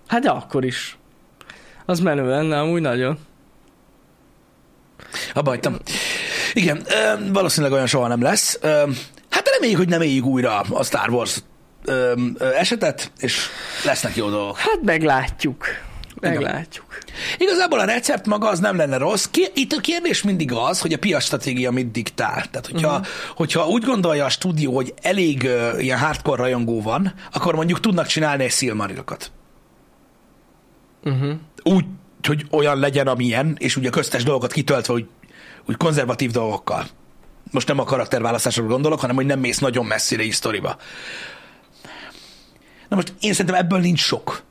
hát 0.07 0.23
de 0.23 0.31
akkor 0.31 0.65
is. 0.65 0.99
Az 1.85 2.01
menő 2.01 2.29
lenne, 2.29 2.59
amúgy 2.59 2.81
nagyon. 2.81 3.19
Abba 5.35 5.51
hagytam. 5.51 5.77
Igen, 6.53 6.87
valószínűleg 7.33 7.73
olyan 7.75 7.87
soha 7.87 8.09
nem 8.09 8.23
lesz. 8.23 8.59
Hát 9.31 9.49
reméljük, 9.55 9.79
hogy 9.79 9.89
nem 9.89 10.01
éljük 10.01 10.25
újra 10.25 10.61
a 10.61 10.85
Star 10.85 11.11
Wars 11.11 11.43
ö, 11.85 12.13
ö, 12.39 12.53
esetet, 12.55 13.13
és 13.19 13.47
lesznek 13.85 14.17
jó 14.17 14.31
dolgok. 14.31 14.59
Hát 14.59 14.79
meglátjuk. 14.83 15.67
Igen. 16.17 16.33
Meglátjuk. 16.33 16.99
Igazából 17.39 17.79
a 17.79 17.85
recept 17.85 18.27
maga 18.27 18.49
az 18.49 18.59
nem 18.59 18.77
lenne 18.77 18.97
rossz. 18.97 19.25
Ki- 19.25 19.51
Itt 19.55 19.73
a 19.73 19.81
kérdés 19.81 20.23
mindig 20.23 20.53
az, 20.53 20.81
hogy 20.81 20.93
a 20.93 20.99
piac 20.99 21.25
stratégia 21.25 21.71
mit 21.71 21.91
diktál. 21.91 22.45
Tehát, 22.51 22.67
hogyha, 22.67 22.91
uh-huh. 22.91 23.07
hogyha 23.37 23.67
úgy 23.67 23.85
gondolja 23.85 24.25
a 24.25 24.29
stúdió, 24.29 24.75
hogy 24.75 24.95
elég 25.03 25.43
uh, 25.43 25.85
ilyen 25.85 25.99
hardcore 25.99 26.43
rajongó 26.43 26.83
van, 26.83 27.15
akkor 27.33 27.55
mondjuk 27.55 27.81
tudnak 27.81 28.07
csinálni 28.07 28.45
egy 28.45 28.51
Silmarilokat. 28.51 29.31
Uh-huh. 31.05 31.33
Úgy, 31.63 31.85
hogy 32.27 32.47
olyan 32.51 32.79
legyen, 32.79 33.07
amilyen, 33.07 33.57
és 33.59 33.77
ugye 33.77 33.91
köztes 33.91 34.23
dolgokat 34.23 34.53
kitöltve, 34.53 34.93
úgy, 34.93 35.07
úgy 35.69 35.77
konzervatív 35.77 36.31
dolgokkal. 36.31 36.87
Most 37.51 37.69
nem 37.69 37.79
a 37.79 37.85
karakterválasztásról 37.85 38.67
gondolok, 38.67 39.01
hanem 39.01 39.17
hogy 39.17 39.27
nem 39.27 39.41
mész 39.41 39.59
nagyon 39.59 39.87
messzire 39.87 40.23
is 40.23 40.35
sztoriba. 40.35 40.77
Na 42.95 43.01
most 43.01 43.15
én 43.21 43.31
szerintem 43.33 43.55
ebből 43.55 43.79
nincs 43.79 44.01
sok. 44.01 44.43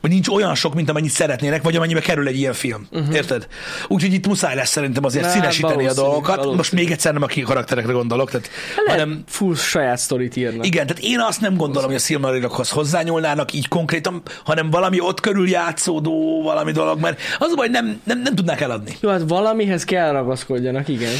Vagy 0.00 0.12
nincs 0.12 0.28
olyan 0.28 0.54
sok, 0.54 0.74
mint 0.74 0.90
amennyit 0.90 1.10
szeretnének, 1.10 1.62
vagy 1.62 1.76
amennyibe 1.76 2.00
kerül 2.00 2.26
egy 2.26 2.36
ilyen 2.36 2.52
film. 2.52 2.86
Uh-huh. 2.92 3.14
Érted? 3.14 3.46
Úgyhogy 3.88 4.12
itt 4.12 4.26
muszáj 4.26 4.54
lesz 4.54 4.70
szerintem 4.70 5.04
azért 5.04 5.30
színesíteni 5.30 5.72
a 5.72 5.76
valószínű, 5.76 6.06
dolgokat. 6.06 6.36
Most 6.36 6.48
valószínű. 6.48 6.82
még 6.82 6.90
egyszer 6.90 7.12
nem 7.12 7.22
a 7.22 7.26
karakterekre 7.44 7.92
gondolok, 7.92 8.30
tehát, 8.30 8.50
Lehet, 8.84 9.00
hanem 9.00 9.22
full 9.26 9.54
saját 9.54 9.98
sztorit 9.98 10.36
írnak. 10.36 10.66
igen, 10.66 10.86
tehát 10.86 11.02
én 11.02 11.20
azt 11.20 11.40
nem 11.40 11.56
gondolom, 11.56 11.86
hogy 11.86 11.96
a 11.96 12.02
Silmarilokhoz 12.02 12.70
hozzányúlnának 12.70 13.52
így 13.52 13.68
konkrétan, 13.68 14.22
hanem 14.44 14.70
valami 14.70 15.00
ott 15.00 15.20
körül 15.20 15.48
játszódó 15.48 16.42
valami 16.42 16.72
dolog, 16.72 17.00
mert 17.00 17.20
az 17.38 17.50
a 17.52 17.54
baj, 17.54 17.68
nem, 17.68 18.00
nem, 18.04 18.20
nem 18.20 18.34
tudnák 18.34 18.60
eladni. 18.60 18.96
Jó, 19.00 19.10
hát 19.10 19.22
valamihez 19.28 19.84
kell 19.84 20.12
ragaszkodjanak, 20.12 20.88
igen. 20.88 21.12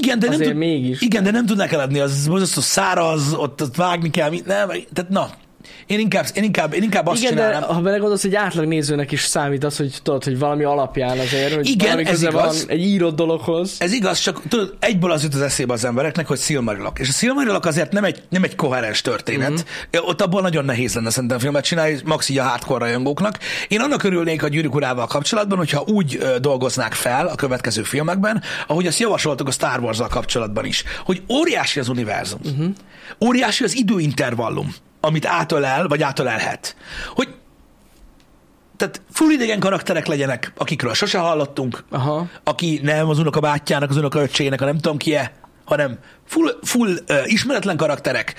Igen, 0.00 0.18
de 0.18 0.28
nem, 0.28 0.40
tud, 0.40 0.54
mégis. 0.54 1.00
igen, 1.00 1.22
de 1.22 1.30
nem 1.30 1.46
tudnak 1.46 1.72
eladni, 1.72 1.98
az 1.98 2.28
borzasztó 2.28 2.60
száraz, 2.60 3.32
ott, 3.32 3.62
ott 3.62 3.76
vágni 3.76 4.10
kell, 4.10 4.30
nem, 4.30 4.68
tehát 4.92 5.08
na, 5.08 5.30
én 5.86 5.98
inkább, 5.98 6.26
én 6.34 6.42
inkább, 6.42 6.74
én 6.74 6.82
inkább 6.82 7.06
azt 7.06 7.22
Igen, 7.22 7.34
de 7.34 7.42
csinálnám. 7.44 7.68
ha 7.74 7.80
belegondolsz, 7.80 8.24
egy 8.24 8.34
átlag 8.34 8.66
nézőnek 8.66 9.12
is 9.12 9.20
számít 9.20 9.64
az, 9.64 9.76
hogy 9.76 9.98
tudod, 10.02 10.24
hogy 10.24 10.38
valami 10.38 10.64
alapján 10.64 11.18
azért, 11.18 11.54
hogy 11.54 11.66
Igen, 11.68 11.86
valami 11.86 12.08
ez 12.08 12.22
igaz. 12.22 12.32
van 12.32 12.70
egy 12.70 12.80
írott 12.80 13.16
dologhoz. 13.16 13.74
Ez 13.78 13.92
igaz, 13.92 14.18
csak 14.18 14.42
tudod, 14.48 14.74
egyből 14.80 15.10
az 15.10 15.22
jut 15.22 15.34
az 15.34 15.40
eszébe 15.40 15.72
az 15.72 15.84
embereknek, 15.84 16.26
hogy 16.26 16.38
Silmarilok. 16.38 16.98
És 16.98 17.08
a 17.08 17.12
Silmarilok 17.12 17.66
azért 17.66 17.92
nem 17.92 18.04
egy, 18.04 18.22
nem 18.28 18.42
egy 18.42 18.54
koherens 18.54 19.00
történet. 19.00 19.50
Uh-huh. 19.50 20.08
Ott 20.08 20.22
abból 20.22 20.40
nagyon 20.40 20.64
nehéz 20.64 20.94
lenne 20.94 21.10
szerintem 21.10 21.38
filmet 21.38 21.64
csinálni, 21.64 21.98
max 22.04 22.28
így 22.28 22.38
a 22.38 22.42
hardcore 22.42 22.84
rajongóknak. 22.84 23.38
Én 23.68 23.80
annak 23.80 24.02
örülnék 24.02 24.42
a 24.42 24.48
Gyűrűk 24.48 24.74
Urával 24.74 25.06
kapcsolatban, 25.06 25.58
hogyha 25.58 25.84
úgy 25.86 26.18
dolgoznák 26.40 26.92
fel 26.92 27.26
a 27.26 27.34
következő 27.34 27.82
filmekben, 27.82 28.42
ahogy 28.66 28.86
azt 28.86 28.98
javasoltuk 28.98 29.48
a 29.48 29.50
Star 29.50 29.80
wars 29.80 29.98
kapcsolatban 30.10 30.64
is, 30.64 30.84
hogy 31.04 31.22
óriási 31.28 31.80
az 31.80 31.88
univerzum. 31.88 32.40
Uh-huh. 32.44 32.66
Óriási 33.24 33.64
az 33.64 33.76
időintervallum, 33.76 34.74
amit 35.06 35.26
átölel, 35.26 35.88
vagy 35.88 36.02
átölelhet. 36.02 36.76
Hogy 37.14 37.34
tehát 38.76 39.00
full 39.12 39.30
idegen 39.30 39.60
karakterek 39.60 40.06
legyenek, 40.06 40.52
akikről 40.56 40.94
sose 40.94 41.18
hallottunk, 41.18 41.84
Aha. 41.90 42.26
aki 42.44 42.80
nem 42.82 43.08
az 43.08 43.18
unoka 43.18 43.40
bátyjának, 43.40 43.90
az 43.90 43.96
unoka 43.96 44.20
öccsének, 44.20 44.60
a 44.60 44.64
nem 44.64 44.78
tudom 44.78 44.96
ki-e, 44.96 45.32
hanem 45.64 45.98
full, 46.26 46.58
full 46.62 46.88
uh, 47.08 47.32
ismeretlen 47.32 47.76
karakterek, 47.76 48.34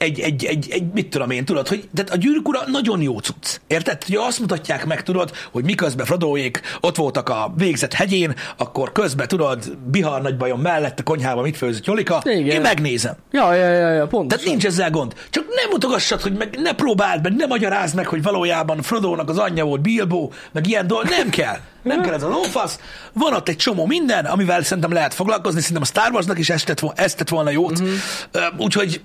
egy, 0.00 0.20
egy, 0.20 0.44
egy, 0.44 0.68
egy, 0.70 0.84
mit 0.92 1.08
tudom 1.10 1.30
én, 1.30 1.44
tudod, 1.44 1.68
hogy 1.68 1.88
tehát 1.94 2.10
a 2.10 2.16
gyűrűk 2.16 2.48
ura 2.48 2.60
nagyon 2.66 3.02
jó 3.02 3.18
cucc. 3.18 3.60
Érted? 3.66 4.04
Hogy 4.04 4.14
azt 4.14 4.38
mutatják 4.40 4.86
meg, 4.86 5.02
tudod, 5.02 5.30
hogy 5.50 5.64
miközben 5.64 6.06
Frodoék 6.06 6.60
ott 6.80 6.96
voltak 6.96 7.28
a 7.28 7.52
végzett 7.56 7.92
hegyén, 7.92 8.34
akkor 8.56 8.92
közben, 8.92 9.28
tudod, 9.28 9.76
Bihar 9.90 10.22
nagybajom 10.22 10.60
mellett 10.60 10.98
a 10.98 11.02
konyhában 11.02 11.42
mit 11.42 11.56
főzött 11.56 11.86
Jolika, 11.86 12.22
Igen. 12.24 12.46
én 12.46 12.60
megnézem. 12.60 13.14
Ja, 13.30 13.54
ja, 13.54 13.70
ja, 13.70 13.90
ja 13.90 14.06
pont. 14.06 14.28
Tehát 14.28 14.44
nincs 14.44 14.66
ezzel 14.66 14.90
gond. 14.90 15.14
Csak 15.30 15.44
nem 15.54 15.70
mutogassad, 15.70 16.20
hogy 16.20 16.32
meg, 16.32 16.58
ne 16.62 16.74
próbáld 16.74 17.22
meg, 17.22 17.34
ne 17.36 17.46
magyarázd 17.46 17.94
meg, 17.94 18.06
hogy 18.06 18.22
valójában 18.22 18.82
Frodónak 18.82 19.28
az 19.28 19.38
anyja 19.38 19.64
volt 19.64 19.80
Bilbo, 19.80 20.30
meg 20.52 20.66
ilyen 20.66 20.86
dolog. 20.86 21.08
Nem 21.08 21.28
kell. 21.28 21.56
Nem 21.82 22.02
kell 22.02 22.14
ez 22.14 22.22
a 22.22 22.28
lófasz. 22.28 22.78
Van 23.12 23.34
ott 23.34 23.48
egy 23.48 23.56
csomó 23.56 23.86
minden, 23.86 24.24
amivel 24.24 24.62
szerintem 24.62 24.92
lehet 24.92 25.14
foglalkozni. 25.14 25.60
Szerintem 25.60 25.82
a 25.82 25.86
Star 25.86 26.12
Warsnak 26.12 26.38
is 26.38 26.50
ezt 26.50 26.66
tett, 26.66 26.82
ezt 26.94 27.16
tett 27.16 27.28
volna 27.28 27.50
jót. 27.50 27.78
Uh-huh. 27.78 28.60
Úgyhogy 28.60 29.00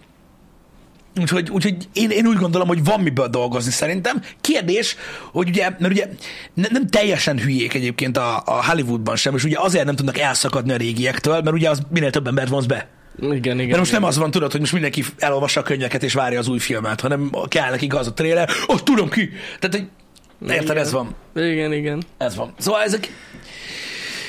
Úgyhogy, 1.22 1.50
úgyhogy 1.50 1.76
én, 1.94 2.10
én 2.10 2.28
úgy 2.28 2.38
gondolom, 2.38 2.68
hogy 2.68 2.84
van 2.84 3.00
miből 3.00 3.28
dolgozni 3.28 3.72
szerintem. 3.72 4.22
Kérdés, 4.42 4.96
hogy 5.32 5.48
ugye, 5.48 5.70
mert 5.70 5.94
ugye 5.94 6.08
ne, 6.54 6.68
nem 6.72 6.88
teljesen 6.88 7.40
hülyék 7.40 7.74
egyébként 7.74 8.18
a, 8.18 8.44
a 8.46 8.66
Hollywoodban 8.66 9.16
sem, 9.16 9.36
és 9.36 9.44
ugye 9.44 9.60
azért 9.60 9.86
nem 9.86 9.96
tudnak 9.96 10.18
elszakadni 10.18 10.72
a 10.72 10.78
régiektől, 10.78 11.42
mert 11.42 11.56
ugye 11.56 11.70
az 11.70 11.82
minél 11.90 12.10
több 12.10 12.28
embert 12.28 12.50
vonz 12.50 12.66
be. 12.66 12.88
Igen, 13.22 13.60
igen. 13.60 13.70
De 13.70 13.78
most 13.78 13.90
igen. 13.90 14.02
nem 14.02 14.10
az 14.10 14.18
van, 14.18 14.32
tudod, 14.32 14.52
hogy 14.52 14.60
most 14.60 14.74
mindenki 14.74 15.04
elolvassa 15.18 15.60
a 15.60 15.64
könyveket 15.64 16.04
és 16.04 16.14
várja 16.14 16.40
az 16.40 16.48
új 16.48 16.60
filmet, 16.60 17.02
hanem 17.02 17.32
kell 17.48 17.70
nekik 17.70 17.96
az 17.96 18.08
a 18.08 18.14
trailer, 18.14 18.50
oh, 18.68 18.80
tudom 18.80 19.10
ki. 19.10 19.30
Tehát, 19.60 19.76
hogy 19.76 19.88
érted, 20.56 20.78
ez 20.78 20.92
van. 20.92 21.16
Igen, 21.36 21.74
igen. 21.74 22.04
Ez 22.18 22.36
van. 22.36 22.54
Szóval 22.58 22.82
ezek, 22.82 23.10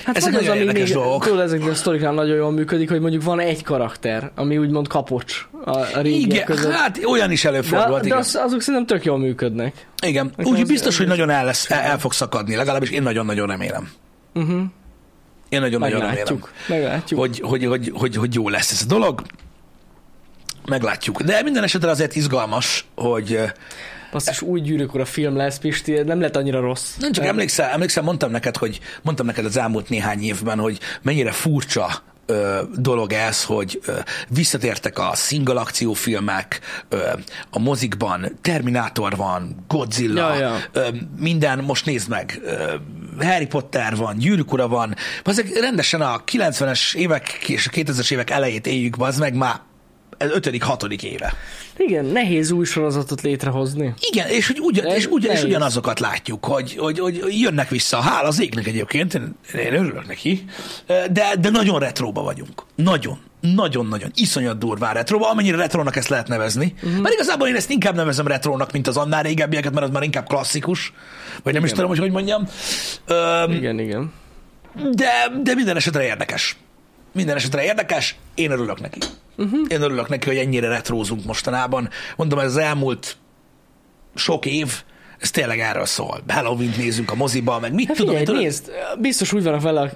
Hát 0.07 0.17
Ezek 0.17 0.33
van 0.33 0.41
nagyon 0.43 0.57
érdekes 0.57 0.91
dolgok. 0.91 1.25
Tudod, 1.25 1.41
ezeknél 1.41 1.71
a 1.71 1.75
sztoriknál 1.75 2.13
nagyon 2.13 2.37
jól 2.37 2.51
működik, 2.51 2.91
hogy 2.91 3.01
mondjuk 3.01 3.23
van 3.23 3.41
egy 3.41 3.63
karakter, 3.63 4.31
ami 4.35 4.59
úgymond 4.59 4.89
kapocs 4.89 5.49
a, 5.65 5.79
a 5.79 6.01
igen, 6.03 6.45
között. 6.45 6.73
hát 6.73 6.99
olyan 7.05 7.31
is 7.31 7.43
de, 7.43 7.49
előfordult, 7.49 8.01
de 8.01 8.07
igen. 8.07 8.19
az, 8.19 8.39
azok 8.43 8.61
szerintem 8.61 8.97
tök 8.97 9.05
jól 9.07 9.19
működnek. 9.19 9.87
igen. 10.07 10.33
Úgyhogy 10.39 10.61
az- 10.61 10.69
biztos, 10.69 10.97
hogy 10.99 11.07
nagyon 11.07 11.31
el, 11.31 11.45
lesz, 11.45 11.71
el, 11.71 11.81
el 11.81 11.99
fog 11.99 12.13
szakadni, 12.13 12.55
legalábbis 12.57 12.91
én 12.91 13.03
nagyon-nagyon 13.03 13.47
remélem. 13.47 13.91
Uh-huh. 14.35 14.63
Én 15.49 15.61
nagyon-nagyon 15.61 16.01
remélem, 16.01 16.39
Meglátjuk. 16.69 17.21
Hogy, 17.21 17.41
hogy, 17.41 17.65
hogy, 17.65 17.93
hogy, 17.95 18.17
hogy 18.17 18.35
jó 18.35 18.49
lesz 18.49 18.73
ez 18.73 18.83
a 18.83 18.87
dolog. 18.87 19.23
Meglátjuk. 20.67 21.23
De 21.23 21.43
minden 21.43 21.63
esetre 21.63 21.91
azért 21.91 22.17
izgalmas, 22.17 22.87
hogy 22.95 23.39
Azt 24.13 24.31
is 24.31 24.43
úgy 24.43 24.63
gyűrűk 24.63 24.95
a 24.95 25.05
film 25.05 25.37
lesz, 25.37 25.59
Pisti, 25.59 25.93
nem 25.93 26.21
lett 26.21 26.37
annyira 26.37 26.61
rossz. 26.61 26.97
Nem 26.97 27.13
csak 27.13 27.25
emlékszel, 27.25 27.71
emlékszel, 27.71 28.03
mondtam 28.03 28.31
neked, 28.31 28.57
hogy 28.57 28.81
mondtam 29.03 29.27
neked 29.27 29.45
az 29.45 29.57
elmúlt 29.57 29.89
néhány 29.89 30.23
évben, 30.23 30.59
hogy 30.59 30.79
mennyire 31.03 31.31
furcsa 31.31 31.89
ö, 32.27 32.63
dolog 32.77 33.13
ez, 33.13 33.45
hogy 33.45 33.81
ö, 33.87 33.93
visszatértek 34.29 34.99
a 34.99 35.13
single 35.15 35.61
akciófilmek, 35.61 36.61
ö, 36.89 37.09
a 37.51 37.59
mozikban 37.59 38.39
Terminátor 38.43 39.17
van, 39.17 39.65
Godzilla, 39.69 40.35
Ja, 40.35 40.41
ja. 40.41 40.57
Ö, 40.73 40.89
minden, 41.19 41.59
most 41.59 41.87
nézd 41.87 42.09
meg, 42.09 42.41
ö, 42.45 42.75
Harry 43.21 43.47
Potter 43.47 43.97
van, 43.97 44.19
Gyűrűk 44.19 44.53
ura 44.53 44.69
van, 44.69 44.95
ezek 45.25 45.61
rendesen 45.61 46.01
a 46.01 46.23
90-es 46.25 46.95
évek 46.95 47.29
és 47.47 47.67
a 47.67 47.71
2000-es 47.71 48.13
évek 48.13 48.31
elejét 48.31 48.67
éljük, 48.67 48.95
az 48.99 49.19
meg 49.19 49.35
már 49.35 49.61
ötödik, 50.19 50.63
hatodik 50.63 51.03
éve. 51.03 51.35
Igen, 51.79 52.05
nehéz 52.05 52.51
új 52.51 52.65
sorozatot 52.65 53.21
létrehozni. 53.21 53.95
Igen, 54.11 54.29
és, 54.29 54.47
hogy 54.47 54.61
ugyan, 54.61 54.87
és, 54.87 55.07
ugyan, 55.07 55.35
és 55.35 55.43
ugyanazokat 55.43 56.01
látjuk, 56.01 56.45
hogy, 56.45 56.77
hogy, 56.77 56.99
hogy 56.99 57.41
jönnek 57.41 57.69
vissza. 57.69 58.01
Hála 58.01 58.29
az 58.29 58.41
égnek 58.41 58.67
egyébként, 58.67 59.15
én, 59.15 59.35
én 59.55 59.75
örülök 59.75 60.07
neki, 60.07 60.45
de, 60.87 61.35
de 61.41 61.51
nagyon 61.51 61.79
retróba 61.79 62.23
vagyunk. 62.23 62.63
Nagyon. 62.75 63.19
Nagyon-nagyon. 63.41 64.11
Iszonyat 64.15 64.59
durván 64.59 64.95
retróba, 64.95 65.31
amennyire 65.31 65.57
retrónak 65.57 65.97
ezt 65.97 66.09
lehet 66.09 66.29
nevezni. 66.29 66.75
Uh-huh. 66.77 67.01
Mert 67.01 67.15
igazából 67.15 67.49
én 67.49 67.55
ezt 67.55 67.71
inkább 67.71 67.95
nevezem 67.95 68.27
retrónak, 68.27 68.73
mint 68.73 68.87
az 68.87 68.97
annál 68.97 69.23
régebbieket, 69.23 69.73
mert 69.73 69.87
az 69.87 69.93
már 69.93 70.03
inkább 70.03 70.27
klasszikus. 70.27 70.93
Vagy 71.43 71.53
nem 71.53 71.65
is 71.65 71.71
tudom, 71.71 71.89
hogy 71.89 71.99
hogy 71.99 72.11
mondjam. 72.11 72.49
Öm, 73.07 73.53
Igen, 73.53 73.79
igen. 73.79 74.13
de, 74.93 75.11
de 75.43 75.55
minden 75.55 75.77
esetre 75.77 76.05
érdekes. 76.05 76.57
Minden 77.17 77.37
esetre 77.37 77.65
érdekes, 77.65 78.17
én 78.35 78.51
örülök 78.51 78.81
neki. 78.81 78.99
Mhm. 79.37 79.47
Uh-huh. 79.47 79.67
Én 79.69 79.83
örülök 79.83 80.09
neki, 80.09 80.29
hogy 80.29 80.37
ennyire 80.39 80.69
retrózunk 80.69 81.25
mostanában. 81.25 81.89
Mondom, 82.17 82.39
ez 82.39 82.47
az 82.47 82.57
elmúlt 82.57 83.17
sok 84.15 84.47
év, 84.47 84.83
ez 85.21 85.31
tényleg 85.31 85.61
erről 85.61 85.85
szól. 85.85 86.23
halloween 86.29 86.73
nézünk 86.77 87.11
a 87.11 87.15
moziba, 87.15 87.59
meg 87.61 87.75
mit 87.75 87.87
Hát 87.87 87.97
tudom. 87.97 88.17
figyelj, 88.17 88.39
nézd, 88.39 88.71
biztos 88.99 89.33
úgy 89.33 89.43
vannak 89.43 89.61
vele 89.63 89.81
a, 89.81 89.91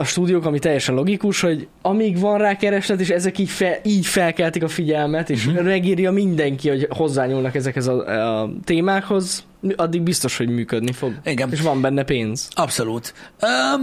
a 0.00 0.04
stúdiók, 0.04 0.44
ami 0.44 0.58
teljesen 0.58 0.94
logikus, 0.94 1.40
hogy 1.40 1.68
amíg 1.82 2.18
van 2.20 2.38
rá 2.38 2.56
kereslet, 2.56 3.00
és 3.00 3.08
ezek 3.08 3.38
így, 3.38 3.48
fel, 3.50 3.78
így 3.84 4.06
felkeltik 4.06 4.62
a 4.62 4.68
figyelmet, 4.68 5.30
és 5.30 5.42
Mhm. 5.44 5.50
uh-huh. 5.52 5.66
megírja 5.66 6.10
mindenki, 6.10 6.68
hogy 6.68 6.86
hozzányúlnak 6.90 7.54
ezekhez 7.54 7.86
a, 7.86 8.42
a 8.42 8.50
témákhoz, 8.64 9.44
addig 9.76 10.02
biztos, 10.02 10.36
hogy 10.36 10.48
működni 10.48 10.92
fog. 10.92 11.12
Igen. 11.24 11.52
És 11.52 11.60
van 11.60 11.80
benne 11.80 12.02
pénz. 12.04 12.48
Abszolút. 12.54 13.14
Um, 13.42 13.82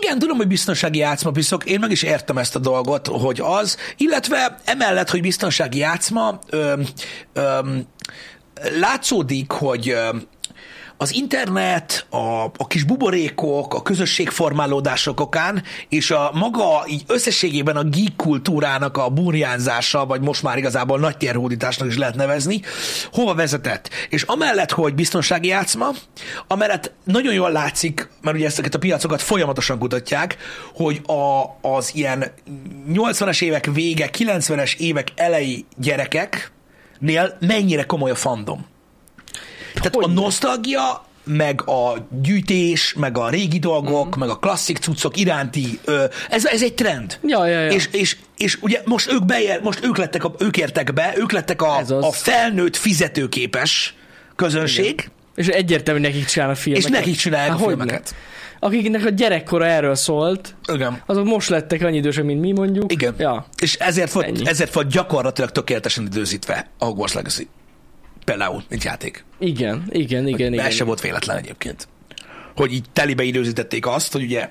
igen, 0.00 0.18
tudom, 0.18 0.36
hogy 0.36 0.46
biztonsági 0.46 0.98
játszma 0.98 1.30
piszok, 1.30 1.64
én 1.64 1.80
meg 1.80 1.90
is 1.90 2.02
értem 2.02 2.38
ezt 2.38 2.56
a 2.56 2.58
dolgot, 2.58 3.06
hogy 3.06 3.40
az, 3.42 3.76
illetve 3.96 4.58
emellett, 4.64 5.10
hogy 5.10 5.20
biztonsági 5.20 5.78
játszma, 5.78 6.38
öm, 6.50 6.86
öm, 7.32 7.86
látszódik, 8.78 9.50
hogy 9.50 9.88
öm, 9.88 10.22
az 10.96 11.14
internet, 11.14 12.06
a, 12.10 12.44
a 12.44 12.66
kis 12.68 12.82
buborékok, 12.82 13.74
a 13.74 13.82
közösségformálódások 13.82 15.20
okán, 15.20 15.62
és 15.88 16.10
a 16.10 16.30
maga 16.34 16.84
így 16.88 17.02
összességében 17.06 17.76
a 17.76 17.82
geek 17.82 18.16
kultúrának 18.16 18.96
a 18.96 19.08
burjánzása, 19.08 20.06
vagy 20.06 20.20
most 20.20 20.42
már 20.42 20.58
igazából 20.58 20.98
nagy 20.98 21.16
térhódításnak 21.16 21.88
is 21.88 21.96
lehet 21.96 22.14
nevezni, 22.14 22.60
hova 23.12 23.34
vezetett. 23.34 23.90
És 24.08 24.22
amellett, 24.22 24.70
hogy 24.70 24.94
biztonsági 24.94 25.48
játszma, 25.48 25.90
amellett 26.46 26.92
nagyon 27.04 27.34
jól 27.34 27.52
látszik, 27.52 28.08
mert 28.22 28.36
ugye 28.36 28.46
ezeket 28.46 28.74
a 28.74 28.78
piacokat 28.78 29.22
folyamatosan 29.22 29.78
kutatják, 29.78 30.36
hogy 30.74 31.00
a, 31.06 31.42
az 31.68 31.90
ilyen 31.94 32.32
80-as 32.92 33.42
évek 33.42 33.66
vége, 33.72 34.10
90-es 34.18 34.76
évek 34.76 35.08
elejé 35.16 35.64
gyerekeknél 35.76 37.36
mennyire 37.40 37.84
komoly 37.84 38.10
a 38.10 38.14
fandom. 38.14 38.72
Tehát 39.74 39.96
a 39.96 40.08
nosztalgia, 40.08 41.04
meg 41.24 41.68
a 41.68 42.06
gyűjtés, 42.22 42.94
meg 42.98 43.18
a 43.18 43.28
régi 43.28 43.58
dolgok, 43.58 44.16
mm. 44.16 44.20
meg 44.20 44.28
a 44.28 44.36
klasszik 44.38 44.78
cuccok 44.78 45.16
iránti, 45.16 45.78
ö, 45.84 46.04
ez, 46.30 46.46
ez 46.46 46.62
egy 46.62 46.74
trend. 46.74 47.18
Ja, 47.26 47.46
ja, 47.46 47.60
ja. 47.60 47.70
És, 47.70 47.88
és, 47.92 48.16
és 48.36 48.58
ugye 48.60 48.82
most 48.84 49.12
ők, 49.12 49.24
beér, 49.24 49.60
most 49.60 49.84
ők, 49.84 49.96
lettek 49.96 50.24
a, 50.24 50.34
ők 50.38 50.56
értek 50.56 50.92
be, 50.92 51.12
ők 51.16 51.32
lettek 51.32 51.62
a, 51.62 51.78
a 52.00 52.12
felnőtt 52.12 52.76
fizetőképes 52.76 53.94
közönség, 54.36 54.92
Igen. 54.92 55.12
És 55.34 55.46
egyértelmű, 55.46 56.00
nekik 56.00 56.24
csinálnak 56.24 56.56
és 56.56 56.62
filmeket. 56.62 56.90
nekik 56.90 57.16
csinálják 57.16 57.48
Há, 57.50 57.54
a 57.54 57.58
filmeket. 57.58 58.14
Akiknek 58.60 59.04
a 59.04 59.08
gyerekkora 59.08 59.66
erről 59.66 59.94
szólt, 59.94 60.54
Igen. 60.72 61.02
azok 61.06 61.24
most 61.24 61.48
lettek 61.48 61.82
annyi 61.82 61.96
idősek, 61.96 62.24
mint 62.24 62.40
mi 62.40 62.52
mondjuk. 62.52 62.92
Igen. 62.92 63.14
Ja. 63.18 63.46
És 63.58 63.74
ezért 63.74 64.12
volt, 64.12 64.26
Ennyi. 64.26 64.46
ezért 64.46 64.74
volt 64.74 64.88
gyakorlatilag 64.88 65.50
tökéletesen 65.50 66.04
időzítve 66.04 66.70
a 66.78 66.84
Hogwarts 66.84 67.14
Legacy. 67.14 67.48
Például, 68.24 68.62
mint 68.68 68.84
játék. 68.84 69.24
Igen, 69.38 69.84
igen, 69.88 70.26
igen, 70.26 70.52
igen. 70.52 70.66
Ez 70.66 70.74
se 70.74 70.84
volt 70.84 71.00
véletlen 71.00 71.36
egyébként. 71.36 71.88
Hogy 72.56 72.72
így 72.72 72.84
telibe 72.92 73.22
időzítették 73.22 73.86
azt, 73.86 74.12
hogy 74.12 74.22
ugye 74.22 74.48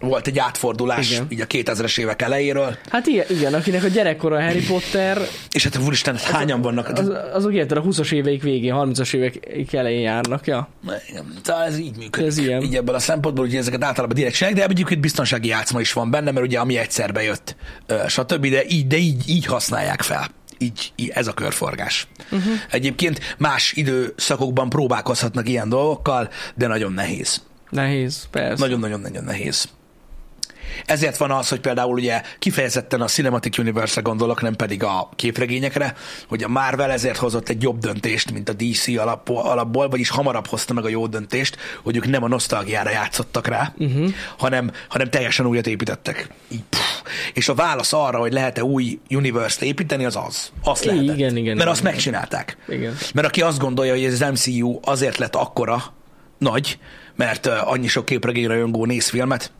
volt 0.00 0.26
egy 0.26 0.38
átfordulás 0.38 1.10
Igen. 1.10 1.26
így 1.28 1.40
a 1.40 1.46
2000-es 1.46 1.98
évek 1.98 2.22
elejéről, 2.22 2.76
Hát 2.90 3.06
igen, 3.06 3.24
igen, 3.28 3.54
akinek 3.54 3.84
a 3.84 3.88
gyerekkora 3.88 4.42
Harry 4.42 4.64
Potter, 4.66 5.20
és 5.50 5.64
hát 5.64 5.78
úristen, 5.78 6.16
hányan 6.16 6.62
vannak? 6.62 6.88
az, 6.88 7.12
azok 7.32 7.52
érted 7.52 7.76
a 7.76 7.82
20-as 7.82 8.12
éveik 8.12 8.42
végén, 8.42 8.74
30-as 8.76 9.14
évek 9.14 9.72
elején 9.72 10.00
járnak, 10.00 10.46
ja. 10.46 10.68
Igen, 11.08 11.24
tehát 11.42 11.66
ez 11.66 11.78
így 11.78 11.96
működik. 11.96 12.26
Ez 12.28 12.38
ilyen. 12.38 12.62
Így 12.62 12.76
ebből 12.76 12.94
a 12.94 12.98
szempontból, 12.98 13.44
hogy 13.44 13.56
ezeket 13.56 13.84
általában 13.84 14.16
direkt 14.16 14.34
csinálják, 14.34 14.62
de 14.62 14.72
egyébként 14.72 15.00
biztonsági 15.00 15.48
játszma 15.48 15.80
is 15.80 15.92
van 15.92 16.10
benne, 16.10 16.30
mert 16.30 16.46
ugye 16.46 16.58
ami 16.58 16.76
egyszer 16.76 17.12
bejött, 17.12 17.56
stb. 18.08 18.46
De 18.46 18.64
így, 18.68 18.86
de 18.86 18.96
így, 18.96 19.28
így 19.28 19.46
használják 19.46 20.02
fel. 20.02 20.26
Így, 20.58 20.92
így 20.96 21.08
ez 21.08 21.26
a 21.26 21.32
körforgás. 21.32 22.06
Uh-huh. 22.30 22.52
Egyébként 22.70 23.34
más 23.38 23.72
időszakokban 23.72 24.68
próbálkozhatnak 24.68 25.48
ilyen 25.48 25.68
dolgokkal, 25.68 26.30
de 26.54 26.66
nagyon 26.66 26.92
nehéz. 26.92 27.42
Nehéz, 27.70 28.28
persze. 28.30 28.64
Nagyon-nagyon-nagyon 28.64 29.24
nehéz. 29.24 29.68
Ezért 30.86 31.16
van 31.16 31.30
az, 31.30 31.48
hogy 31.48 31.60
például 31.60 31.92
ugye 31.92 32.22
kifejezetten 32.38 33.00
a 33.00 33.06
Cinematic 33.06 33.58
Universe-re 33.58 34.00
gondolok, 34.00 34.42
nem 34.42 34.56
pedig 34.56 34.82
a 34.82 35.08
képregényekre, 35.16 35.94
hogy 36.28 36.42
a 36.42 36.48
Marvel 36.48 36.90
ezért 36.90 37.16
hozott 37.16 37.48
egy 37.48 37.62
jobb 37.62 37.78
döntést, 37.78 38.32
mint 38.32 38.48
a 38.48 38.52
DC 38.52 38.88
alapból, 38.88 39.42
alapból 39.42 39.88
vagyis 39.88 40.08
hamarabb 40.08 40.46
hozta 40.46 40.74
meg 40.74 40.84
a 40.84 40.88
jó 40.88 41.06
döntést, 41.06 41.56
hogy 41.82 41.96
ők 41.96 42.08
nem 42.08 42.22
a 42.22 42.28
nosztalgiára 42.28 42.90
játszottak 42.90 43.46
rá, 43.46 43.72
uh-huh. 43.78 44.12
hanem, 44.36 44.70
hanem 44.88 45.10
teljesen 45.10 45.46
újat 45.46 45.66
építettek. 45.66 46.28
Így, 46.48 46.62
pff. 46.68 46.87
És 47.34 47.48
a 47.48 47.54
válasz 47.54 47.92
arra, 47.92 48.18
hogy 48.18 48.32
lehet-e 48.32 48.64
új 48.64 48.98
universe-t 49.10 49.62
építeni, 49.62 50.04
az 50.04 50.16
az. 50.16 50.52
Azt 50.64 50.84
Igen, 50.84 50.96
lehetett. 50.96 51.16
igen, 51.16 51.32
Mert 51.32 51.46
igen, 51.46 51.68
azt 51.68 51.80
igen. 51.80 51.92
megcsinálták. 51.92 52.56
Igen. 52.68 52.96
Mert 53.14 53.26
aki 53.26 53.42
azt 53.42 53.58
gondolja, 53.58 53.92
hogy 53.92 54.04
ez 54.04 54.20
az 54.20 54.30
MCU 54.30 54.78
azért 54.82 55.18
lett 55.18 55.34
akkora 55.34 55.82
nagy, 56.38 56.78
mert 57.16 57.46
annyi 57.46 57.86
sok 57.86 58.04
képregényre 58.04 58.52
rajongó 58.52 58.84
néz 58.84 59.08
filmet, 59.08 59.52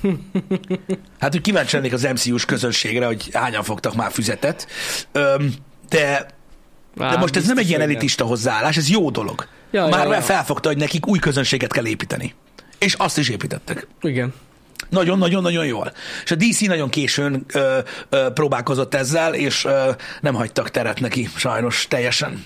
hát 1.20 1.34
úgy 1.34 1.40
kíváncsi 1.40 1.76
lennék 1.76 1.92
az 1.92 2.02
MCU-s 2.02 2.44
közönségre, 2.44 3.06
hogy 3.06 3.28
hányan 3.32 3.62
fogtak 3.62 3.94
már 3.94 4.10
füzetet. 4.10 4.66
Öm, 5.12 5.54
de, 5.88 6.26
de 6.94 7.16
most 7.16 7.36
ez 7.36 7.46
nem 7.46 7.58
egy 7.58 7.66
ilyen 7.68 7.78
hogy 7.80 7.88
nem. 7.88 7.96
elitista 7.96 8.24
hozzáállás, 8.24 8.76
ez 8.76 8.88
jó 8.88 9.10
dolog. 9.10 9.48
Ja, 9.70 9.80
Ja, 9.80 9.88
ja, 9.88 9.96
Már 9.96 10.06
ja. 10.06 10.20
felfogta, 10.20 10.68
hogy 10.68 10.76
nekik 10.78 11.06
új 11.06 11.18
közönséget 11.18 11.72
kell 11.72 11.86
építeni. 11.86 12.34
És 12.78 12.94
azt 12.94 13.18
is 13.18 13.28
építettek. 13.28 13.86
Igen. 14.00 14.34
Nagyon-nagyon-nagyon 14.88 15.66
jól. 15.66 15.92
És 16.24 16.30
a 16.30 16.34
DC 16.34 16.60
nagyon 16.60 16.88
későn 16.88 17.44
ö, 17.52 17.78
ö, 18.08 18.30
próbálkozott 18.34 18.94
ezzel, 18.94 19.34
és 19.34 19.64
ö, 19.64 19.90
nem 20.20 20.34
hagytak 20.34 20.70
teret 20.70 21.00
neki, 21.00 21.28
sajnos 21.36 21.86
teljesen. 21.88 22.44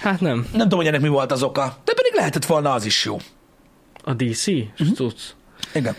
Hát 0.00 0.20
nem. 0.20 0.46
Nem 0.52 0.60
tudom, 0.62 0.78
hogy 0.78 0.88
ennek 0.88 1.00
mi 1.00 1.08
volt 1.08 1.32
az 1.32 1.42
oka, 1.42 1.76
de 1.84 1.92
pedig 1.94 2.12
lehetett 2.14 2.44
volna 2.46 2.72
az 2.72 2.84
is 2.84 3.04
jó. 3.04 3.16
A 4.04 4.12
DC? 4.14 4.46
Mhm. 4.46 4.58
Uh-huh. 4.78 4.96
Tudsz. 4.96 5.34
Igen. 5.74 5.94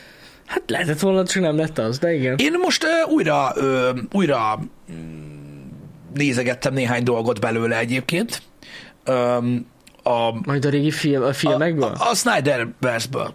Hát 0.46 0.62
lehetett 0.68 1.00
volna, 1.00 1.26
csak 1.26 1.42
nem 1.42 1.58
lett 1.58 1.78
az, 1.78 2.00
de 2.00 2.14
igen. 2.14 2.36
Én 2.38 2.54
most 2.62 2.84
ö, 2.84 3.12
újra, 3.12 3.52
ö, 3.56 3.92
újra 4.12 4.60
mm, 4.92 5.62
nézegettem 6.14 6.74
néhány 6.74 7.04
dolgot 7.04 7.40
belőle 7.40 7.78
egyébként. 7.78 8.42
Öm, 9.04 9.66
a, 10.04 10.32
Majd 10.46 10.66
a 10.66 10.70
régi 10.70 10.92
film, 10.92 11.24
a 11.24 11.28
a, 11.28 11.34
filmekből? 11.34 11.92
a, 12.00 12.10
a 12.10 12.16
Snyderverse-ből. 12.16 13.34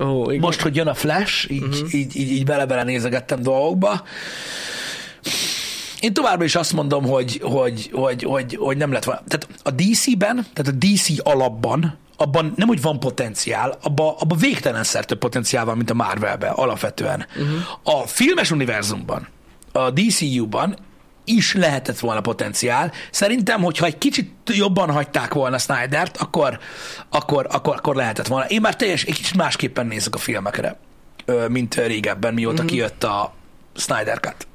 Ó, 0.00 0.30
igen. 0.30 0.40
Most, 0.40 0.60
hogy 0.60 0.76
jön 0.76 0.86
a 0.86 0.94
Flash, 0.94 1.50
így, 1.50 1.62
uh-huh. 1.62 1.94
így, 1.94 2.16
így, 2.16 2.30
így 2.30 2.44
bele-bele 2.44 2.82
nézegettem 2.82 3.42
dolgokba. 3.42 4.02
Én 6.00 6.12
továbbra 6.12 6.44
is 6.44 6.54
azt 6.54 6.72
mondom, 6.72 7.04
hogy, 7.04 7.40
hogy, 7.42 7.90
hogy, 7.92 8.22
hogy, 8.22 8.56
hogy 8.60 8.76
nem 8.76 8.92
lett 8.92 9.04
volna. 9.04 9.22
Tehát 9.28 9.48
a 9.62 9.70
DC-ben, 9.70 10.46
tehát 10.52 10.72
a 10.72 10.86
DC 10.86 11.08
alapban, 11.22 11.98
abban 12.16 12.52
nem, 12.56 12.68
hogy 12.68 12.82
van 12.82 13.00
potenciál, 13.00 13.78
abban 13.82 14.14
abba 14.18 14.34
végtelen 14.34 14.84
több 15.06 15.18
potenciál 15.18 15.64
van, 15.64 15.76
mint 15.76 15.90
a 15.90 15.94
Marvelben 15.94 16.52
alapvetően. 16.52 17.26
Uh-huh. 17.36 18.00
A 18.00 18.06
filmes 18.06 18.50
univerzumban, 18.50 19.28
a 19.72 19.90
DCU-ban 19.90 20.76
is 21.26 21.54
lehetett 21.54 21.98
volna 21.98 22.20
potenciál. 22.20 22.92
Szerintem, 23.10 23.62
hogyha 23.62 23.86
egy 23.86 23.98
kicsit 23.98 24.30
jobban 24.46 24.90
hagyták 24.90 25.34
volna 25.34 25.58
Snydert, 25.58 26.16
akkor, 26.16 26.58
akkor, 27.08 27.46
akkor, 27.50 27.74
akkor 27.74 27.96
lehetett 27.96 28.26
volna. 28.26 28.46
Én 28.46 28.60
már 28.60 28.76
teljes, 28.76 29.04
egy 29.04 29.14
kicsit 29.14 29.36
másképpen 29.36 29.86
nézek 29.86 30.14
a 30.14 30.18
filmekre, 30.18 30.78
mint 31.48 31.74
régebben, 31.74 32.34
mióta 32.34 32.52
uh-huh. 32.52 32.68
kijött 32.68 33.04
a 33.04 33.34
Snyder 33.74 34.20
Cut. 34.20 34.46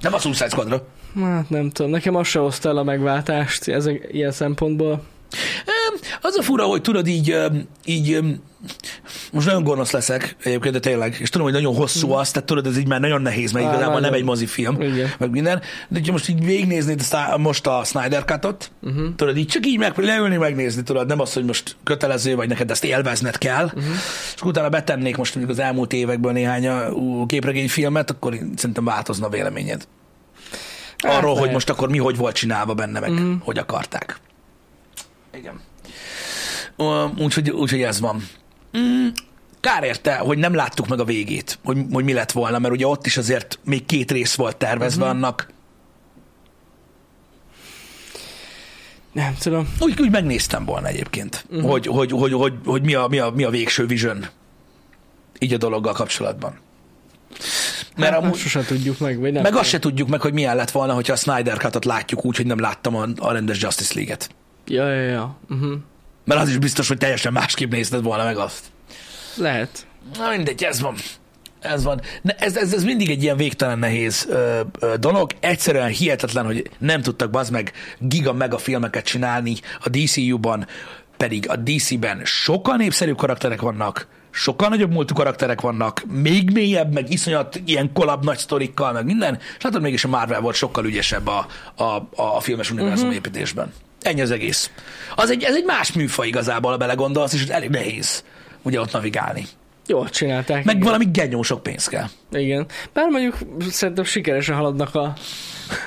Nem 0.00 0.14
a 0.14 0.18
Suicide 0.18 0.48
Squadra. 0.48 0.86
Hát 1.20 1.50
nem 1.50 1.70
tudom, 1.70 1.90
nekem 1.90 2.14
az 2.14 2.26
se 2.26 2.38
hozta 2.38 2.68
el 2.68 2.76
a 2.76 2.82
megváltást 2.82 3.68
ezek, 3.68 4.08
ilyen 4.10 4.32
szempontból. 4.32 5.04
Az 6.20 6.36
a 6.36 6.42
fura, 6.42 6.64
hogy 6.64 6.80
tudod, 6.80 7.06
így, 7.06 7.36
így 7.84 8.20
most 9.32 9.46
nagyon 9.46 9.62
gonosz 9.62 9.90
leszek 9.90 10.36
egyébként, 10.42 10.74
de 10.74 10.80
tényleg, 10.80 11.16
és 11.20 11.28
tudom, 11.28 11.46
hogy 11.46 11.56
nagyon 11.56 11.74
hosszú 11.74 12.12
az, 12.12 12.30
tehát 12.30 12.48
tudod, 12.48 12.66
ez 12.66 12.78
így 12.78 12.86
már 12.86 13.00
nagyon 13.00 13.22
nehéz, 13.22 13.52
mert 13.52 13.66
Á, 13.66 13.72
igazából 13.72 14.00
nem 14.00 14.12
egy 14.12 14.24
mozifilm, 14.24 14.80
Igen. 14.80 15.10
meg 15.18 15.30
minden, 15.30 15.62
de 15.88 16.00
ha 16.06 16.12
most 16.12 16.28
így 16.28 16.44
végignéznéd 16.44 17.02
a 17.32 17.38
most 17.38 17.66
a 17.66 17.84
Snyder 17.84 18.24
Cut-ot, 18.24 18.70
uh-huh. 18.82 19.14
tudod, 19.16 19.36
így 19.36 19.46
csak 19.46 19.66
így 19.66 19.78
meg, 19.78 19.98
leülni, 19.98 20.36
megnézni, 20.36 20.82
tudod, 20.82 21.06
nem 21.06 21.20
az, 21.20 21.32
hogy 21.32 21.44
most 21.44 21.76
kötelező, 21.82 22.34
vagy 22.34 22.48
neked 22.48 22.70
ezt 22.70 22.84
élvezned 22.84 23.38
kell, 23.38 23.64
uh-huh. 23.64 23.84
és 24.34 24.42
utána 24.42 24.68
betennék 24.68 25.16
most 25.16 25.34
mondjuk 25.34 25.58
az 25.58 25.64
elmúlt 25.64 25.92
évekből 25.92 26.32
néhány 26.32 26.68
képregényfilmet, 27.26 28.10
akkor 28.10 28.38
szerintem 28.56 28.84
változna 28.84 29.26
a 29.26 29.30
véleményed. 29.30 29.86
Hát 30.98 31.16
Arról, 31.16 31.30
hogy 31.30 31.38
lehet. 31.38 31.52
most 31.52 31.70
akkor 31.70 31.88
mi 31.88 31.98
hogy 31.98 32.16
volt 32.16 32.34
csinálva 32.34 32.74
benne, 32.74 33.00
meg 33.00 33.10
uh-huh. 33.10 33.34
hogy 33.40 33.58
akarták. 33.58 34.16
Igen. 35.34 35.60
Úgyhogy, 37.18 37.50
úgyhogy 37.50 37.82
ez 37.82 38.00
van. 38.00 38.26
Mm, 38.78 39.08
kár 39.60 39.84
érte, 39.84 40.16
hogy 40.16 40.38
nem 40.38 40.54
láttuk 40.54 40.88
meg 40.88 41.00
a 41.00 41.04
végét, 41.04 41.58
hogy, 41.64 41.78
hogy 41.92 42.04
mi 42.04 42.12
lett 42.12 42.32
volna, 42.32 42.58
mert 42.58 42.74
ugye 42.74 42.86
ott 42.86 43.06
is 43.06 43.16
azért 43.16 43.58
még 43.64 43.86
két 43.86 44.10
rész 44.10 44.34
volt 44.34 44.56
tervezve 44.56 45.02
uh-huh. 45.04 45.16
annak. 45.16 45.48
Nem 49.12 49.36
tudom. 49.40 49.74
Úgy, 49.80 50.00
úgy 50.00 50.10
megnéztem 50.10 50.64
volna 50.64 50.86
egyébként, 50.86 51.44
uh-huh. 51.50 51.70
hogy, 51.70 51.86
hogy, 51.86 52.10
hogy, 52.10 52.32
hogy, 52.32 52.54
hogy 52.64 52.82
mi, 52.82 52.94
a, 52.94 53.06
mi, 53.06 53.18
a, 53.18 53.30
mi 53.30 53.44
a 53.44 53.50
végső 53.50 53.86
vision 53.86 54.26
így 55.38 55.52
a 55.52 55.58
dologgal 55.58 55.92
kapcsolatban. 55.92 56.58
Mert 57.96 58.12
hát, 58.12 58.22
amúgy, 58.22 58.36
sosem 58.36 58.64
tudjuk 58.64 58.98
meg, 58.98 59.18
vagy 59.18 59.32
nem. 59.32 59.42
meg 59.42 59.56
azt 59.56 59.68
se 59.68 59.78
tudjuk 59.78 60.08
meg, 60.08 60.20
hogy 60.20 60.32
milyen 60.32 60.56
lett 60.56 60.70
volna, 60.70 60.94
hogyha 60.94 61.12
a 61.12 61.16
Snyder 61.16 61.56
Cut-ot 61.56 61.84
látjuk 61.84 62.24
úgy, 62.24 62.36
hogy 62.36 62.46
nem 62.46 62.60
láttam 62.60 62.96
a, 62.96 63.06
a 63.16 63.32
rendes 63.32 63.60
Justice 63.60 63.94
League-et. 63.94 64.30
Ja, 64.72 64.88
ja, 64.88 65.02
ja. 65.02 65.36
Uh-huh. 65.50 65.72
Mert 66.24 66.40
az 66.40 66.48
is 66.48 66.58
biztos, 66.58 66.88
hogy 66.88 66.98
teljesen 66.98 67.32
másképp 67.32 67.70
nézted 67.70 68.02
volna 68.02 68.24
meg 68.24 68.36
azt. 68.36 68.64
Lehet. 69.36 69.86
Na 70.18 70.30
mindegy, 70.30 70.64
ez 70.64 70.80
van. 70.80 70.94
Ez 71.60 71.84
van. 71.84 72.00
Ez, 72.22 72.56
ez, 72.56 72.72
ez 72.72 72.84
mindig 72.84 73.10
egy 73.10 73.22
ilyen 73.22 73.36
végtelen 73.36 73.78
nehéz 73.78 74.26
ö, 74.28 74.60
ö, 74.78 74.94
dolog. 74.96 75.30
Egyszerűen 75.40 75.88
hihetetlen, 75.88 76.44
hogy 76.44 76.70
nem 76.78 77.02
tudtak 77.02 77.30
bazd 77.30 77.52
meg 77.52 77.72
giga 77.98 78.32
mega 78.32 78.58
filmeket 78.58 79.04
csinálni 79.04 79.54
a 79.80 79.88
DCU-ban, 79.88 80.66
pedig 81.16 81.48
a 81.48 81.56
DC-ben 81.56 82.20
sokkal 82.24 82.76
népszerűbb 82.76 83.16
karakterek 83.16 83.60
vannak, 83.60 84.06
sokkal 84.30 84.68
nagyobb 84.68 84.92
múltú 84.92 85.14
karakterek 85.14 85.60
vannak, 85.60 86.02
még 86.10 86.50
mélyebb, 86.50 86.92
meg 86.92 87.10
iszonyat 87.10 87.60
ilyen 87.64 87.92
kolab 87.92 88.24
nagy 88.24 88.38
sztorikkal, 88.38 88.92
meg 88.92 89.04
minden, 89.04 89.38
és 89.56 89.62
látod, 89.62 89.82
mégis 89.82 90.04
a 90.04 90.08
Marvel 90.08 90.40
volt 90.40 90.56
sokkal 90.56 90.84
ügyesebb 90.84 91.26
a, 91.26 91.46
a, 91.74 92.08
a 92.16 92.40
filmes 92.40 92.70
univerzum 92.70 93.08
uh-huh. 93.08 93.14
építésben. 93.14 93.72
Ennyi 94.02 94.20
az 94.20 94.30
egész. 94.30 94.70
Az 95.14 95.30
egy, 95.30 95.42
ez 95.42 95.54
egy 95.54 95.64
más 95.64 95.92
műfaj 95.92 96.26
igazából, 96.26 96.70
ha 96.70 96.76
belegondolsz, 96.76 97.32
és 97.32 97.44
elég 97.44 97.70
nehéz 97.70 98.24
ugye 98.62 98.80
ott 98.80 98.92
navigálni. 98.92 99.46
Jól 99.86 100.08
csinálták. 100.08 100.64
Meg 100.64 100.74
igen. 100.74 100.86
valami 100.86 101.04
genyó 101.12 101.42
sok 101.42 101.62
pénz 101.62 101.86
kell. 101.86 102.06
Igen. 102.32 102.66
Bár 102.92 103.08
mondjuk 103.08 103.38
szerintem 103.70 104.04
sikeresen 104.04 104.56
haladnak 104.56 104.94
a 104.94 105.12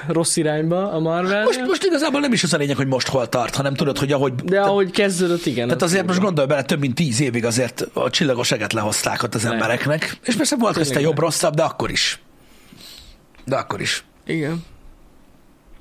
rossz 0.08 0.36
irányba 0.36 0.92
a 0.92 1.00
Marvel. 1.00 1.44
Most, 1.44 1.66
most 1.68 1.84
igazából 1.84 2.20
nem 2.20 2.34
is 2.34 2.44
az 2.44 2.54
a 2.54 2.58
lényeg, 2.58 2.76
hogy 2.76 2.88
most 2.88 3.08
hol 3.08 3.30
tart, 3.30 3.56
hanem 3.56 3.74
tudod, 3.74 3.98
hogy 3.98 4.12
ahogy... 4.12 4.34
De 4.34 4.62
ahogy 4.62 4.92
kezdődött, 4.92 5.46
igen. 5.46 5.68
tehát 5.68 5.82
az 5.82 5.92
azért 5.92 6.06
most 6.06 6.20
gondolj 6.20 6.48
bele, 6.48 6.64
több 6.64 6.80
mint 6.80 6.96
tíz 6.96 7.22
évig 7.22 7.46
azért 7.46 7.86
a 7.94 8.10
csillagos 8.10 8.52
eget 8.52 8.74
lehozták 8.74 9.24
ott 9.24 9.36
az 9.36 9.44
Le. 9.44 9.52
embereknek. 9.52 10.18
És 10.24 10.36
persze 10.36 10.56
volt 10.56 10.78
közte 10.78 11.00
jobb-rosszabb, 11.00 11.54
de 11.54 11.64
akkor 11.64 11.92
is. 11.92 12.20
De 13.46 13.56
akkor 13.56 13.82
is. 13.82 14.04
Igen. 14.26 14.64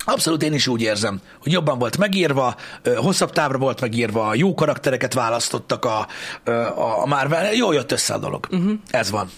Abszolút 0.05 0.43
én 0.43 0.53
is 0.53 0.67
úgy 0.67 0.83
érzem, 0.83 1.21
hogy 1.43 1.53
jobban 1.53 1.79
volt 1.79 1.99
megírva, 1.99 2.57
hosszabb 2.97 3.31
távra 3.33 3.59
volt 3.59 3.81
megírva, 3.81 4.35
jó 4.35 4.55
karaktereket 4.55 5.15
választottak 5.15 5.85
a, 5.85 6.07
a, 6.51 7.03
a 7.03 7.07
Marvel, 7.07 7.53
jól 7.53 7.75
jött 7.75 7.93
össze 7.93 8.15
a 8.15 8.19
dolog. 8.19 8.47
Uh-huh. 8.51 8.73
Ez 8.91 9.11
van. 9.11 9.31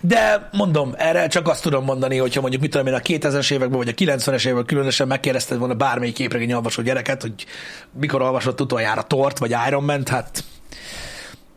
De 0.00 0.48
mondom, 0.52 0.94
erre 0.96 1.26
csak 1.26 1.48
azt 1.48 1.62
tudom 1.62 1.84
mondani, 1.84 2.16
hogyha 2.16 2.40
mondjuk 2.40 2.62
mit 2.62 2.70
tudom 2.70 2.86
én 2.86 2.94
a 2.94 2.98
2000-es 2.98 3.52
években, 3.52 3.78
vagy 3.78 3.88
a 3.88 3.92
90-es 3.92 4.44
években 4.44 4.64
különösen 4.64 5.06
megkérdezted 5.06 5.58
volna 5.58 5.74
bármelyik 5.74 6.14
képregény 6.14 6.52
olvasó 6.52 6.82
gyereket, 6.82 7.22
hogy 7.22 7.46
mikor 7.92 8.22
olvasott 8.22 8.60
utoljára 8.60 9.02
Tort, 9.02 9.38
vagy 9.38 9.54
Iron 9.68 9.84
Man, 9.84 10.02
hát 10.06 10.44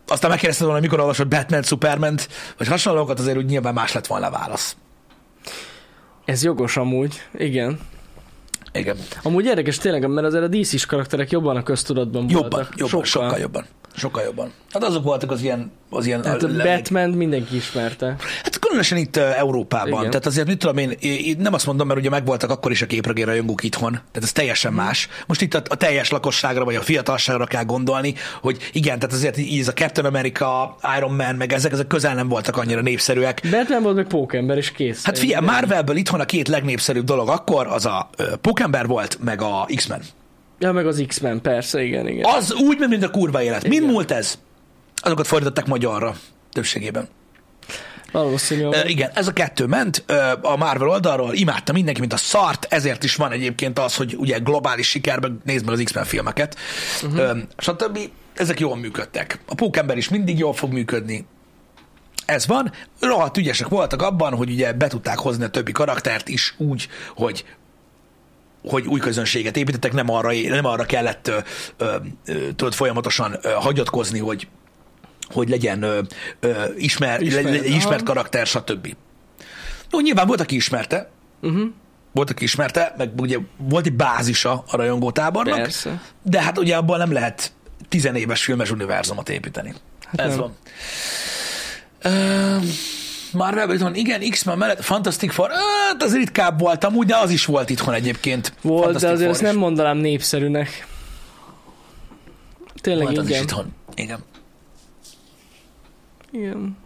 aztán 0.08 0.30
megkérdezted 0.30 0.65
volna, 0.67 0.82
mikor 0.82 1.00
olvasott 1.00 1.28
Batman, 1.28 1.63
Superman, 1.63 2.17
vagy 2.58 2.67
hasonlókat, 2.67 3.20
azért 3.20 3.38
úgy 3.38 3.46
nyilván 3.46 3.74
más 3.74 3.93
lett 3.93 4.08
volna 4.08 4.28
a 4.28 4.32
válasz. 4.32 4.76
Ez 6.26 6.43
jogos 6.43 6.78
amúgy. 6.78 7.22
Igen. 7.38 7.80
Igen. 8.78 8.98
Amúgy 9.24 9.46
érdekes 9.46 9.78
tényleg, 9.78 10.08
mert 10.08 10.28
azért 10.28 10.44
a 10.44 10.48
DC-s 10.48 10.86
karakterek 10.86 11.32
jobban 11.32 11.56
a 11.56 11.63
köztudatban 11.63 12.26
Jobban, 12.30 12.50
voltak. 12.50 12.74
jobban, 12.78 12.88
sokkal. 12.90 13.06
sokkal 13.06 13.40
jobban. 13.40 13.66
Sokkal 13.98 14.24
jobban. 14.24 14.52
Hát 14.72 14.84
azok 14.84 15.04
voltak 15.04 15.32
az 15.32 15.42
ilyen... 15.42 15.72
Az 15.90 16.06
ilyen 16.06 16.22
Tehát 16.22 16.44
a 16.44 16.48
batman 16.64 17.10
mindenki 17.10 17.56
ismerte. 17.56 18.16
Hát 18.44 18.60
különösen 18.60 18.98
itt 18.98 19.18
Európában. 19.18 20.00
Igen. 20.00 20.10
Tehát 20.10 20.26
azért 20.26 20.48
mit 20.48 20.58
tudom 20.58 20.78
én, 20.78 20.90
én 21.00 21.36
nem 21.40 21.54
azt 21.54 21.66
mondom, 21.66 21.88
mert 21.88 22.00
ugye 22.00 22.10
megvoltak 22.10 22.50
akkor 22.50 22.72
is 22.72 22.82
a 22.82 22.86
képregény 22.86 23.26
rajongók 23.26 23.64
itthon, 23.64 23.92
tehát 23.92 24.22
ez 24.22 24.32
teljesen 24.32 24.74
Mhm. 24.74 24.82
más. 24.82 25.08
Most 25.28 25.42
itt 25.42 25.54
a, 25.54 25.62
a 25.68 25.76
teljes 25.76 26.10
lakosságra, 26.10 26.64
vagy 26.64 26.76
a 26.76 26.82
fiatalságra 26.82 27.46
kell 27.46 27.64
gondolni, 27.64 28.14
hogy 28.42 28.70
igen, 28.72 29.00
tehát 29.00 29.16
azért 29.16 29.38
így 29.38 29.60
ez 29.60 29.68
a 29.68 29.74
Captain 29.74 30.08
America, 30.08 30.78
Iron 30.98 31.14
Man, 31.14 31.36
meg 31.36 31.54
ezek, 31.54 31.72
ezek 31.72 31.88
közel 31.88 32.16
nem 32.16 32.28
voltak 32.28 32.58
annyira 32.58 32.82
népszerűek. 32.82 33.42
Batman 33.52 33.82
volt 33.84 33.96
meg 33.96 34.08
pókember, 34.08 34.58
és 34.58 34.72
kész. 34.72 35.04
Hát 35.06 35.18
figyelj, 35.20 35.46
Marvelből 35.46 35.96
itthon 35.96 36.20
a 36.20 36.26
két 36.26 36.48
legnépszerűbb 36.48 37.06
dolog 37.06 37.30
akkor 37.30 37.68
az 37.68 37.86
a 37.86 38.10
Pókember 38.42 38.88
volt, 38.88 39.18
meg 39.24 39.42
a 39.42 39.68
X-Men. 39.76 40.02
Ja, 40.60 40.72
meg 40.72 40.88
az 40.88 41.04
X-Men, 41.08 41.41
persze, 41.41 41.84
igen, 41.84 42.08
igen. 42.08 42.26
Az 42.26 42.54
úgy, 42.54 42.78
mint 42.89 43.04
a 43.04 43.10
kurva 43.10 43.41
élet. 43.41 43.67
Mind 43.67 43.86
múlt 43.86 44.12
ez? 44.12 44.39
Azokat 44.96 45.28
fordították 45.28 45.65
magyarra 45.65 46.15
többségében. 46.52 47.08
Valószínű. 48.12 48.63
Ö, 48.63 48.80
igen, 48.86 49.12
ez 49.13 49.28
a 49.28 49.34
kettő 49.34 49.65
ment 49.65 50.04
a 50.41 50.56
Marvel 50.56 50.89
oldalról, 50.89 51.34
imádta 51.34 51.74
mindenki, 51.74 52.00
mint 52.00 52.13
a 52.13 52.17
szart, 52.17 52.65
ezért 52.70 53.04
is 53.04 53.15
van 53.15 53.32
egyébként 53.32 53.80
az, 53.80 53.96
hogy 53.96 54.15
ugye 54.17 54.38
globális 54.38 54.89
sikerben 54.89 55.41
nézd 55.43 55.65
meg 55.65 55.74
az 55.74 55.82
X-Men 55.84 56.04
filmeket, 56.04 56.58
uh-huh. 57.04 57.38
stb. 57.58 58.00
Ezek 58.34 58.60
jól 58.60 58.76
működtek. 58.76 59.39
A 59.48 59.56
Pókember 59.56 59.98
is 59.98 60.10
mindig 60.10 60.38
jól 60.38 60.54
fog 60.54 60.72
működni. 60.72 61.26
Ez 62.26 62.48
van. 62.48 62.72
Rohadt 63.00 63.38
ügyesek 63.38 63.67
voltak 63.67 64.02
abban, 64.02 64.36
hogy 64.36 64.50
ugye 64.50 64.74
be 64.74 64.88
tudták 64.88 65.17
hozni 65.17 65.43
a 65.43 65.50
többi 65.50 65.72
karaktert 65.72 66.28
is 66.28 66.54
úgy, 66.58 66.88
hogy 67.15 67.46
hogy 68.70 68.86
új 68.88 69.00
közönséget 69.00 69.58
építettek, 69.58 69.94
nem 69.94 70.10
arra, 70.10 70.32
nem 70.50 70.66
arra 70.66 70.86
kellett 70.86 71.28
ö, 71.28 71.38
ö, 71.78 71.96
tudod, 72.56 72.74
folyamatosan 72.74 73.36
ö, 73.42 73.50
hagyatkozni, 73.50 74.20
hogy 74.20 74.48
hogy 75.34 75.50
legyen 75.50 75.82
ö, 75.84 76.00
ö, 76.40 76.50
ismer, 76.78 77.22
Ismert, 77.22 77.46
ismert, 77.46 77.66
le, 77.70 77.76
ismert 77.76 78.04
karakter, 78.04 78.46
stb. 78.48 78.96
Jó, 79.92 80.00
nyilván 80.00 80.28
volt, 80.28 80.42
aki 80.42 80.56
ismerte, 80.56 81.10
Uh-huh. 81.42 81.62
volt, 82.12 82.30
aki 82.30 82.44
ismerte, 82.44 82.94
meg 82.98 83.10
ugye 83.18 83.38
volt 83.58 83.86
egy 83.86 83.94
bázisa 83.94 84.64
a 84.72 84.76
rajongótábornak, 84.78 85.56
Persze. 85.62 86.02
de 86.24 86.42
hát 86.42 86.58
ugye 86.58 86.76
abból 86.76 86.98
nem 86.98 87.12
lehet 87.12 87.52
tizenéves 87.90 88.44
filmes 88.44 88.72
univerzumot 88.72 89.30
építeni. 89.30 89.74
Hát 90.06 90.20
Ez 90.20 90.36
nem. 90.36 90.38
van. 90.40 90.56
Uh, 92.04 92.64
Marvel 93.38 93.73
itthon, 93.73 93.95
igen, 93.95 94.30
X-Men 94.30 94.58
mellett 94.58 94.84
Fantastic 94.84 95.34
Four, 95.34 95.50
hát 95.50 96.04
az 96.04 96.15
ritkább 96.15 96.60
volt 96.60 96.84
amúgy, 96.84 97.06
de 97.06 97.15
az 97.15 97.30
is 97.30 97.45
volt 97.45 97.69
itthon 97.69 97.93
egyébként. 97.93 98.54
Volt, 98.62 98.84
Fantastic 98.84 99.08
de 99.10 99.13
azért 99.13 99.32
Four 99.32 99.41
nem 99.52 99.58
mondanám 99.58 99.97
népszerűnek. 99.97 100.88
Tényleg 102.82 103.06
Volt 103.06 103.17
az 103.17 103.23
is 103.23 103.30
igen. 103.30 103.43
itthon. 103.43 103.73
Igen. 103.95 104.19
igen. 106.32 106.78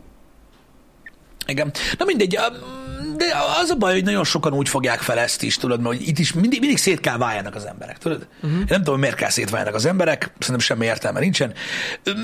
Igen. 1.46 1.72
Na 1.98 2.06
mindegy, 2.06 2.38
um, 2.38 2.81
de 3.22 3.36
az 3.62 3.70
a 3.70 3.76
baj, 3.76 3.94
hogy 3.94 4.04
nagyon 4.04 4.24
sokan 4.24 4.54
úgy 4.54 4.70
fogják 4.70 5.00
fel 5.00 5.20
ezt 5.20 5.44
is, 5.44 5.58
tudod, 5.58 5.82
mert 5.82 5.96
hogy 5.96 6.08
itt 6.08 6.20
is 6.20 6.34
mindig, 6.34 6.60
mindig 6.60 6.78
szét 6.78 7.00
kell 7.00 7.18
váljanak 7.18 7.56
az 7.56 7.66
emberek, 7.66 7.98
tudod? 7.98 8.28
Uh-huh. 8.36 8.60
Én 8.60 8.66
nem 8.68 8.84
tudom, 8.84 9.00
miért 9.00 9.16
kell 9.16 9.30
szétváljanak 9.30 9.76
az 9.76 9.86
emberek, 9.86 10.34
szerintem 10.40 10.60
semmi 10.60 10.86
értelme 10.86 11.20
nincsen. 11.20 11.54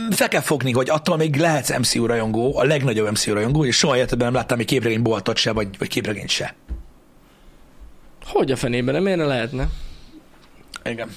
Fel 0.10 0.27
kell 0.27 0.41
fogni, 0.41 0.71
hogy 0.71 0.89
attól 0.89 1.17
még 1.17 1.36
lehetsz 1.36 1.77
MCU 1.77 2.05
rajongó, 2.05 2.57
a 2.57 2.63
legnagyobb 2.63 3.12
MCU 3.12 3.33
rajongó, 3.33 3.65
és 3.65 3.77
soha 3.77 3.95
életedben 3.95 4.27
nem 4.27 4.36
láttam 4.36 4.60
egy 4.60 4.65
képregényboltot 4.65 5.38
se, 5.38 5.51
vagy, 5.51 5.77
vagy 5.77 5.88
képregényt 5.88 6.29
se. 6.29 6.55
Hogy 8.25 8.51
a 8.51 8.55
fenében, 8.55 8.93
nem 8.93 9.03
miért 9.03 9.19
ne 9.19 9.25
lehetne? 9.25 9.67
Igen. 10.83 11.10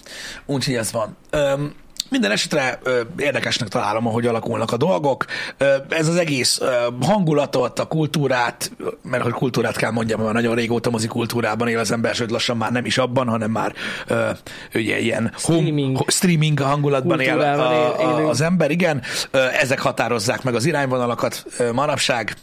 Úgyhogy 0.46 0.74
ez 0.74 0.92
van. 0.92 1.16
Öm, 1.30 1.74
minden 2.10 2.30
esetre 2.30 2.78
ö, 2.82 3.00
érdekesnek 3.18 3.68
találom, 3.68 4.06
ahogy 4.06 4.26
alakulnak 4.26 4.72
a 4.72 4.76
dolgok. 4.76 5.24
Ö, 5.58 5.74
ez 5.88 6.08
az 6.08 6.16
egész 6.16 6.60
ö, 6.60 6.86
hangulatot, 7.00 7.78
a 7.78 7.86
kultúrát, 7.86 8.70
mert 9.02 9.22
hogy 9.22 9.32
kultúrát 9.32 9.76
kell 9.76 9.90
mondjam, 9.90 10.20
mert 10.20 10.32
nagyon 10.32 10.54
régóta 10.54 10.90
mozi 10.90 11.06
kultúrában 11.06 11.68
él 11.68 11.78
az 11.78 11.90
ember, 11.92 12.14
sőt 12.14 12.30
lassan 12.30 12.56
már 12.56 12.72
nem 12.72 12.84
is 12.84 12.98
abban, 12.98 13.28
hanem 13.28 13.50
már 13.50 13.74
ö, 14.06 14.30
ugye 14.74 14.98
ilyen 14.98 15.32
Streaming. 15.36 15.96
Home, 15.96 16.10
streaming 16.10 16.60
hangulatban 16.60 17.16
Kultúrában 17.16 17.66
a, 17.66 17.72
él- 17.72 18.06
a, 18.06 18.12
élünk. 18.12 18.28
az 18.28 18.40
ember, 18.40 18.70
igen. 18.70 19.02
Ö, 19.30 19.38
ezek 19.60 19.78
határozzák 19.80 20.42
meg 20.42 20.54
az 20.54 20.64
irányvonalakat 20.64 21.44
ö, 21.58 21.72
manapság, 21.72 22.36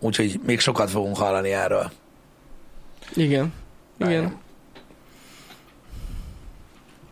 úgyhogy 0.00 0.40
még 0.46 0.60
sokat 0.60 0.90
fogunk 0.90 1.16
hallani 1.16 1.52
erről. 1.52 1.90
Igen. 3.14 3.52
Igen. 3.98 4.36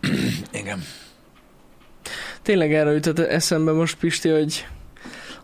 Igen. 0.53 0.83
Tényleg 2.42 2.74
erre 2.74 2.92
jutott 2.92 3.18
eszembe 3.18 3.72
most, 3.72 3.96
Pisti, 3.96 4.29
hogy 4.29 4.64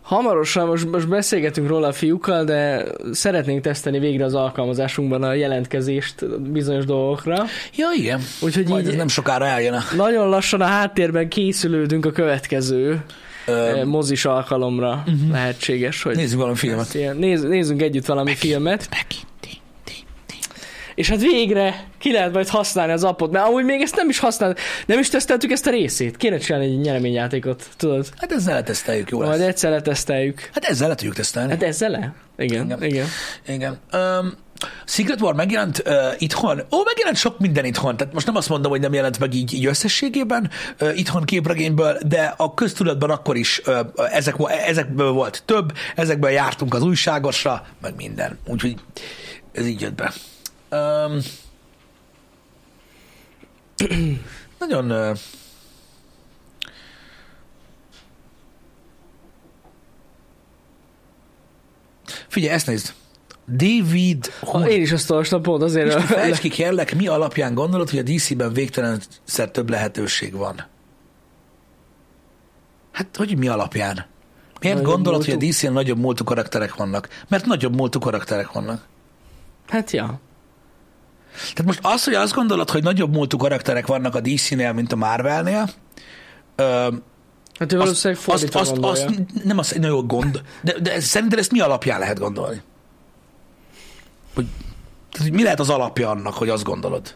Hamarosan 0.07 0.67
most, 0.67 0.91
most 0.91 1.07
beszélgetünk 1.07 1.67
róla 1.67 1.87
a 1.87 1.91
fiúkkal, 1.91 2.43
de 2.43 2.85
szeretnénk 3.11 3.61
teszteni 3.61 3.99
végre 3.99 4.25
az 4.25 4.33
alkalmazásunkban 4.33 5.23
a 5.23 5.33
jelentkezést 5.33 6.39
bizonyos 6.51 6.85
dolgokra. 6.85 7.43
Ja, 7.75 7.87
igen. 7.95 8.21
Úgyhogy 8.41 8.67
Majd 8.67 8.87
így 8.87 8.95
nem 8.95 9.07
sokára 9.07 9.45
eljön 9.45 9.73
a... 9.73 9.81
nagyon 9.95 10.29
lassan 10.29 10.61
a 10.61 10.65
háttérben 10.65 11.29
készülődünk 11.29 12.05
a 12.05 12.11
következő 12.11 13.03
Ö, 13.45 13.51
ö, 13.51 13.85
mozis 13.85 14.25
alkalomra. 14.25 15.03
Uh-huh. 15.07 15.31
Lehetséges, 15.31 16.03
hogy... 16.03 16.15
nézzük 16.15 16.39
valami 16.39 16.55
filmet. 16.55 16.93
Ilyen, 16.93 17.17
néz, 17.17 17.43
nézzünk 17.43 17.81
együtt 17.81 18.05
valami 18.05 18.35
filmet, 18.35 18.89
Megint. 18.91 19.25
És 20.97 21.09
hát 21.09 21.21
végre 21.21 21.87
ki 21.97 22.11
lehet 22.11 22.33
majd 22.33 22.47
használni 22.47 22.91
az 22.91 23.03
appot, 23.03 23.31
mert 23.31 23.45
amúgy 23.45 23.63
még 23.63 23.81
ezt 23.81 23.95
nem 23.95 24.09
is 24.09 24.19
használ, 24.19 24.55
nem 24.85 24.99
is 24.99 25.09
teszteltük 25.09 25.51
ezt 25.51 25.67
a 25.67 25.69
részét. 25.69 26.17
Kéne 26.17 26.37
csinálni 26.37 26.65
egy 26.65 26.79
nyereményjátékot, 26.79 27.67
tudod? 27.77 28.09
Hát 28.17 28.31
ezzel 28.31 28.53
leteszteljük, 28.53 29.09
jó 29.09 29.19
Majd 29.19 29.39
lesz. 29.39 29.47
egyszer 29.47 29.71
leteszteljük. 29.71 30.49
Hát 30.53 30.63
ezzel 30.63 30.87
le 30.87 30.95
tudjuk 30.95 31.15
tesztelni. 31.15 31.51
Hát 31.51 31.63
ezzel 31.63 31.89
le? 31.89 32.13
Igen, 32.37 32.65
Igen. 32.65 32.83
igen. 32.83 33.07
Igen. 33.47 33.79
Um, 33.93 34.33
Secret 34.85 35.21
War 35.21 35.33
megjelent 35.33 35.83
uh, 35.85 35.93
itthon. 36.17 36.61
Ó, 36.71 36.83
megjelent 36.83 37.17
sok 37.17 37.39
minden 37.39 37.65
itthon. 37.65 37.97
Tehát 37.97 38.13
most 38.13 38.25
nem 38.25 38.35
azt 38.35 38.49
mondom, 38.49 38.71
hogy 38.71 38.81
nem 38.81 38.93
jelent 38.93 39.19
meg 39.19 39.33
így, 39.33 39.53
így 39.53 39.65
összességében 39.65 40.49
uh, 40.81 40.97
itthon 40.97 41.23
képregényből, 41.23 41.97
de 42.07 42.33
a 42.37 42.53
köztudatban 42.53 43.09
akkor 43.09 43.35
is 43.35 43.61
uh, 43.65 43.79
ezek, 44.11 44.35
ezekből 44.67 45.11
volt 45.11 45.43
több, 45.45 45.73
ezekből 45.95 46.29
jártunk 46.29 46.73
az 46.73 46.83
újságosra, 46.83 47.65
meg 47.81 47.93
minden. 47.95 48.37
Úgyhogy 48.47 48.75
ez 49.51 49.65
így 49.65 49.81
jött 49.81 49.95
be. 49.95 50.13
Um, 50.71 51.19
nagyon 54.59 54.91
uh, 54.91 55.17
Figyelj, 62.27 62.53
ezt 62.53 62.67
nézd. 62.67 62.93
David 63.49 64.25
Ha, 64.39 64.69
én 64.69 64.81
is 64.81 64.91
azt 64.91 65.11
olvastam 65.11 65.41
pont 65.41 65.63
azért. 65.63 66.01
Fejtsd 66.01 66.39
ki 66.39 66.49
kérlek, 66.49 66.95
mi 66.95 67.07
alapján 67.07 67.53
gondolod, 67.53 67.89
hogy 67.89 67.99
a 67.99 68.03
DC-ben 68.03 68.53
végtelenszer 68.53 69.51
több 69.51 69.69
lehetőség 69.69 70.33
van? 70.33 70.65
Hát, 72.91 73.15
hogy 73.17 73.37
mi 73.37 73.47
alapján? 73.47 74.05
Miért 74.61 74.77
Nagyobb 74.77 74.93
gondolod, 74.93 75.19
múltú- 75.19 75.35
hogy 75.35 75.47
a 75.47 75.51
DC-en 75.51 75.73
nagyobb 75.73 75.97
múltú 75.97 76.23
karakterek 76.23 76.75
vannak? 76.75 77.07
Mert 77.27 77.45
nagyobb 77.45 77.75
múltú 77.75 77.99
karakterek 77.99 78.51
vannak. 78.51 78.85
Hát 79.67 79.91
ja. 79.91 80.19
Tehát 81.39 81.65
most 81.65 81.79
az, 81.81 82.03
hogy 82.03 82.13
azt 82.13 82.33
gondolod, 82.33 82.69
hogy 82.69 82.83
nagyobb 82.83 83.13
múltú 83.13 83.37
karakterek 83.37 83.87
vannak 83.87 84.15
a 84.15 84.21
DC-nél, 84.21 84.73
mint 84.73 84.91
a 84.91 84.95
Marvelnél, 84.95 85.69
ö, 86.55 86.87
Hát 87.59 87.73
ő 87.73 87.77
valószínűleg 87.77 88.23
azt, 88.25 88.55
azt, 88.55 88.71
gondolja. 88.71 89.05
azt, 89.05 89.43
nem 89.43 89.57
az 89.57 89.73
egy 89.73 89.79
nagyon 89.79 90.07
gond, 90.07 90.41
de, 90.61 90.79
de 90.79 90.99
szerinted 90.99 91.39
ezt 91.39 91.51
mi 91.51 91.59
alapján 91.59 91.99
lehet 91.99 92.19
gondolni? 92.19 92.61
Hogy, 94.35 94.45
tehát, 95.11 95.27
hogy 95.27 95.37
mi 95.37 95.43
lehet 95.43 95.59
az 95.59 95.69
alapja 95.69 96.09
annak, 96.09 96.33
hogy 96.33 96.49
azt 96.49 96.63
gondolod, 96.63 97.15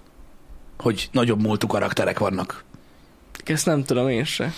hogy 0.77 1.09
nagyobb 1.11 1.41
múltú 1.41 1.67
karakterek 1.67 2.19
vannak? 2.19 2.63
Ezt 3.45 3.65
nem 3.65 3.83
tudom 3.83 4.09
én 4.09 4.23
se. 4.23 4.53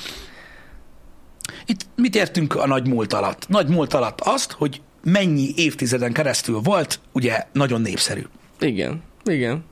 Itt 1.65 1.86
mit 1.95 2.15
értünk 2.15 2.56
a 2.56 2.67
nagy 2.67 2.88
múlt 2.88 3.13
alatt? 3.13 3.47
Nagy 3.47 3.67
múlt 3.67 3.93
alatt 3.93 4.21
azt, 4.21 4.52
hogy 4.52 4.82
mennyi 5.04 5.54
évtizeden 5.56 6.13
keresztül 6.13 6.60
volt, 6.60 6.99
ugye 7.12 7.47
nagyon 7.52 7.82
népszerű. 7.82 8.23
Igen, 8.60 9.02
igen. 9.25 9.63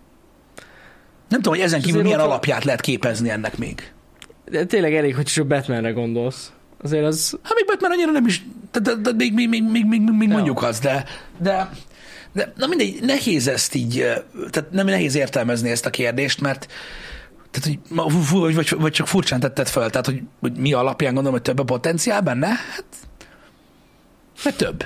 Nem 1.29 1.41
tudom, 1.41 1.53
hogy 1.53 1.63
ezen 1.63 1.81
kívül 1.81 2.01
milyen 2.01 2.19
alapját 2.19 2.63
lehet 2.63 2.81
képezni 2.81 3.29
ennek 3.29 3.57
még. 3.57 3.91
De 4.49 4.65
tényleg 4.65 4.95
elég, 4.95 5.15
hogy 5.15 5.25
csak 5.25 5.47
Batmanre 5.47 5.91
gondolsz. 5.91 6.51
Azért 6.83 7.05
az... 7.05 7.37
Hát 7.43 7.53
még 7.55 7.65
Batman 7.65 7.91
annyira 7.91 8.11
nem 8.11 8.25
is, 8.25 8.45
de, 8.71 8.79
de, 8.79 8.95
de 8.95 9.11
még, 9.17 9.33
még, 9.33 9.49
még, 9.49 9.63
még, 9.63 9.85
még, 9.85 10.01
még 10.01 10.29
mondjuk 10.29 10.63
az, 10.63 10.79
de, 10.79 11.05
de, 11.37 11.69
de 12.33 12.53
na 12.55 12.67
mindegy, 12.67 12.99
nehéz 13.01 13.47
ezt 13.47 13.75
így, 13.75 14.05
tehát 14.49 14.71
nem 14.71 14.85
nehéz 14.85 15.15
értelmezni 15.15 15.69
ezt 15.69 15.85
a 15.85 15.89
kérdést, 15.89 16.41
mert 16.41 16.67
tehát, 17.51 17.79
hogy, 17.87 18.03
vagy, 18.29 18.55
vagy, 18.55 18.69
vagy 18.69 18.91
csak 18.91 19.07
furcsán 19.07 19.39
tetted 19.39 19.67
fel, 19.67 19.89
tehát, 19.89 20.05
hogy, 20.05 20.21
hogy 20.39 20.57
mi 20.57 20.73
alapján 20.73 21.13
gondolom, 21.13 21.37
hogy 21.37 21.47
több 21.47 21.59
a 21.59 21.63
potenciál 21.63 22.21
benne? 22.21 22.47
Hát, 22.47 22.85
mert 24.43 24.57
több. 24.57 24.85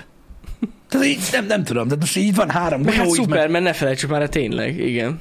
Tehát 0.90 1.06
így, 1.06 1.30
nem, 1.32 1.46
nem 1.46 1.64
tudom, 1.64 1.88
de 1.88 1.96
most 2.00 2.16
így 2.16 2.36
van 2.36 2.50
három 2.50 2.82
Meg 2.82 2.94
hát 2.94 3.06
golyó, 3.06 3.16
így 3.16 3.22
szuper, 3.22 3.48
mert 3.48 3.64
ne 3.64 3.74
felejtsük 3.74 4.10
már, 4.10 4.30
tényleg, 4.30 4.78
igen. 4.80 5.20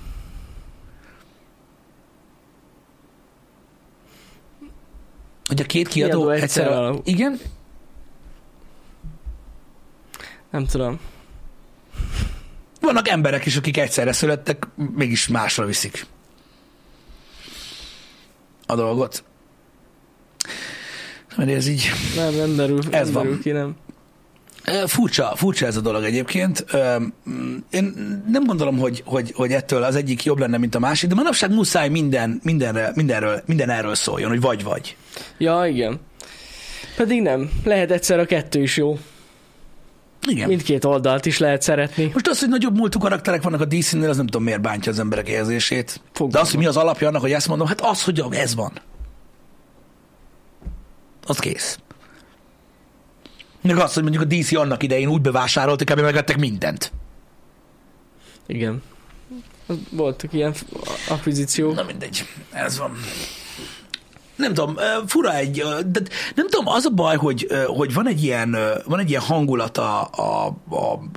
hogy 5.47 5.61
a 5.61 5.64
két 5.64 5.88
kiadó, 5.88 6.11
Kiadó 6.11 6.31
egyszer, 6.31 6.66
egyszer 6.66 6.83
a, 6.83 7.01
igen, 7.05 7.40
Nem 10.51 10.66
tudom. 10.66 10.99
vannak 12.81 13.09
emberek 13.09 13.47
is, 13.47 13.57
akik 13.57 13.77
egyszerre 13.77 14.12
születtek, 14.12 14.66
mégis 14.75 15.29
másra 15.29 15.64
viszik 15.64 16.07
a 18.66 18.75
dolgot. 18.75 19.25
Mert 21.37 21.51
ez 21.51 21.66
így 21.66 21.90
Nem, 22.16 22.35
nem 22.35 22.57
derül, 22.57 22.79
Ez 22.90 23.05
nem 23.05 23.12
van. 23.12 23.23
derül 23.23 23.40
ki, 23.40 23.51
nem. 23.51 23.77
Furcsa, 24.87 25.33
furcsa 25.37 25.66
ez 25.66 25.77
a 25.77 25.81
dolog 25.81 26.05
egyébként. 26.05 26.64
Mm, 27.29 27.57
Én 27.70 27.94
nem 28.29 28.44
gondolom, 28.44 28.79
hogy, 28.79 29.03
hogy, 29.07 29.33
hogy 29.35 29.53
ettől 29.53 29.83
az 29.83 29.94
egyik 29.94 30.24
jobb 30.24 30.38
lenne, 30.38 30.59
mint 30.59 30.74
a 30.74 30.79
másik, 30.79 31.09
de 31.09 31.14
manapság 31.14 31.50
muszáj 31.55 31.88
minden, 31.88 32.40
mindenre, 32.42 32.92
mindenről, 32.94 33.42
minden 33.46 33.70
erről 33.70 33.94
szóljon, 33.94 34.29
hogy 34.31 34.40
vagy-vagy. 34.40 34.96
Ja, 35.38 35.66
igen. 35.66 36.00
Pedig 36.96 37.22
nem. 37.22 37.50
Lehet 37.64 37.90
egyszer 37.90 38.18
a 38.18 38.24
kettő 38.24 38.62
is 38.62 38.77
jó. 38.77 38.98
Igen. 40.29 40.48
Mindkét 40.48 40.85
oldalt 40.85 41.27
is 41.27 41.38
lehet 41.38 41.62
szeretni. 41.62 42.11
Most 42.12 42.29
az, 42.29 42.40
hogy 42.40 42.48
nagyobb 42.48 42.77
múltú 42.77 42.98
karakterek 42.98 43.42
vannak 43.42 43.61
a 43.61 43.64
DC-nél, 43.64 44.09
az 44.09 44.16
nem 44.16 44.27
tudom, 44.27 44.42
miért 44.42 44.61
bántja 44.61 44.92
az 44.92 44.98
emberek 44.98 45.29
érzését. 45.29 46.00
Fogalmam. 46.12 46.31
De 46.31 46.40
az, 46.40 46.50
hogy 46.50 46.59
mi 46.59 46.66
az 46.66 46.77
alapja 46.77 47.09
annak, 47.09 47.20
hogy 47.20 47.33
ezt 47.33 47.48
mondom, 47.48 47.66
hát 47.66 47.81
az, 47.81 48.05
hogy 48.05 48.22
ez 48.31 48.55
van. 48.55 48.72
Az 51.27 51.38
kész. 51.38 51.79
Meg 53.64 53.79
az, 53.79 53.94
hogy 53.94 54.03
mondjuk 54.03 54.24
a 54.24 54.27
DC 54.27 54.53
annak 54.53 54.83
idején 54.83 55.09
úgy 55.09 55.20
bevásárolt, 55.20 55.79
hogy 55.79 55.90
kb. 55.92 56.00
megvettek 56.00 56.37
mindent. 56.37 56.92
Igen. 58.46 58.83
Voltak 59.90 60.33
ilyen 60.33 60.55
akvizíciók. 61.09 61.74
Na 61.74 61.83
mindegy, 61.83 62.27
ez 62.53 62.79
van. 62.79 62.96
Nem 64.37 64.55
tudom, 64.55 64.77
fura 65.07 65.35
egy, 65.35 65.64
de 65.87 66.01
nem 66.35 66.49
tudom, 66.49 66.68
az 66.68 66.85
a 66.85 66.90
baj, 66.90 67.16
hogy, 67.16 67.47
hogy 67.66 67.94
van 67.94 68.09
egy 68.09 68.23
ilyen, 68.23 68.57
van 68.87 68.99
egy 68.99 69.09
ilyen 69.09 69.20
hangulat 69.20 69.79
a, 69.79 70.03
a, 70.03 70.57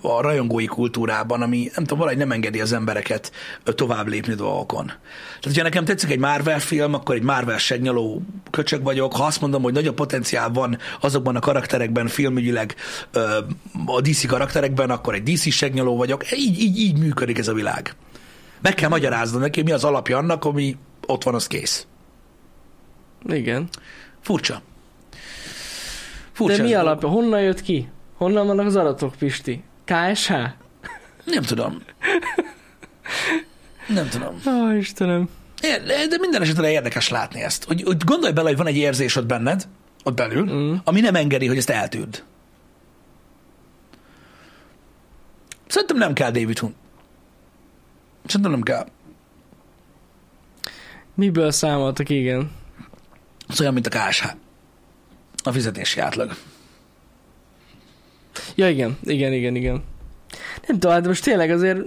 a, 0.02 0.22
rajongói 0.22 0.66
kultúrában, 0.66 1.42
ami 1.42 1.58
nem 1.58 1.84
tudom, 1.84 1.98
valahogy 1.98 2.20
nem 2.20 2.32
engedi 2.32 2.62
az 2.62 2.74
embereket 2.74 3.32
tovább 3.64 4.08
lépni 4.08 4.34
dolgokon. 4.34 4.86
Tehát, 4.86 5.44
hogyha 5.44 5.64
nekem 5.64 5.86
tetszik 5.86 6.12
egy 6.12 6.20
Marvel 6.20 6.60
film, 6.60 6.94
akkor 6.94 7.16
egy 7.16 7.24
Marvel 7.24 7.58
segnyaló 7.58 8.22
köcsög 8.52 8.84
vagyok. 8.84 9.14
Ha 9.14 9.24
azt 9.24 9.42
mondom, 9.42 9.62
hogy 9.62 9.74
nagyobb 9.74 9.96
potenciál 9.96 10.50
van 10.50 10.78
azokban 11.02 11.36
a 11.36 11.40
karakterekben, 11.40 12.08
filmügyileg 12.08 12.76
a 13.86 14.02
DC 14.02 14.28
karakterekben, 14.28 14.90
akkor 14.90 15.14
egy 15.14 15.24
DC 15.24 15.52
segnyaló 15.52 15.98
vagyok. 15.98 16.32
Így, 16.32 16.60
így, 16.60 16.78
így 16.78 16.98
működik 16.98 17.38
ez 17.38 17.48
a 17.48 17.54
világ. 17.54 17.96
Meg 18.62 18.74
kell 18.74 18.90
magyaráznom 18.90 19.42
neki, 19.42 19.62
mi 19.62 19.72
az 19.72 19.84
alapja 19.84 20.18
annak, 20.18 20.46
ami 20.46 20.78
ott 21.08 21.24
van, 21.24 21.36
az 21.36 21.48
kész. 21.48 21.88
Igen. 23.28 23.68
Furcsa. 24.22 24.62
Furcsa 26.32 26.58
De 26.58 26.64
mi 26.64 26.74
alap? 26.74 27.04
Honnan 27.04 27.42
jött 27.42 27.62
ki? 27.62 27.90
Honnan 28.18 28.48
vannak 28.48 28.66
az 28.66 28.76
adatok, 28.76 29.16
Pisti? 29.16 29.64
KSH? 29.86 30.32
Nem 31.26 31.44
tudom. 31.46 31.82
Nem 33.88 34.08
tudom. 34.10 34.42
Ó, 34.48 34.72
Istenem. 34.72 35.30
É- 35.62 35.84
De 36.10 36.18
minden 36.20 36.42
esetre 36.42 36.72
érdekes 36.72 37.10
látni 37.10 37.42
ezt. 37.42 37.64
Hogy, 37.64 37.82
hogy 37.84 37.98
gondolj 38.04 38.34
bele, 38.34 38.48
hogy 38.48 38.58
van 38.58 38.68
egy 38.68 38.78
érzés 38.78 39.16
ott 39.16 39.26
benned, 39.26 39.68
ott 40.04 40.16
belül, 40.16 40.46
Mm. 40.54 40.76
ami 40.84 41.00
nem 41.00 41.16
engedi, 41.16 41.48
hogy 41.48 41.58
ezt 41.58 41.70
eltűrd. 41.70 42.24
Szerintem 45.68 45.98
nem 45.98 46.14
kell 46.14 46.32
David 46.32 46.60
Hunt. 46.60 46.76
Szerintem 48.26 48.52
nem 48.52 48.62
kell. 48.62 48.88
Miből 51.16 51.52
számoltak, 51.52 52.10
igen. 52.10 52.52
Ez 53.50 53.62
olyan, 53.62 53.74
mint 53.74 53.88
a 53.88 53.90
KSH. 53.90 54.26
A 55.44 55.52
fizetési 55.52 56.00
átlag. 56.00 56.36
Ja, 58.56 58.70
igen, 58.70 58.98
igen, 59.04 59.34
igen, 59.34 59.56
igen. 59.56 59.84
Nem 60.68 60.80
tudom, 60.80 60.92
hát 60.92 61.06
most 61.08 61.24
tényleg 61.24 61.50
azért 61.52 61.80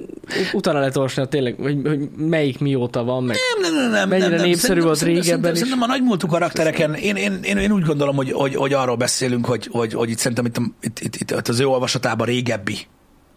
utána 0.53 0.79
lehet 0.79 0.97
olvasni, 0.97 1.29
tényleg, 1.29 1.55
hogy, 1.59 1.79
hogy 1.85 2.11
melyik 2.17 2.59
mióta 2.59 3.05
van, 3.05 3.25
meg 3.25 3.37
Nem, 3.61 3.73
nem, 3.73 3.83
nem, 3.83 3.91
nem. 3.91 4.09
Mennyire 4.09 4.29
nem, 4.29 4.37
nem. 4.39 4.47
népszerű 4.47 4.81
volt 4.81 5.01
régebben 5.03 5.25
Szerintem, 5.25 5.53
is. 5.53 5.59
szerintem 5.59 5.83
a 5.83 5.87
nagymúltú 5.87 6.27
karaktereken, 6.27 6.95
én, 6.95 7.17
én, 7.17 7.39
én, 7.43 7.57
én 7.57 7.73
úgy 7.73 7.83
gondolom, 7.85 8.17
hogy, 8.17 8.33
hogy, 8.33 8.55
hogy 8.55 8.73
arról 8.73 8.97
beszélünk, 8.97 9.47
hogy, 9.47 9.69
hogy, 9.73 9.93
hogy 9.93 10.11
itt 10.11 10.19
szerintem 10.19 10.45
itt, 10.47 10.57
a- 10.57 10.73
itt, 10.81 10.99
itt, 10.99 11.17
itt, 11.17 11.49
az 11.49 11.61
ő 11.61 11.67
olvasatában 11.67 12.27
régebbi. 12.27 12.79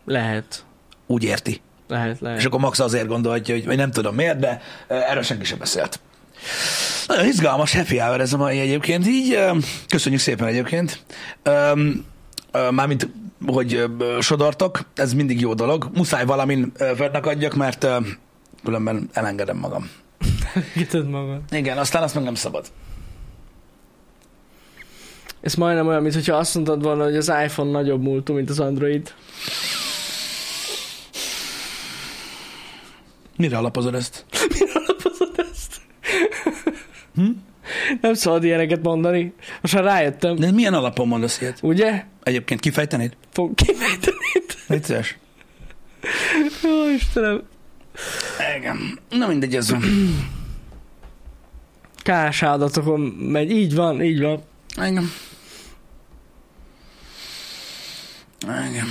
lehet, 0.06 0.66
Úgy 1.08 1.24
érti. 1.24 1.62
lehet, 1.88 2.20
lehet. 2.20 2.39
És 2.39 2.45
akkor 2.45 2.60
Max 2.60 2.80
azért 2.80 3.08
gondolja, 3.08 3.43
hogy, 3.45 3.64
hogy 3.66 3.78
nem 3.78 3.91
tudom 3.91 4.16
miért, 4.16 4.39
de 4.39 4.62
eh, 4.88 5.10
erről 5.10 5.24
senki 5.24 5.45
sem 5.45 5.58
beszélt. 5.60 6.00
Nagyon 7.08 7.26
izgalmas 7.26 7.76
happy 7.76 7.98
hour 7.98 8.22
ez 8.22 8.34
a 8.34 8.38
mai 8.38 8.60
egyébként, 8.60 9.08
így 9.08 9.39
köszönjük 9.88 10.22
szépen 10.22 10.48
egyébként. 10.48 11.04
Mármint, 12.70 13.10
hogy 13.46 13.86
sodortok, 14.20 14.86
ez 14.96 15.14
mindig 15.14 15.39
jó 15.39 15.54
dolog. 15.54 15.89
Muszáj 15.94 16.26
valamin 16.26 16.72
ö, 16.78 16.91
fennakadjak, 16.96 17.54
mert 17.56 17.88
különben 18.64 19.10
elengedem 19.14 19.58
magam. 19.58 19.89
Kitöd 20.78 21.10
magad. 21.10 21.41
Igen, 21.52 21.78
aztán 21.78 22.04
azt 22.04 22.16
meg 22.16 22.24
nem 22.24 22.36
szabad. 22.36 22.66
Ez 25.41 25.54
majdnem 25.54 25.88
olyan, 25.88 26.02
mintha 26.02 26.36
azt 26.36 26.54
mondtad 26.56 26.84
volna, 26.84 27.04
hogy 27.04 27.16
az 27.16 27.32
iPhone 27.44 27.72
nagyobb 27.72 28.02
múltú, 28.02 28.34
mint 28.34 28.50
az 28.50 28.60
Android. 28.60 29.14
Mire 33.38 33.58
alapozod 33.58 33.96
ezt? 33.96 34.26
Alapozod 34.88 35.34
ezt? 35.38 35.43
Hm? 35.43 35.43
Nem 38.04 38.14
szabad 38.14 38.43
ilyeneket 38.43 38.84
mondani. 38.84 39.34
Most 39.62 39.74
már 39.74 39.84
rájöttem. 39.84 40.36
De 40.36 40.51
milyen 40.51 40.74
alapon 40.74 41.08
mondasz 41.08 41.41
ilyet? 41.41 41.60
Ugye? 41.62 42.04
Egyébként 42.24 42.60
kifejtenéd? 42.60 43.16
Fog 43.32 43.56
kifejteni. 43.56 44.18
Vicces. 44.68 45.18
Ó, 46.66 46.89
Istenem. 46.95 47.41
Igen. 48.58 48.99
Na 49.10 49.28
mindegy, 49.28 49.56
ez 49.56 49.72
van. 49.72 49.84
Kás 52.04 52.41
adatokon 52.41 52.99
megy. 53.01 53.51
Így 53.51 53.76
van, 53.76 54.01
így 54.04 54.22
van. 54.22 54.41
Igen. 54.86 55.12
Igen. 58.41 58.88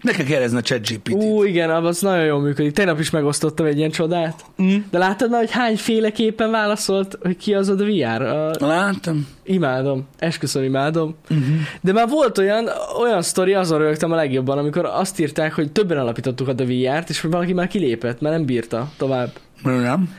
Ne 0.00 0.12
kell 0.12 0.24
kérdezni 0.24 0.58
a 0.58 0.60
chat 0.60 0.88
GPT-t. 0.88 1.12
Ú, 1.12 1.42
igen, 1.42 1.70
az 1.70 2.00
nagyon 2.00 2.24
jól 2.24 2.40
működik. 2.40 2.72
Tegnap 2.72 2.98
is 3.00 3.10
megosztottam 3.10 3.66
egy 3.66 3.78
ilyen 3.78 3.90
csodát. 3.90 4.44
Mm. 4.62 4.76
De 4.90 4.98
láttad 4.98 5.30
már, 5.30 5.40
hogy 5.40 5.50
hányféleképpen 5.50 6.50
válaszolt, 6.50 7.18
hogy 7.22 7.36
ki 7.36 7.54
az 7.54 7.68
a 7.68 7.74
VR? 7.74 8.22
A... 8.22 8.50
Láttam. 8.58 9.26
Imádom. 9.44 10.08
Esküszöm, 10.18 10.62
imádom. 10.62 11.14
Uh-huh. 11.30 11.46
De 11.80 11.92
már 11.92 12.08
volt 12.08 12.38
olyan, 12.38 12.68
olyan 13.00 13.22
sztori, 13.22 13.54
azon 13.54 13.78
rögtem 13.78 14.12
a 14.12 14.14
legjobban, 14.14 14.58
amikor 14.58 14.84
azt 14.84 15.20
írták, 15.20 15.54
hogy 15.54 15.72
többen 15.72 15.98
alapítottuk 15.98 16.48
a 16.48 16.54
VR-t, 16.54 17.08
és 17.08 17.20
valaki 17.20 17.52
már 17.52 17.68
kilépett, 17.68 18.20
mert 18.20 18.34
nem 18.34 18.44
bírta 18.44 18.90
tovább. 18.96 19.30
Nem? 19.62 20.14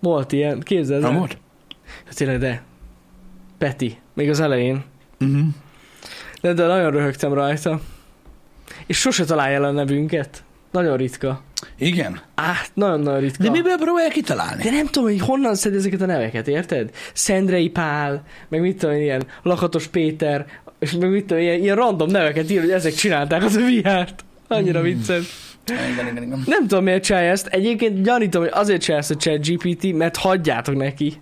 Volt 0.00 0.32
ilyen, 0.32 0.60
képzeld 0.60 1.02
Nem 1.02 1.14
volt? 1.14 1.38
Hát 2.04 2.16
tényleg, 2.16 2.38
de. 2.38 2.62
Peti, 3.58 3.98
még 4.14 4.30
az 4.30 4.40
elején. 4.40 4.84
Uh-huh. 5.20 5.46
De, 6.40 6.52
de 6.52 6.66
nagyon 6.66 6.90
röhögtem 6.90 7.32
rajta. 7.32 7.80
És 8.86 8.98
sose 8.98 9.24
találja 9.24 9.56
el 9.56 9.64
a 9.64 9.70
nevünket. 9.70 10.42
Nagyon 10.70 10.96
ritka. 10.96 11.42
Igen. 11.78 12.20
Á, 12.34 12.52
nagyon-nagyon 12.74 13.20
ritka. 13.20 13.42
De 13.42 13.50
miből 13.50 13.76
próbálják 13.76 14.12
kitalálni? 14.12 14.62
De 14.62 14.70
nem 14.70 14.86
tudom, 14.86 15.08
hogy 15.08 15.20
honnan 15.20 15.54
szed 15.54 15.74
ezeket 15.74 16.00
a 16.00 16.06
neveket, 16.06 16.48
érted? 16.48 16.90
Szendrei 17.12 17.68
Pál, 17.68 18.22
meg 18.48 18.60
mit 18.60 18.78
tudom, 18.78 18.96
ilyen 18.96 19.22
Lakatos 19.42 19.86
Péter, 19.86 20.46
és 20.78 20.92
meg 20.92 21.10
mit 21.10 21.24
tudom, 21.26 21.42
ilyen, 21.42 21.60
ilyen 21.60 21.76
random 21.76 22.10
neveket 22.10 22.50
ír, 22.50 22.60
hogy 22.60 22.70
ezek 22.70 22.94
csinálták 22.94 23.44
az 23.44 23.56
a 23.56 23.60
VR-t. 23.60 24.24
Annyira 24.48 24.80
Hmm. 24.80 24.88
vicces. 24.88 25.52
Igen, 25.66 26.06
igen, 26.08 26.22
igen. 26.22 26.42
Nem 26.46 26.66
tudom, 26.66 26.84
miért 26.84 27.04
csinálja 27.04 27.30
ezt. 27.30 27.46
Egyébként 27.46 28.02
gyanítom, 28.02 28.42
hogy 28.42 28.50
azért 28.54 28.80
csinálja 28.82 29.02
ezt 29.08 29.10
a 29.10 29.16
chat 29.16 29.46
GPT, 29.46 29.92
mert 29.96 30.16
hagyjátok 30.16 30.76
neki. 30.76 31.20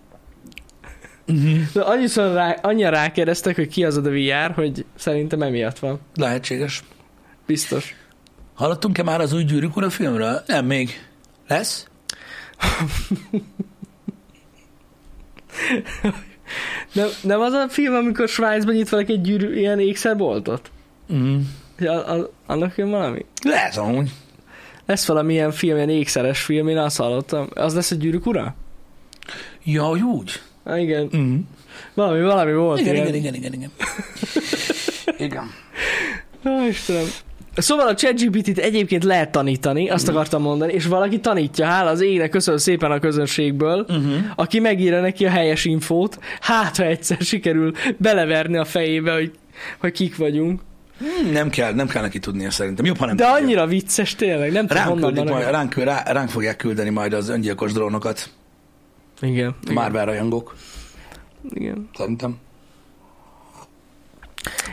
Uh-huh. 1.27 1.59
De 1.73 1.81
annyiszor 1.81 2.33
rá, 2.33 2.57
annyian 2.63 2.91
rákérdeztek, 2.91 3.57
hogy 3.57 3.69
ki 3.69 3.85
az 3.85 3.97
a 3.97 4.01
VR, 4.01 4.53
hogy 4.55 4.85
szerintem 4.97 5.43
emiatt 5.43 5.79
van. 5.79 6.01
Lehetséges. 6.15 6.83
Biztos. 7.47 7.95
Hallottunk-e 8.55 9.03
már 9.03 9.21
az 9.21 9.33
új 9.33 9.45
Gyűrűk 9.45 9.77
Ura 9.77 9.91
filmről? 9.91 10.43
Nem, 10.47 10.67
még. 10.67 11.07
Lesz? 11.49 11.87
Nem, 16.93 17.09
nem 17.23 17.41
az 17.41 17.53
a 17.53 17.69
film, 17.69 17.95
amikor 17.95 18.29
Svájcban 18.29 18.75
nyit 18.75 18.89
valaki 18.89 19.13
egy 19.13 19.21
gyűrű, 19.21 19.55
ilyen 19.59 19.81
ékszerboltot? 19.81 20.71
Uh-huh. 21.09 21.41
Ja, 21.79 22.05
a, 22.05 22.31
annak 22.47 22.77
jön 22.77 22.91
valami? 22.91 23.25
Lehet 23.45 23.77
amúgy. 23.77 24.11
Lesz 24.87 25.07
valami 25.07 25.33
ilyen 25.33 25.53
film, 25.53 25.77
ilyen 25.77 25.89
ékszeres 25.89 26.43
film, 26.43 26.69
én 26.69 26.79
azt 26.79 26.97
hallottam. 26.97 27.49
Az 27.55 27.75
lesz 27.75 27.91
a 27.91 27.95
gyűrűk 27.95 28.27
ura? 28.27 28.55
Ja, 29.65 29.83
hogy 29.85 30.03
úgy. 30.03 30.41
Ah, 30.65 30.81
igen. 30.83 31.05
Uh-huh. 31.05 31.35
Valami, 31.95 32.23
valami 32.23 32.53
volt 32.53 32.81
Igen, 32.81 32.95
ilyen. 32.95 33.15
igen, 33.15 33.35
igen, 33.35 33.35
igen, 33.35 33.53
igen. 33.53 33.71
igen. 35.27 35.51
Ó, 36.47 36.67
Istenem. 36.69 37.07
Szóval 37.57 37.89
a 37.89 37.95
ChatGPT-t 37.95 38.59
egyébként 38.59 39.05
lehet 39.05 39.31
tanítani, 39.31 39.89
azt 39.91 40.09
akartam 40.09 40.43
mondani, 40.43 40.73
és 40.73 40.87
valaki 40.87 41.21
tanítja, 41.21 41.67
hála 41.67 41.91
az 41.91 42.01
égnek, 42.01 42.31
köszönöm 42.31 42.59
szépen 42.61 42.91
a 42.91 42.99
közönségből, 42.99 43.87
Uh-huh. 43.89 44.15
aki 44.37 44.59
megírja 44.59 45.01
neki 45.01 45.27
a 45.27 45.31
helyes 45.31 45.65
infót, 45.65 46.19
hát 46.41 46.77
ha 46.77 46.85
egyszer 46.85 47.17
sikerül 47.21 47.73
beleverni 47.97 48.57
a 48.57 48.65
fejébe, 48.65 49.13
hogy, 49.13 49.33
hogy 49.81 49.93
kik 49.93 50.17
vagyunk. 50.17 50.61
Hmm, 50.99 51.33
nem 51.33 51.51
kell, 51.51 51.73
nem 51.75 51.87
kell 51.89 52.03
neki 52.03 52.19
tudnia 52.19 52.51
szerintem. 52.51 52.85
Jobb, 52.85 52.97
ha 52.97 53.07
nem 53.07 53.17
De 53.17 53.25
tudja. 53.25 53.39
annyira 53.41 53.67
vicces 53.67 54.15
tényleg, 54.15 54.53
nem 54.53 54.67
tudom 54.67 54.83
Ránk, 54.83 54.93
honnan 54.93 55.13
küldik 55.15 55.29
van. 55.31 55.41
majd, 55.43 55.51
ránk, 55.55 55.75
rá, 55.75 56.03
ránk 56.13 56.29
fogják 56.29 56.57
küldeni 56.57 56.91
majd 56.91 57.13
az 57.13 57.29
öngyilkos 57.29 57.73
drónokat. 57.73 58.31
Igen, 59.21 59.55
igen, 59.63 59.75
Marvel 59.75 60.05
rajongók. 60.05 60.55
igen. 61.55 61.89
Szerintem. 61.97 62.37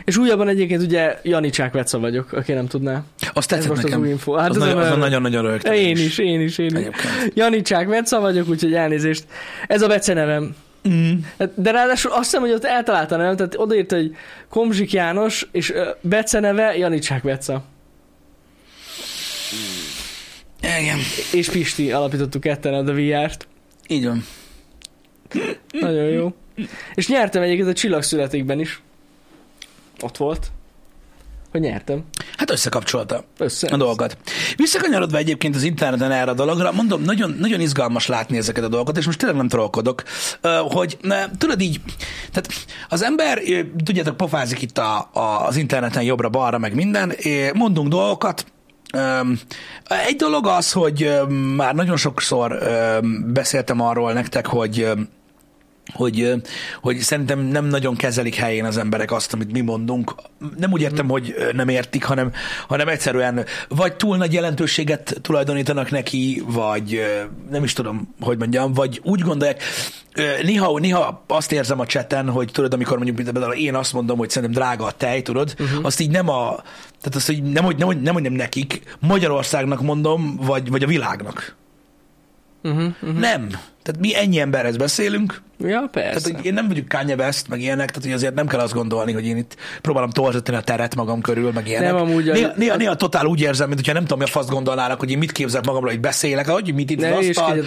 És 0.04 0.16
újabban 0.16 0.48
egyébként 0.48 0.82
ugye 0.82 1.18
Janicsák 1.22 1.72
Veca 1.72 1.98
vagyok, 1.98 2.32
aki 2.32 2.52
nem 2.52 2.66
tudná. 2.66 3.02
Azt 3.32 3.36
Ez 3.36 3.46
tetszett 3.46 3.68
most 3.68 3.78
az 3.82 3.84
nekem. 3.84 4.00
új 4.00 4.08
info. 4.08 4.32
Hát 4.32 4.50
az 4.50 4.56
ez 4.56 4.62
nagyon, 4.62 4.78
azon 4.78 4.98
nagyon-nagyon 4.98 5.42
rögtön. 5.42 5.72
Én 5.72 5.96
is, 5.96 6.18
én 6.18 6.40
is, 6.40 6.58
én 6.58 6.66
is. 6.66 6.72
Egyébként. 6.74 7.32
Janicsák 7.34 7.88
Veca 7.88 8.20
vagyok, 8.20 8.48
úgyhogy 8.48 8.74
elnézést. 8.74 9.24
Ez 9.66 9.82
a 9.82 9.86
Bece 9.86 10.14
nevem. 10.14 10.54
Mm. 10.88 11.12
Hát, 11.38 11.50
De 11.54 11.70
ráadásul 11.70 12.10
azt 12.10 12.22
hiszem, 12.24 12.40
hogy 12.40 12.52
ott 12.52 12.64
eltalálta 12.64 13.14
a 13.14 13.18
nevem, 13.18 13.36
tehát 13.36 13.54
odaírta, 13.56 13.96
hogy 13.96 14.14
Komzsik 14.48 14.92
János, 14.92 15.48
és 15.52 15.72
Bece 16.00 16.40
neve 16.40 16.76
Janicsák 16.76 17.22
Veca. 17.22 17.64
Igen. 20.80 20.98
És 21.32 21.48
Pisti 21.48 21.92
alapítottuk 21.92 22.40
ketten 22.40 22.74
a 22.74 22.82
VR-t. 22.92 23.46
Így 23.88 24.04
van. 24.06 24.24
Nagyon 25.80 26.04
jó. 26.08 26.34
És 26.94 27.08
nyertem 27.08 27.42
egyébként 27.42 27.68
a 27.68 27.72
Csillagszületékben 27.72 28.60
is. 28.60 28.82
Ott 30.00 30.16
volt. 30.16 30.50
Hogy 31.50 31.60
nyertem. 31.60 32.04
Hát 32.36 32.50
összekapcsolta 32.50 33.24
Össze. 33.38 33.68
a 33.68 33.76
dolgokat. 33.76 34.16
Visszakanyarodva 34.56 35.16
egyébként 35.16 35.54
az 35.54 35.62
interneten 35.62 36.10
erre 36.10 36.30
a 36.30 36.34
dologra, 36.34 36.72
mondom, 36.72 37.02
nagyon, 37.02 37.36
nagyon 37.38 37.60
izgalmas 37.60 38.06
látni 38.06 38.36
ezeket 38.36 38.64
a 38.64 38.68
dolgokat, 38.68 38.96
és 38.96 39.06
most 39.06 39.18
tényleg 39.18 39.36
nem 39.36 39.48
trollkodok, 39.48 40.02
hogy 40.68 40.98
ö, 41.02 41.14
tudod 41.38 41.60
így, 41.60 41.80
tehát 42.32 42.48
az 42.88 43.02
ember, 43.02 43.38
tudjátok, 43.84 44.16
pofázik 44.16 44.62
itt 44.62 44.78
a, 44.78 45.10
a, 45.12 45.46
az 45.46 45.56
interneten 45.56 46.02
jobbra-balra, 46.02 46.58
meg 46.58 46.74
minden, 46.74 47.12
mondunk 47.54 47.88
dolgokat, 47.88 48.44
Egy 50.06 50.16
dolog 50.16 50.46
az, 50.46 50.72
hogy 50.72 51.10
már 51.56 51.74
nagyon 51.74 51.96
sokszor 51.96 52.58
beszéltem 53.26 53.80
arról 53.80 54.12
nektek, 54.12 54.46
hogy 54.46 54.88
hogy, 55.92 56.32
hogy 56.80 56.98
szerintem 56.98 57.40
nem 57.40 57.64
nagyon 57.64 57.96
kezelik 57.96 58.34
helyén 58.34 58.64
az 58.64 58.76
emberek 58.76 59.12
azt, 59.12 59.32
amit 59.32 59.52
mi 59.52 59.60
mondunk. 59.60 60.14
Nem 60.56 60.72
úgy 60.72 60.80
értem, 60.80 61.08
hogy 61.08 61.34
ö, 61.36 61.52
nem 61.52 61.68
értik, 61.68 62.04
hanem, 62.04 62.32
hanem 62.68 62.88
egyszerűen 62.88 63.44
vagy 63.68 63.96
túl 63.96 64.16
nagy 64.16 64.32
jelentőséget 64.32 65.16
tulajdonítanak 65.22 65.90
neki, 65.90 66.42
vagy 66.46 67.00
nem 67.50 67.64
is 67.64 67.72
tudom, 67.72 68.14
hogy 68.20 68.38
mondjam, 68.38 68.72
vagy 68.72 69.00
úgy 69.04 69.20
gondolják, 69.20 69.62
néha, 70.42 70.78
néha 70.78 71.24
azt 71.26 71.52
érzem 71.52 71.80
a 71.80 71.86
cseten, 71.86 72.30
hogy 72.30 72.50
tudod, 72.52 72.72
amikor 72.72 72.98
mondjuk 72.98 73.56
én 73.56 73.74
azt 73.74 73.92
mondom, 73.92 74.18
hogy 74.18 74.30
szerintem 74.30 74.62
drága 74.62 74.84
a 74.84 74.90
tej, 74.90 75.22
tudod, 75.22 75.54
uh-huh. 75.58 75.84
azt 75.84 76.00
így 76.00 76.10
nem 76.10 76.28
a, 76.28 76.54
tehát 77.00 77.14
azt 77.14 77.30
így 77.30 77.42
nem, 77.42 77.64
hogy 77.64 77.76
nem, 77.76 77.86
hogy 77.86 78.00
nem, 78.00 78.14
hogy 78.14 78.22
nem 78.22 78.32
nekik, 78.32 78.96
Magyarországnak 79.00 79.80
mondom, 79.80 80.36
vagy, 80.36 80.70
vagy 80.70 80.82
a 80.82 80.86
világnak. 80.86 81.56
Uh-huh, 82.62 82.92
uh-huh. 83.02 83.18
Nem. 83.18 83.48
Tehát 83.82 84.00
mi 84.00 84.16
ennyi 84.16 84.38
emberhez 84.40 84.76
beszélünk, 84.76 85.40
Ja, 85.64 85.88
persze. 85.92 86.20
tehát, 86.20 86.36
hogy 86.36 86.46
én 86.46 86.54
nem 86.54 86.68
vagyok 86.68 86.88
Kanye 86.88 87.14
West, 87.14 87.48
meg 87.48 87.60
ilyenek, 87.60 87.88
tehát 87.88 88.02
hogy 88.04 88.12
azért 88.12 88.34
nem 88.34 88.46
kell 88.46 88.60
azt 88.60 88.72
gondolni, 88.72 89.12
hogy 89.12 89.26
én 89.26 89.36
itt 89.36 89.56
próbálom 89.80 90.10
torzítani 90.10 90.56
a 90.56 90.60
teret 90.60 90.94
magam 90.94 91.20
körül, 91.20 91.50
meg 91.52 91.66
ilyenek. 91.68 91.92
Nem, 91.92 92.00
amúgy 92.00 92.28
a- 92.28 92.32
néha, 92.32 92.52
néha, 92.56 92.76
néha, 92.76 92.94
totál 92.94 93.26
úgy 93.26 93.40
érzem, 93.40 93.66
mint 93.66 93.78
hogyha 93.78 93.92
nem 93.94 94.02
tudom, 94.02 94.18
mi 94.18 94.24
a 94.24 94.28
fasz 94.28 94.48
gondolnának, 94.48 94.98
hogy 94.98 95.10
én 95.10 95.18
mit 95.18 95.32
képzelek 95.32 95.66
magamról, 95.66 95.90
hogy 95.90 96.00
beszélek, 96.00 96.48
hogy 96.48 96.74
mit 96.74 96.90
itt 96.90 97.00
ne 97.00 97.14
az 97.16 97.26
asztal. 97.28 97.58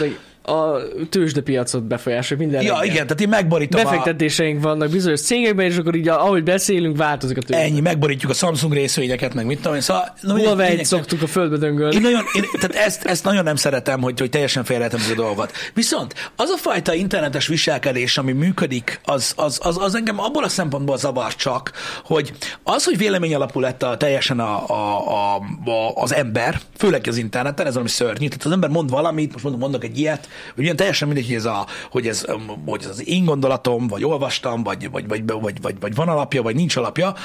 a 0.45 0.77
tőzsdepiacot 1.09 1.83
befolyásolja 1.83 2.43
minden 2.43 2.61
Ja, 2.63 2.73
reggel. 2.73 2.85
igen, 2.93 3.03
tehát 3.07 3.21
én 3.21 3.29
megborítom 3.29 3.79
a, 3.81 3.83
Befektetéseink 3.83 4.61
vannak 4.61 4.89
bizonyos 4.89 5.21
cégekben, 5.21 5.65
és 5.65 5.77
akkor 5.77 5.95
így, 5.95 6.07
ahogy 6.07 6.43
beszélünk, 6.43 6.97
változik 6.97 7.37
a 7.37 7.41
tőzsde. 7.41 7.63
ennyi, 7.63 7.79
megborítjuk 7.79 8.31
a 8.31 8.33
Samsung 8.33 8.73
részvényeket, 8.73 9.33
meg 9.33 9.45
mit 9.45 9.57
tudom 9.57 9.73
én. 9.75 9.81
Szóval, 9.81 10.13
mindegy, 10.21 10.45
Huawei-t 10.45 10.69
lényeg- 10.69 10.85
szoktuk 10.85 11.21
a 11.21 11.27
földbe 11.27 11.57
döngölni. 11.57 11.95
Én 11.95 12.01
nagyon, 12.01 12.21
én, 12.35 12.43
tehát 12.59 12.75
ezt, 12.85 13.05
ezt 13.05 13.23
nagyon 13.23 13.43
nem 13.43 13.55
szeretem, 13.55 14.01
hogy, 14.01 14.19
hogy 14.19 14.29
teljesen 14.29 14.63
félrehetem 14.63 14.99
a 15.11 15.15
dolgot. 15.15 15.51
Viszont 15.73 16.02
az 16.35 16.49
a 16.49 16.57
fajta 16.57 16.93
internetes 16.93 17.47
viselkedés, 17.47 18.17
ami 18.17 18.31
működik, 18.31 18.99
az, 19.05 19.33
az, 19.35 19.59
az, 19.63 19.77
az 19.77 19.95
engem 19.95 20.19
abból 20.19 20.43
a 20.43 20.49
szempontból 20.49 20.97
zavar 20.97 21.35
csak, 21.35 21.71
hogy 22.03 22.33
az, 22.63 22.83
hogy 22.85 22.97
vélemény 22.97 23.35
alapú 23.35 23.59
lett 23.59 23.83
a, 23.83 23.97
teljesen 23.97 24.39
a, 24.39 24.69
a, 24.69 25.07
a, 25.07 25.35
a, 25.69 25.91
az 25.95 26.13
ember, 26.13 26.59
főleg 26.77 27.07
az 27.07 27.17
interneten, 27.17 27.65
ez 27.65 27.73
valami 27.73 27.89
szörnyű, 27.89 28.27
tehát 28.27 28.45
az 28.45 28.51
ember 28.51 28.69
mond 28.69 28.89
valamit, 28.89 29.31
most 29.31 29.43
mondom, 29.43 29.61
mondok 29.61 29.83
egy 29.83 29.99
ilyet, 29.99 30.29
hogy 30.55 30.63
ilyen 30.63 30.75
teljesen 30.75 31.07
mindegy, 31.07 31.25
hogy 31.25 31.35
ez, 31.35 31.45
a, 31.45 31.65
hogy 31.91 32.07
ez, 32.07 32.25
hogy 32.65 32.81
ez 32.83 32.89
az 32.89 33.07
én 33.07 33.25
gondolatom, 33.25 33.87
vagy 33.87 34.03
olvastam, 34.03 34.63
vagy, 34.63 34.91
vagy, 34.91 35.07
vagy, 35.07 35.25
vagy, 35.25 35.61
vagy, 35.61 35.75
vagy 35.79 35.95
van 35.95 36.07
alapja, 36.07 36.41
vagy 36.41 36.55
nincs 36.55 36.75
alapja. 36.75 37.15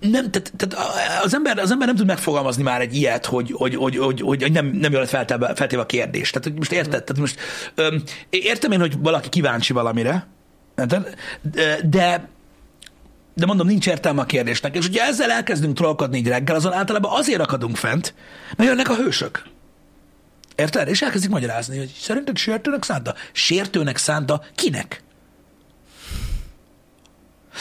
Nem, 0.00 0.30
tehát, 0.30 0.52
tehát 0.56 0.86
az, 1.24 1.34
ember, 1.34 1.58
az 1.58 1.70
ember 1.70 1.86
nem 1.86 1.96
tud 1.96 2.06
megfogalmazni 2.06 2.62
már 2.62 2.80
egy 2.80 2.94
ilyet, 2.94 3.26
hogy, 3.26 3.52
hogy, 3.52 3.74
hogy, 3.74 3.96
hogy, 3.96 4.20
hogy 4.20 4.52
nem, 4.52 4.66
nem 4.66 4.92
jön 4.92 5.06
feltéve, 5.06 5.54
feltéve 5.54 5.82
a 5.82 5.86
kérdés. 5.86 6.30
Tehát, 6.30 6.48
hogy 6.48 6.56
most 6.56 6.72
érted? 6.72 7.04
Tehát 7.04 7.18
most, 7.18 7.40
öm, 7.74 8.02
értem 8.30 8.72
én, 8.72 8.80
hogy 8.80 8.98
valaki 8.98 9.28
kíváncsi 9.28 9.72
valamire, 9.72 10.26
de 11.84 12.28
de 13.38 13.46
mondom, 13.46 13.66
nincs 13.66 13.86
értelme 13.86 14.20
a 14.20 14.24
kérdésnek. 14.24 14.76
És 14.76 14.86
ugye 14.86 15.02
ezzel 15.02 15.30
elkezdünk 15.30 15.76
trollkodni 15.76 16.18
így 16.18 16.28
reggel, 16.28 16.56
azon 16.56 16.72
általában 16.72 17.18
azért 17.18 17.40
akadunk 17.40 17.76
fent, 17.76 18.14
mert 18.56 18.68
jönnek 18.68 18.88
a 18.88 18.94
hősök. 18.94 19.42
Érted? 20.56 20.88
És 20.88 21.02
elkezdik 21.02 21.30
magyarázni, 21.30 21.78
hogy 21.78 21.94
szerinted 22.00 22.36
sértőnek 22.36 22.84
szánta? 22.84 23.14
Sértőnek 23.32 23.96
szánta 23.96 24.42
kinek? 24.54 25.02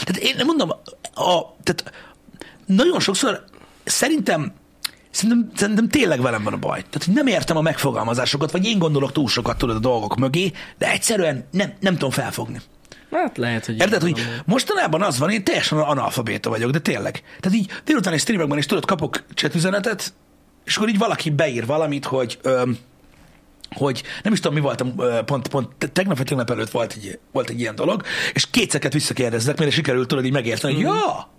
Tehát 0.04 0.22
én 0.22 0.46
mondom, 0.46 0.70
a, 1.14 1.56
tehát 1.64 1.92
nagyon 2.68 3.00
sokszor 3.00 3.44
szerintem 3.84 4.54
Szerintem, 5.12 5.52
szerintem 5.56 5.90
tényleg 5.90 6.22
velem 6.22 6.44
van 6.44 6.54
a 6.54 6.58
baj. 6.58 6.80
Tehát, 6.80 7.04
hogy 7.06 7.14
nem 7.14 7.28
értem 7.28 7.58
a 7.58 7.62
megfogalmazásokat, 7.62 8.52
vagy 8.52 8.66
én 8.66 8.80
gondolok 8.80 9.12
túl 9.12 9.28
sokat 9.28 9.58
tudod 9.58 9.76
a 9.76 9.80
dolgok 9.80 10.16
mögé, 10.16 10.52
de 10.78 10.92
egyszerűen 10.92 11.48
nem, 11.52 11.74
nem 11.80 11.94
tudom 11.94 12.10
felfogni. 12.10 12.62
Hát 13.12 13.38
lehet, 13.38 13.66
hogy... 13.66 13.80
Érted, 13.80 14.02
hogy 14.02 14.22
mostanában 14.46 15.02
az 15.02 15.20
van, 15.20 15.30
én 15.30 15.44
teljesen 15.44 15.78
analfabéta 15.78 16.50
vagyok, 16.50 16.72
de 16.72 16.80
tényleg. 16.80 17.24
Tehát 17.40 17.58
így 17.58 17.72
délutáni 17.86 18.18
streamekben 18.18 18.58
is 18.58 18.66
tudod, 18.66 18.86
kapok 18.86 19.24
chat 19.34 19.56
üzenetet, 19.56 20.14
és 20.66 20.76
akkor 20.76 20.90
így 20.90 20.98
valaki 20.98 21.30
beír 21.30 21.66
valamit, 21.66 22.06
hogy 22.06 22.40
öm, 22.42 22.78
hogy 23.76 24.04
nem 24.24 24.34
is 24.34 24.40
tudom, 24.40 24.58
mi 24.58 24.64
voltam, 24.64 24.96
pont, 25.26 25.48
pont 25.48 25.92
tegnap 25.94 26.18
vagy 26.18 26.26
tegnap 26.26 26.50
előtt 26.50 26.70
volt 26.70 26.94
egy, 26.94 27.20
volt 27.32 27.50
egy 27.50 27.60
ilyen 27.60 27.76
dolog, 27.76 28.04
és 28.34 28.50
kétszeket 28.50 28.94
visszakérdezzek, 28.94 29.60
mire 29.60 29.72
sikerült 29.72 30.08
tudod 30.08 30.26
így 30.26 30.32
megérteni, 30.32 30.74
hogy 30.74 30.84
mm. 30.84 30.88
ja, 30.88 31.30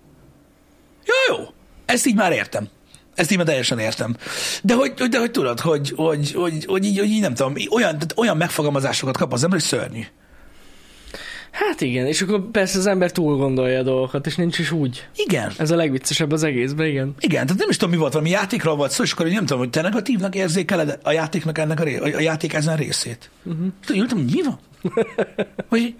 ja, 1.09 1.37
jó, 1.37 1.45
ezt 1.87 2.07
így 2.07 2.15
már 2.15 2.33
értem. 2.33 2.69
Ezt 3.15 3.31
így 3.31 3.37
már 3.37 3.47
teljesen 3.47 3.79
értem. 3.79 4.17
De 4.63 4.75
hogy, 4.75 4.93
de 4.93 5.19
hogy 5.19 5.31
tudod, 5.31 5.61
hogy, 5.61 5.93
hogy, 5.97 6.33
hogy, 6.33 6.65
hogy, 6.65 6.85
így, 6.85 6.99
hogy 6.99 7.09
így 7.09 7.21
nem 7.21 7.35
tudom, 7.35 7.55
olyan, 7.71 7.97
olyan 8.17 8.37
megfogalmazásokat 8.37 9.17
kap 9.17 9.33
az 9.33 9.43
ember, 9.43 9.59
hogy 9.59 9.69
szörnyű. 9.69 10.03
Hát 11.51 11.81
igen, 11.81 12.07
és 12.07 12.23
akkor 12.23 12.51
persze 12.51 12.79
az 12.79 12.87
ember 12.87 13.13
túl 13.13 13.37
gondolja 13.37 13.79
a 13.79 13.83
dolgokat, 13.83 14.27
és 14.27 14.37
nincs 14.37 14.59
is 14.59 14.71
úgy. 14.71 15.09
Igen. 15.15 15.53
Ez 15.59 15.71
a 15.71 15.77
legviccesebb 15.77 16.33
az 16.33 16.43
egészben, 16.43 16.87
igen. 16.87 17.15
Igen, 17.19 17.47
tehát 17.47 17.61
nem 17.61 17.69
is 17.69 17.77
tudom, 17.77 17.95
mi 17.95 18.01
volt, 18.01 18.13
valami 18.13 18.31
játékról 18.31 18.77
volt 18.77 18.91
szó, 18.91 19.03
és 19.03 19.13
akkor 19.13 19.27
nem 19.27 19.47
tudom, 19.47 19.59
hogy 19.59 19.71
te 19.71 19.83
negatívnak 19.83 20.35
érzékeled 20.35 20.99
a 21.03 21.13
játéknak 21.13 21.59
ennek 21.59 21.81
a, 21.81 21.83
ré- 21.83 22.15
a 22.15 22.21
játék 22.21 22.53
ezen 22.53 22.77
részét. 22.77 23.31
Uh-huh. 23.43 23.67
És 23.83 23.89
ültem, 23.89 24.17
hogy 24.17 24.33
mi 24.33 24.43
van? 24.43 24.59
hogy, 25.69 25.95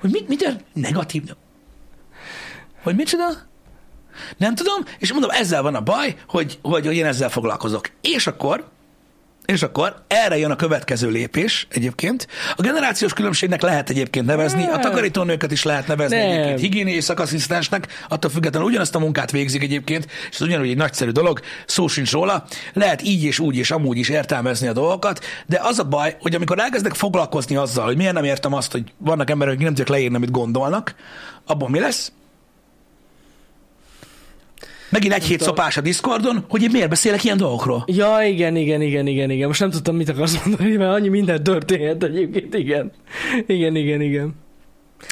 hogy 0.00 0.10
mit, 0.10 0.28
mit 0.28 0.64
negatív? 0.72 1.22
Hogy 2.82 2.96
micsoda? 2.96 3.49
Nem 4.36 4.54
tudom, 4.54 4.84
és 4.98 5.12
mondom, 5.12 5.30
ezzel 5.30 5.62
van 5.62 5.74
a 5.74 5.80
baj, 5.80 6.16
hogy, 6.28 6.58
hogy, 6.62 6.86
hogy 6.86 6.96
én 6.96 7.06
ezzel 7.06 7.28
foglalkozok. 7.28 7.90
És 8.00 8.26
akkor 8.26 8.64
és 9.50 9.62
akkor 9.62 10.02
erre 10.06 10.38
jön 10.38 10.50
a 10.50 10.56
következő 10.56 11.08
lépés 11.08 11.66
egyébként. 11.70 12.26
A 12.56 12.62
generációs 12.62 13.12
különbségnek 13.12 13.62
lehet 13.62 13.90
egyébként 13.90 14.26
nevezni, 14.26 14.64
a 14.64 14.78
takarítónőket 14.78 15.52
is 15.52 15.62
lehet 15.62 15.86
nevezni 15.86 16.16
nem. 16.16 16.30
egyébként 16.30 16.60
higiéniai 16.60 17.00
szakasszisztensnek, 17.00 17.86
attól 18.08 18.30
függetlenül 18.30 18.68
ugyanazt 18.68 18.94
a 18.94 18.98
munkát 18.98 19.30
végzik 19.30 19.62
egyébként, 19.62 20.06
és 20.30 20.40
ez 20.40 20.46
ugyanúgy 20.46 20.68
egy 20.68 20.76
nagyszerű 20.76 21.10
dolog, 21.10 21.40
szó 21.66 21.86
sincs 21.86 22.12
róla. 22.12 22.44
Lehet 22.72 23.02
így 23.02 23.24
és 23.24 23.38
úgy 23.38 23.56
és 23.56 23.70
amúgy 23.70 23.96
is 23.96 24.08
értelmezni 24.08 24.66
a 24.66 24.72
dolgokat, 24.72 25.24
de 25.46 25.60
az 25.62 25.78
a 25.78 25.84
baj, 25.84 26.16
hogy 26.20 26.34
amikor 26.34 26.58
elkezdek 26.58 26.94
foglalkozni 26.94 27.56
azzal, 27.56 27.84
hogy 27.84 27.96
miért 27.96 28.14
nem 28.14 28.24
értem 28.24 28.54
azt, 28.54 28.72
hogy 28.72 28.92
vannak 28.98 29.30
emberek, 29.30 29.52
akik 29.52 29.64
nem 29.64 29.74
tudják 29.74 29.96
leírni, 29.96 30.16
amit 30.16 30.30
gondolnak, 30.30 30.94
abban 31.46 31.70
mi 31.70 31.80
lesz? 31.80 32.12
Megint 34.90 35.14
egy 35.14 35.24
hét 35.24 35.40
szopás 35.40 35.76
a 35.76 35.80
Discordon, 35.80 36.44
hogy 36.48 36.62
én 36.62 36.70
miért 36.72 36.88
beszélek 36.88 37.24
ilyen 37.24 37.36
dolgokról. 37.36 37.84
Ja, 37.86 38.22
igen, 38.22 38.56
igen, 38.56 38.82
igen, 38.82 39.06
igen, 39.06 39.30
igen. 39.30 39.46
Most 39.46 39.60
nem 39.60 39.70
tudtam, 39.70 39.96
mit 39.96 40.08
akarsz 40.08 40.44
mondani, 40.44 40.76
mert 40.76 40.94
annyi 40.94 41.08
minden 41.08 41.42
történhet 41.42 42.02
egyébként, 42.02 42.54
igen. 42.54 42.92
Igen, 43.46 43.76
igen, 43.76 44.00
igen. 44.00 44.34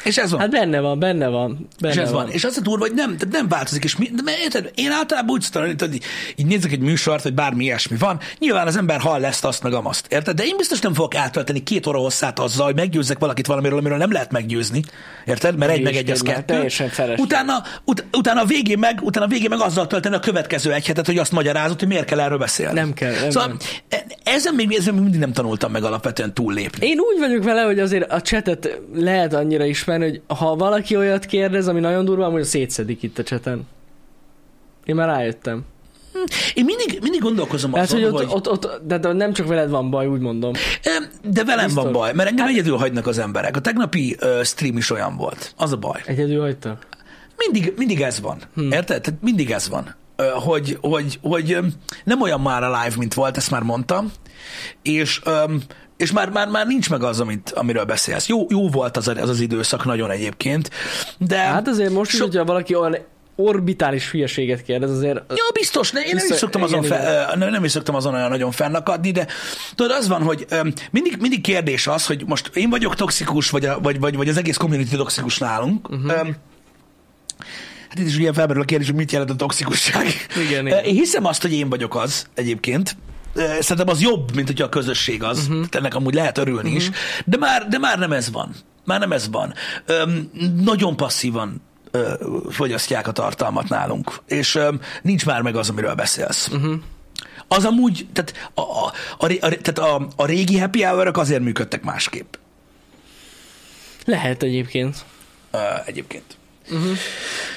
És 0.03 0.17
ez 0.17 0.31
van. 0.31 0.39
Hát 0.39 0.49
benne 0.49 0.79
van, 0.79 0.99
benne 0.99 1.27
van. 1.27 1.67
Benne 1.81 1.93
és 1.93 1.99
ez 1.99 2.11
van. 2.11 2.23
van. 2.23 2.31
És 2.31 2.43
az 2.43 2.57
a 2.57 2.61
durva, 2.61 2.85
hogy 2.85 2.93
nem, 2.95 3.17
tehát 3.17 3.35
nem 3.35 3.47
változik. 3.47 3.83
És 3.83 3.95
mi, 3.97 4.09
de 4.23 4.31
érted, 4.43 4.71
én 4.75 4.91
általában 4.91 5.29
úgy 5.29 5.41
szoktam, 5.41 5.63
hogy 5.79 5.99
így 6.35 6.45
nézek 6.45 6.71
egy 6.71 6.79
műsort, 6.79 7.23
vagy 7.23 7.33
bármi 7.33 7.63
ilyesmi 7.63 7.97
van, 7.97 8.19
nyilván 8.39 8.67
az 8.67 8.77
ember 8.77 8.99
hall 8.99 9.25
ezt, 9.25 9.45
azt, 9.45 9.63
meg 9.63 9.73
azt. 9.73 10.05
Érted? 10.09 10.35
De 10.35 10.43
én 10.43 10.57
biztos 10.57 10.79
nem 10.79 10.93
fogok 10.93 11.15
átölteni 11.15 11.63
két 11.63 11.87
óra 11.87 11.97
hosszát 11.97 12.39
azzal, 12.39 12.65
hogy 12.65 12.75
meggyőzzek 12.75 13.19
valakit 13.19 13.47
valamiről, 13.47 13.77
amiről 13.77 13.97
nem 13.97 14.11
lehet 14.11 14.31
meggyőzni. 14.31 14.83
Érted? 15.25 15.57
Mert 15.57 15.71
egy 15.71 15.81
meg 15.81 15.95
egy 15.95 16.09
az 16.09 16.21
kettő. 16.21 16.67
Utána, 17.17 17.63
ut- 17.85 18.05
utána, 18.11 18.41
a 18.41 18.45
végén 18.45 18.79
meg, 18.79 18.99
utána 19.01 19.25
a 19.25 19.29
végén 19.29 19.49
meg 19.49 19.59
azzal 19.59 19.87
tölteni 19.87 20.15
a 20.15 20.19
következő 20.19 20.73
egy 20.73 20.85
hetet, 20.85 21.05
hogy 21.05 21.17
azt 21.17 21.31
magyarázott, 21.31 21.79
hogy 21.79 21.87
miért 21.87 22.05
kell 22.05 22.19
erről 22.19 22.37
beszélni. 22.37 22.79
Nem 22.79 22.93
kell. 22.93 23.11
Nem, 23.11 23.29
szóval 23.29 23.47
nem. 23.47 23.57
E- 23.89 24.05
ezen 24.23 24.53
még, 24.53 24.73
ezen 24.73 24.93
még 24.93 25.03
mindig 25.03 25.19
nem 25.19 25.33
tanultam 25.33 25.71
meg 25.71 25.83
alapvetően 25.83 26.33
túllépni. 26.33 26.87
Én 26.87 26.99
úgy 26.99 27.19
vagyok 27.19 27.43
vele, 27.43 27.61
hogy 27.61 27.79
azért 27.79 28.11
a 28.11 28.21
csetet 28.21 28.79
lehet 28.93 29.33
annyira 29.33 29.65
ismerni, 29.79 30.09
hogy 30.09 30.21
ha 30.37 30.55
valaki 30.55 30.95
olyat 30.95 31.25
kérdez, 31.25 31.67
ami 31.67 31.79
nagyon 31.79 32.05
durva, 32.05 32.29
hogy 32.29 32.43
szétszedik 32.43 33.03
itt 33.03 33.17
a 33.17 33.23
cseten. 33.23 33.67
Én 34.85 34.95
már 34.95 35.07
rájöttem. 35.07 35.65
Én 36.53 36.65
mindig, 36.65 36.99
mindig 37.01 37.21
gondolkozom 37.21 37.73
azon, 37.73 38.01
hogy, 38.01 38.09
ott, 38.09 38.17
hogy... 38.17 38.27
Ott, 38.31 38.49
ott, 38.49 38.81
de, 38.87 38.97
de 38.97 39.13
nem 39.13 39.33
csak 39.33 39.47
veled 39.47 39.69
van 39.69 39.89
baj, 39.89 40.07
úgy 40.07 40.19
mondom. 40.19 40.53
De 41.23 41.43
velem 41.43 41.65
Biztos. 41.65 41.83
van 41.83 41.93
baj, 41.93 42.13
mert 42.13 42.29
engem 42.29 42.45
hát... 42.45 42.53
egyedül 42.53 42.77
hagynak 42.77 43.07
az 43.07 43.17
emberek. 43.17 43.55
A 43.55 43.59
tegnapi 43.59 44.17
uh, 44.21 44.43
stream 44.43 44.77
is 44.77 44.91
olyan 44.91 45.15
volt. 45.15 45.53
Az 45.57 45.71
a 45.71 45.77
baj. 45.77 46.01
Egyedül 46.05 46.41
hagytak? 46.41 46.87
Mindig, 47.37 47.73
mindig 47.77 48.01
ez 48.01 48.19
van. 48.19 48.37
Hmm. 48.53 48.71
Érted? 48.71 49.01
Tehát 49.01 49.21
mindig 49.21 49.51
ez 49.51 49.69
van. 49.69 49.95
Uh, 50.17 50.25
hogy, 50.25 50.77
hogy, 50.81 51.19
hogy 51.21 51.57
nem 52.03 52.21
olyan 52.21 52.41
már 52.41 52.63
a 52.63 52.81
live, 52.83 52.95
mint 52.97 53.13
volt, 53.13 53.37
ezt 53.37 53.51
már 53.51 53.61
mondtam, 53.61 54.11
és 54.81 55.21
um, 55.25 55.61
és 55.99 56.11
már, 56.11 56.29
már, 56.29 56.47
már 56.47 56.67
nincs 56.67 56.89
meg 56.89 57.03
az, 57.03 57.19
amit, 57.19 57.51
amiről 57.55 57.83
beszélsz. 57.83 58.27
Jó, 58.27 58.45
jó 58.49 58.69
volt 58.69 58.97
az, 58.97 59.07
az 59.07 59.29
az 59.29 59.39
időszak 59.39 59.85
nagyon 59.85 60.11
egyébként, 60.11 60.69
de... 61.17 61.37
Hát 61.37 61.67
azért 61.67 61.91
most 61.91 62.11
so... 62.11 62.23
hogyha 62.23 62.45
valaki 62.45 62.75
olyan 62.75 62.97
orbitális 63.35 64.11
hülyeséget 64.11 64.61
kérdez, 64.61 64.91
azért... 64.91 65.15
Ja, 65.29 65.43
biztos, 65.53 65.91
ne, 65.91 66.01
én 66.01 66.15
nem 66.15 66.25
is 66.29 66.35
szoktam 66.35 66.63
azon, 66.63 66.83
fel, 66.83 67.35
nem, 67.35 67.49
nem 67.49 67.63
is 67.63 67.71
szoktam 67.71 67.95
azon 67.95 68.13
olyan 68.13 68.29
nagyon 68.29 68.51
fennakadni, 68.51 69.11
de 69.11 69.27
tudod, 69.75 69.91
az 69.91 70.07
van, 70.07 70.21
hogy 70.21 70.45
mindig, 70.91 71.17
mindig 71.19 71.41
kérdés 71.41 71.87
az, 71.87 72.05
hogy 72.05 72.23
most 72.25 72.51
én 72.53 72.69
vagyok 72.69 72.95
toxikus, 72.95 73.49
vagy, 73.49 73.65
a, 73.65 73.79
vagy, 73.79 73.99
vagy, 73.99 74.15
vagy 74.15 74.29
az 74.29 74.37
egész 74.37 74.57
community 74.57 74.95
toxikus 74.95 75.37
nálunk. 75.37 75.89
Uh-huh. 75.89 76.11
Hát 77.89 77.99
itt 77.99 78.07
is 78.07 78.17
ugye 78.17 78.33
felmerül 78.33 78.61
a 78.61 78.65
kérdés, 78.65 78.87
hogy 78.87 78.97
mit 78.97 79.11
jelent 79.11 79.29
a 79.29 79.35
toxikusság. 79.35 80.05
Igen, 80.47 80.67
igen. 80.67 80.83
Én 80.83 80.93
hiszem 80.93 81.25
azt, 81.25 81.41
hogy 81.41 81.53
én 81.53 81.69
vagyok 81.69 81.95
az 81.95 82.25
egyébként, 82.33 82.95
szerintem 83.35 83.89
az 83.89 84.01
jobb, 84.01 84.35
mint 84.35 84.47
hogyha 84.47 84.65
a 84.65 84.69
közösség 84.69 85.23
az. 85.23 85.47
Uh-huh. 85.47 85.65
ennek 85.71 85.95
amúgy 85.95 86.13
lehet 86.13 86.37
örülni 86.37 86.69
uh-huh. 86.69 86.75
is. 86.75 86.89
De 87.25 87.37
már, 87.37 87.67
de 87.67 87.77
már 87.77 87.99
nem 87.99 88.11
ez 88.11 88.31
van. 88.31 88.55
Már 88.85 88.99
nem 88.99 89.11
ez 89.11 89.29
van. 89.29 89.53
Öm, 89.85 90.31
nagyon 90.61 90.95
passzívan 90.95 91.61
ö, 91.91 92.13
fogyasztják 92.49 93.07
a 93.07 93.11
tartalmat 93.11 93.69
nálunk, 93.69 94.21
és 94.27 94.55
öm, 94.55 94.81
nincs 95.01 95.25
már 95.25 95.41
meg 95.41 95.55
az, 95.55 95.69
amiről 95.69 95.95
beszélsz. 95.95 96.47
Uh-huh. 96.47 96.79
Az 97.47 97.65
amúgy, 97.65 98.07
tehát 98.13 98.51
a, 98.53 98.61
a, 98.61 98.93
a, 99.17 99.25
a, 99.25 99.49
tehát 99.61 99.79
a, 99.79 100.07
a 100.15 100.25
régi 100.25 100.59
happy 100.59 100.83
hour 100.83 101.11
azért 101.13 101.41
működtek 101.41 101.83
másképp. 101.83 102.33
Lehet 104.05 104.43
egyébként. 104.43 105.05
Ö, 105.51 105.57
egyébként. 105.85 106.37
Uh-huh. 106.71 106.97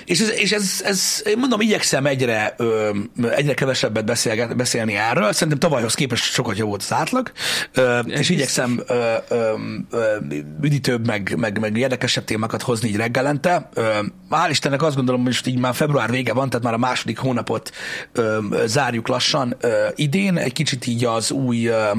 És, 0.05 0.21
ez, 0.21 0.31
és 0.31 0.53
ez, 0.53 0.81
ez, 0.85 1.23
én 1.27 1.39
mondom, 1.39 1.61
igyekszem 1.61 2.07
egyre, 2.07 2.55
ö, 2.57 2.91
egyre 3.31 3.55
kevesebbet 3.55 4.05
beszél, 4.05 4.55
beszélni 4.55 4.97
erről. 4.97 5.33
Szerintem 5.33 5.59
tavalyhoz 5.59 5.95
képest 5.95 6.33
sokat 6.33 6.57
jobb 6.57 6.69
volt 6.69 6.83
az 6.83 6.93
átlag, 6.93 7.33
ö, 7.75 7.99
és 7.99 8.29
igyekszem 8.29 8.83
ö, 8.87 9.15
ö, 9.29 9.53
ö, 9.91 10.17
üdítőbb, 10.63 11.07
meg, 11.07 11.35
meg, 11.37 11.59
meg 11.59 11.77
érdekesebb 11.77 12.25
témákat 12.25 12.63
hozni 12.63 12.89
így 12.89 12.97
reggelente. 12.97 13.69
Ö, 13.75 13.99
hál' 14.31 14.51
Istennek 14.51 14.83
azt 14.83 14.97
gondolom, 14.97 15.21
hogy 15.21 15.31
most 15.31 15.47
így 15.47 15.59
már 15.59 15.75
február 15.75 16.11
vége 16.11 16.33
van, 16.33 16.49
tehát 16.49 16.65
már 16.65 16.75
a 16.75 16.79
második 16.79 17.19
hónapot 17.19 17.71
ö, 18.13 18.39
zárjuk 18.67 19.09
lassan 19.09 19.57
ö, 19.61 19.89
idén, 19.95 20.37
egy 20.37 20.53
kicsit 20.53 20.87
így 20.87 21.05
az 21.05 21.31
új 21.31 21.67
ö, 21.67 21.91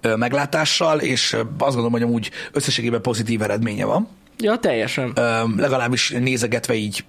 ö, 0.00 0.16
meglátással, 0.16 1.00
és 1.00 1.32
azt 1.32 1.58
gondolom, 1.58 1.92
hogy 1.92 2.02
amúgy 2.02 2.30
összességében 2.52 3.02
pozitív 3.02 3.42
eredménye 3.42 3.84
van. 3.84 4.18
Ja, 4.40 4.56
teljesen. 4.56 5.12
Ö, 5.14 5.42
legalábbis 5.56 6.10
nézegetve 6.10 6.74
így 6.74 7.04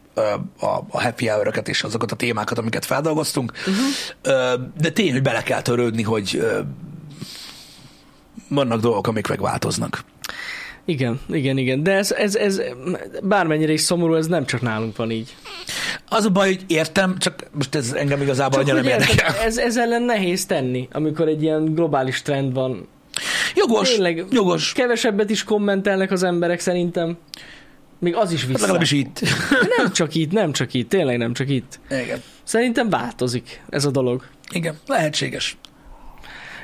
a, 0.60 0.66
a 0.90 1.02
happy 1.02 1.28
hour 1.28 1.62
és 1.66 1.84
azokat 1.84 2.12
a 2.12 2.16
témákat, 2.16 2.58
amiket 2.58 2.86
feldolgoztunk. 2.86 3.52
Uh-huh. 3.52 4.54
De 4.82 4.90
tény, 4.90 5.12
hogy 5.12 5.22
bele 5.22 5.44
kell 5.44 5.62
törődni, 5.62 6.02
hogy 6.04 6.44
vannak 8.48 8.82
dolgok, 8.82 9.08
amik 9.08 9.28
megváltoznak. 9.28 10.04
Igen, 10.86 11.20
igen, 11.30 11.58
igen. 11.58 11.84
De 11.84 11.92
ez, 11.92 12.12
ez, 12.12 12.36
ez 12.36 12.62
bármennyire 13.24 13.72
is 13.72 13.82
szomorú, 13.82 14.14
ez 14.14 14.28
nem 14.28 14.46
csak 14.46 14.62
nálunk 14.62 14.96
van 14.96 15.12
így. 15.12 15.36
Az 16.10 16.26
a 16.26 16.30
baj, 16.30 16.48
hogy 16.48 16.64
értem, 16.68 17.18
csak 17.18 17.48
most 17.52 17.76
ez 17.76 17.92
engem 17.92 18.22
igazából 18.22 18.60
annyira 18.60 18.76
nem 18.76 18.86
érdekel. 18.86 19.36
Ez, 19.36 19.58
ez 19.58 19.78
ellen 19.78 20.02
nehéz 20.02 20.46
tenni, 20.46 20.88
amikor 20.92 21.28
egy 21.28 21.44
ilyen 21.44 21.74
globális 21.74 22.22
trend 22.22 22.54
van 22.54 22.88
Jogos, 23.56 23.90
Tényleg. 23.90 24.26
jogos. 24.32 24.74
Kevesebbet 24.74 25.30
is 25.30 25.44
kommentelnek 25.44 26.12
az 26.12 26.24
emberek 26.24 26.60
szerintem. 26.60 27.18
Még 28.00 28.16
az 28.16 28.32
is 28.32 28.40
Hát 28.40 28.48
vissza. 28.50 28.62
legalábbis 28.62 28.92
itt. 28.92 29.20
Nem 29.78 29.92
csak 29.92 30.16
itt, 30.16 30.32
nem 30.32 30.52
csak 30.52 30.74
itt, 30.74 30.90
tényleg 30.90 31.18
nem 31.18 31.34
csak 31.34 31.50
itt. 31.50 31.80
Igen. 31.90 32.22
Szerintem 32.44 32.90
változik 32.90 33.62
ez 33.70 33.86
a 33.86 33.92
dolog. 33.92 34.24
Igen, 34.54 34.78
lehetséges. 34.88 35.58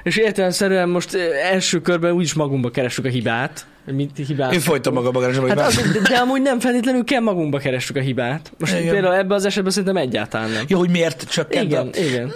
És 0.08 0.18
értelemszerűen 0.18 0.90
most 0.90 1.16
első 1.52 1.82
körben 1.82 2.12
úgyis 2.12 2.34
magunkba 2.34 2.70
keressük 2.70 3.06
a 3.06 3.10
hibát. 3.10 3.66
Mit 3.86 4.12
hibát? 4.28 4.54
Én 4.54 4.60
folytom 4.60 4.94
magam 4.94 5.16
a 5.16 5.48
Hát 5.48 5.60
az, 5.60 5.76
de, 5.76 6.00
de 6.10 6.18
amúgy 6.18 6.42
nem 6.42 6.60
feltétlenül 6.60 7.04
kell 7.04 7.20
magunkba 7.20 7.58
keressük 7.58 7.96
a 7.96 8.00
hibát. 8.00 8.52
Most 8.58 8.80
Igen. 8.80 8.94
például 8.94 9.14
ebben 9.14 9.38
az 9.38 9.46
esetben 9.46 9.72
szerintem 9.72 9.98
egyáltalán 9.98 10.50
nem. 10.50 10.64
Jó, 10.68 10.78
hogy 10.78 10.90
miért 10.90 11.30
csökkent 11.30 11.66
Igen, 11.66 11.88
a... 11.88 11.98
igen. 11.98 12.32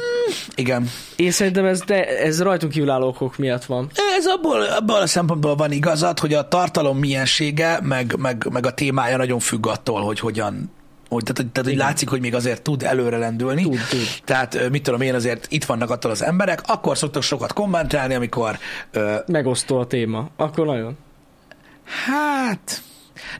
Igen. 0.55 0.89
Én 1.15 1.31
szerintem 1.31 1.65
ez, 1.65 1.81
de 1.81 2.19
ez 2.19 2.41
rajtunk 2.41 2.71
kívülálló 2.71 3.07
okok 3.07 3.37
miatt 3.37 3.65
van. 3.65 3.89
Ez 4.17 4.25
abból, 4.25 4.61
abból 4.61 5.01
a 5.01 5.07
szempontból 5.07 5.55
van 5.55 5.71
igazad, 5.71 6.19
hogy 6.19 6.33
a 6.33 6.47
tartalom 6.47 6.97
miensége, 6.97 7.79
meg, 7.83 8.15
meg, 8.17 8.47
meg 8.51 8.65
a 8.65 8.73
témája 8.73 9.17
nagyon 9.17 9.39
függ 9.39 9.67
attól, 9.67 10.01
hogy 10.01 10.19
hogyan 10.19 10.71
hogy, 11.13 11.23
tehát, 11.23 11.51
tehát, 11.51 11.69
hogy 11.69 11.77
látszik, 11.77 12.09
hogy 12.09 12.19
még 12.19 12.35
azért 12.35 12.61
tud 12.61 12.83
előre 12.83 13.17
lendülni. 13.17 13.61
Tud, 13.61 13.79
tud. 13.89 14.07
Tehát 14.25 14.69
mit 14.69 14.83
tudom 14.83 15.01
én, 15.01 15.13
azért 15.13 15.47
itt 15.49 15.63
vannak 15.63 15.89
attól 15.89 16.11
az 16.11 16.23
emberek, 16.23 16.61
akkor 16.65 16.97
szoktak 16.97 17.21
sokat 17.21 17.53
kommentálni, 17.53 18.13
amikor 18.13 18.57
ö, 18.91 19.15
Megosztó 19.27 19.79
a 19.79 19.87
téma. 19.87 20.29
Akkor 20.35 20.65
nagyon. 20.65 20.97
hát 22.05 22.81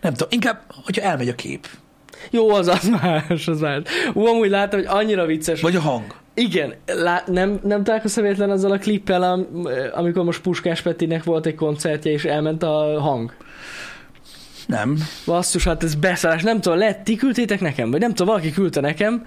nem 0.02 0.14
tudom, 0.14 0.28
inkább, 0.32 0.62
hogyha 0.86 1.02
elmegy 1.02 1.30
a 1.30 1.36
kép, 1.36 1.68
Jó, 2.30 2.50
az 2.50 2.68
az 2.68 2.90
más, 3.02 3.48
az 3.48 3.60
más. 3.60 3.82
Ú, 4.14 4.26
amúgy 4.26 4.50
láttam, 4.50 4.80
hogy 4.80 4.88
annyira 4.92 5.26
vicces. 5.26 5.62
vagy 5.62 5.76
a 5.76 5.82
hang. 5.82 6.16
Igen, 6.34 6.74
lá, 6.86 7.24
nem, 7.26 7.60
nem 7.64 7.84
találkoztam 7.84 8.24
véletlen 8.24 8.50
azzal 8.50 8.72
a 8.72 8.78
klippel, 8.78 9.24
am, 9.24 9.48
amikor 9.94 10.24
most 10.24 10.42
Puskás 10.42 10.82
Petinek 10.82 11.24
volt 11.24 11.46
egy 11.46 11.56
koncertje, 11.56 12.12
és 12.12 12.26
elment 12.26 12.64
a 12.64 13.00
hang. 13.00 13.34
Nem. 14.72 14.98
Basszus, 15.26 15.64
hát 15.64 15.84
ez 15.84 15.96
beszállás. 15.96 16.44
Nem 16.44 16.62
tudom, 16.62 16.78
lehet, 16.78 17.04
ti 17.04 17.16
küldtétek 17.16 17.60
nekem, 17.62 17.92
vagy 17.92 18.00
nem 18.00 18.10
tudom, 18.10 18.28
valaki 18.28 18.52
küldte 18.52 18.82
nekem. 18.82 19.26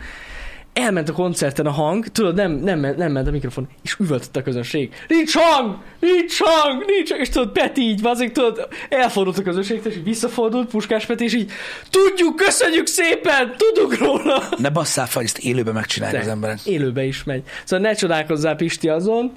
Elment 0.73 1.09
a 1.09 1.13
koncerten 1.13 1.67
a 1.67 1.71
hang, 1.71 2.07
tudod, 2.07 2.35
nem, 2.35 2.53
nem, 2.53 2.95
nem 2.97 3.13
ment 3.13 3.29
a 3.29 3.31
mikrofon, 3.31 3.69
és 3.83 3.97
üvöltött 3.99 4.37
a 4.37 4.43
közönség. 4.43 4.95
Nincs 5.09 5.35
hang! 5.35 5.79
Nincs 6.01 6.39
hang! 6.39 6.85
Nincs 6.87 7.09
hang! 7.09 7.21
És 7.21 7.29
tudod, 7.29 7.53
Peti 7.53 7.81
így, 7.81 8.01
azért 8.03 8.33
tudod, 8.33 8.69
elfordult 8.89 9.39
a 9.39 9.43
közönség, 9.43 9.81
és 9.85 9.97
így 9.97 10.05
visszafordult 10.05 10.71
Puskás 10.71 11.07
Peti, 11.07 11.25
és 11.25 11.35
így, 11.35 11.53
tudjuk, 11.91 12.37
köszönjük 12.37 12.87
szépen, 12.87 13.55
tudunk 13.57 13.99
róla! 13.99 14.43
Ne 14.57 14.71
basszál 14.71 15.07
fel, 15.07 15.23
ezt 15.23 15.39
élőben 15.39 15.75
megcsinálják 15.75 16.23
az 16.23 16.29
emberek. 16.29 16.67
Élőbe 16.67 17.05
is 17.05 17.25
megy. 17.25 17.43
Szóval 17.65 17.87
ne 17.87 17.95
csodálkozzál 17.95 18.57
Pisti 18.57 18.89
azon, 18.89 19.33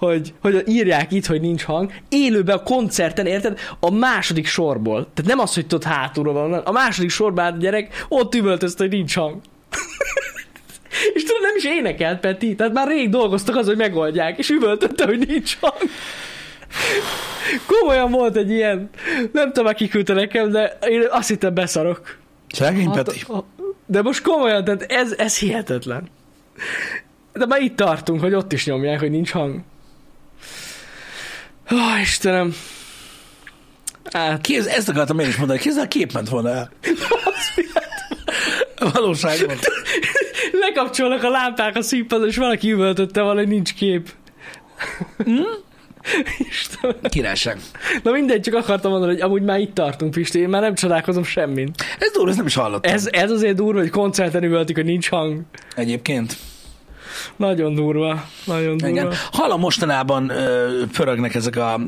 hogy, 0.00 0.34
hogy 0.40 0.62
írják 0.66 1.12
itt, 1.12 1.26
hogy 1.26 1.40
nincs 1.40 1.62
hang. 1.62 1.92
Élőben 2.08 2.56
a 2.56 2.62
koncerten, 2.62 3.26
érted? 3.26 3.58
A 3.80 3.90
második 3.90 4.46
sorból. 4.46 5.08
Tehát 5.14 5.30
nem 5.30 5.38
az, 5.38 5.54
hogy 5.54 5.66
tudod 5.66 5.84
hátulról 5.84 6.32
van, 6.32 6.52
a 6.52 6.72
második 6.72 7.10
sorban 7.10 7.52
a 7.52 7.56
gyerek, 7.56 8.04
ott 8.08 8.34
üvöltözte, 8.34 8.82
hogy 8.82 8.92
nincs 8.92 9.14
hang. 9.14 9.40
és 11.14 11.24
tudod, 11.24 11.42
nem 11.42 11.56
is 11.56 11.64
énekelt 11.64 12.20
Peti, 12.20 12.54
tehát 12.54 12.72
már 12.72 12.88
rég 12.88 13.08
dolgoztak 13.08 13.56
az, 13.56 13.66
hogy 13.66 13.76
megoldják, 13.76 14.38
és 14.38 14.48
üvöltötte, 14.48 15.04
hogy 15.04 15.26
nincs 15.28 15.56
hang. 15.60 15.90
Komolyan 17.66 18.10
volt 18.10 18.36
egy 18.36 18.50
ilyen, 18.50 18.90
nem 19.32 19.52
tudom, 19.52 19.66
aki 19.66 19.88
küldte 19.88 20.12
nekem, 20.12 20.50
de 20.50 20.78
én 20.88 21.02
azt 21.10 21.28
hittem 21.28 21.54
beszarok. 21.54 22.18
Szegény 22.48 22.90
Peti. 22.90 23.18
Hát, 23.28 23.44
de 23.86 24.02
most 24.02 24.22
komolyan, 24.22 24.64
tehát 24.64 24.82
ez, 24.82 25.14
ez 25.18 25.38
hihetetlen. 25.38 26.08
De 27.32 27.46
már 27.46 27.60
itt 27.60 27.76
tartunk, 27.76 28.20
hogy 28.20 28.34
ott 28.34 28.52
is 28.52 28.66
nyomják, 28.66 29.00
hogy 29.00 29.10
nincs 29.10 29.30
hang. 29.30 29.60
Ó, 31.72 32.00
Istenem. 32.00 32.54
Hát, 34.12 34.40
Kéz, 34.40 34.66
ezt 34.66 34.88
akartam 34.88 35.18
én 35.18 35.28
is 35.28 35.36
mondani, 35.36 35.58
kézzel 35.58 35.84
a 35.84 35.88
kép 35.88 36.12
ment 36.12 36.28
volna 36.28 36.50
el. 36.50 36.70
Valóságban. 38.92 39.56
lekapcsolnak 40.52 41.22
a 41.22 41.28
lámpák 41.28 41.76
a 41.76 41.82
színpadon, 41.82 42.28
és 42.28 42.36
valaki 42.36 42.70
üvöltötte 42.72 43.22
volna, 43.22 43.38
hogy 43.38 43.48
nincs 43.48 43.74
kép. 43.74 44.10
Istenem. 46.38 46.96
Királyság. 47.08 47.58
Na 48.02 48.10
mindegy, 48.10 48.40
csak 48.40 48.54
akartam 48.54 48.90
mondani, 48.90 49.12
hogy 49.12 49.20
amúgy 49.20 49.42
már 49.42 49.58
itt 49.60 49.74
tartunk, 49.74 50.10
Pisti, 50.10 50.38
én 50.38 50.48
már 50.48 50.60
nem 50.60 50.74
csodálkozom 50.74 51.24
semmin. 51.24 51.70
Ez 51.98 52.12
durva, 52.12 52.28
ezt 52.28 52.38
nem 52.38 52.46
is 52.46 52.54
hallottam. 52.54 52.92
Ez, 52.92 53.08
ez 53.10 53.30
azért 53.30 53.56
durva, 53.56 53.80
hogy 53.80 53.90
koncerten 53.90 54.42
üvöltik, 54.44 54.76
hogy 54.76 54.84
nincs 54.84 55.08
hang. 55.08 55.40
Egyébként. 55.74 56.36
Nagyon 57.36 57.74
durva, 57.74 58.24
nagyon 58.44 58.76
durva. 58.76 58.88
Igen. 58.88 59.12
Hallom, 59.32 59.60
mostanában 59.60 60.30
ö, 60.30 60.82
pörögnek 60.92 61.34
ezek 61.34 61.56
a, 61.56 61.80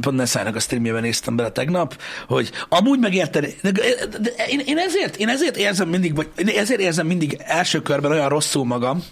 pont 0.00 0.16
Nessának 0.16 0.56
a 0.56 0.60
streamjében 0.60 1.02
néztem 1.02 1.36
bele 1.36 1.50
tegnap, 1.50 1.96
hogy 2.28 2.50
amúgy 2.68 2.98
megérted, 2.98 3.54
de, 3.62 3.70
de, 3.70 3.82
de 4.20 4.30
én, 4.48 4.60
én, 4.64 4.78
ezért, 4.78 5.16
én 5.16 5.28
ezért 5.28 5.56
érzem 5.56 5.88
mindig, 5.88 6.14
vagy 6.14 6.28
én 6.36 6.48
ezért 6.48 6.80
érzem 6.80 7.06
mindig 7.06 7.36
első 7.38 7.82
körben 7.82 8.10
olyan 8.10 8.28
rosszul 8.28 8.64
magam, 8.64 9.02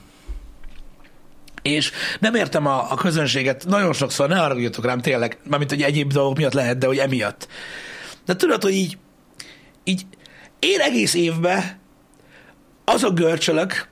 és 1.63 1.91
nem 2.19 2.35
értem 2.35 2.67
a, 2.67 2.93
a 2.93 2.95
közönséget 2.95 3.65
nagyon 3.69 3.93
sokszor, 3.93 4.29
ne 4.29 4.37
haragudjatok 4.37 4.85
rám 4.85 5.01
tényleg, 5.01 5.39
mármint 5.49 5.71
hogy 5.71 5.83
egyéb 5.83 6.13
dolgok 6.13 6.37
miatt 6.37 6.53
lehet, 6.53 6.79
de 6.79 6.87
hogy 6.87 6.99
emiatt. 6.99 7.49
De 8.25 8.37
tudod, 8.37 8.63
hogy 8.63 8.73
így, 8.73 8.99
így 9.85 10.07
én 10.59 10.81
egész 10.81 11.15
évben 11.15 11.79
azok 12.85 13.15
görcsölök, 13.15 13.89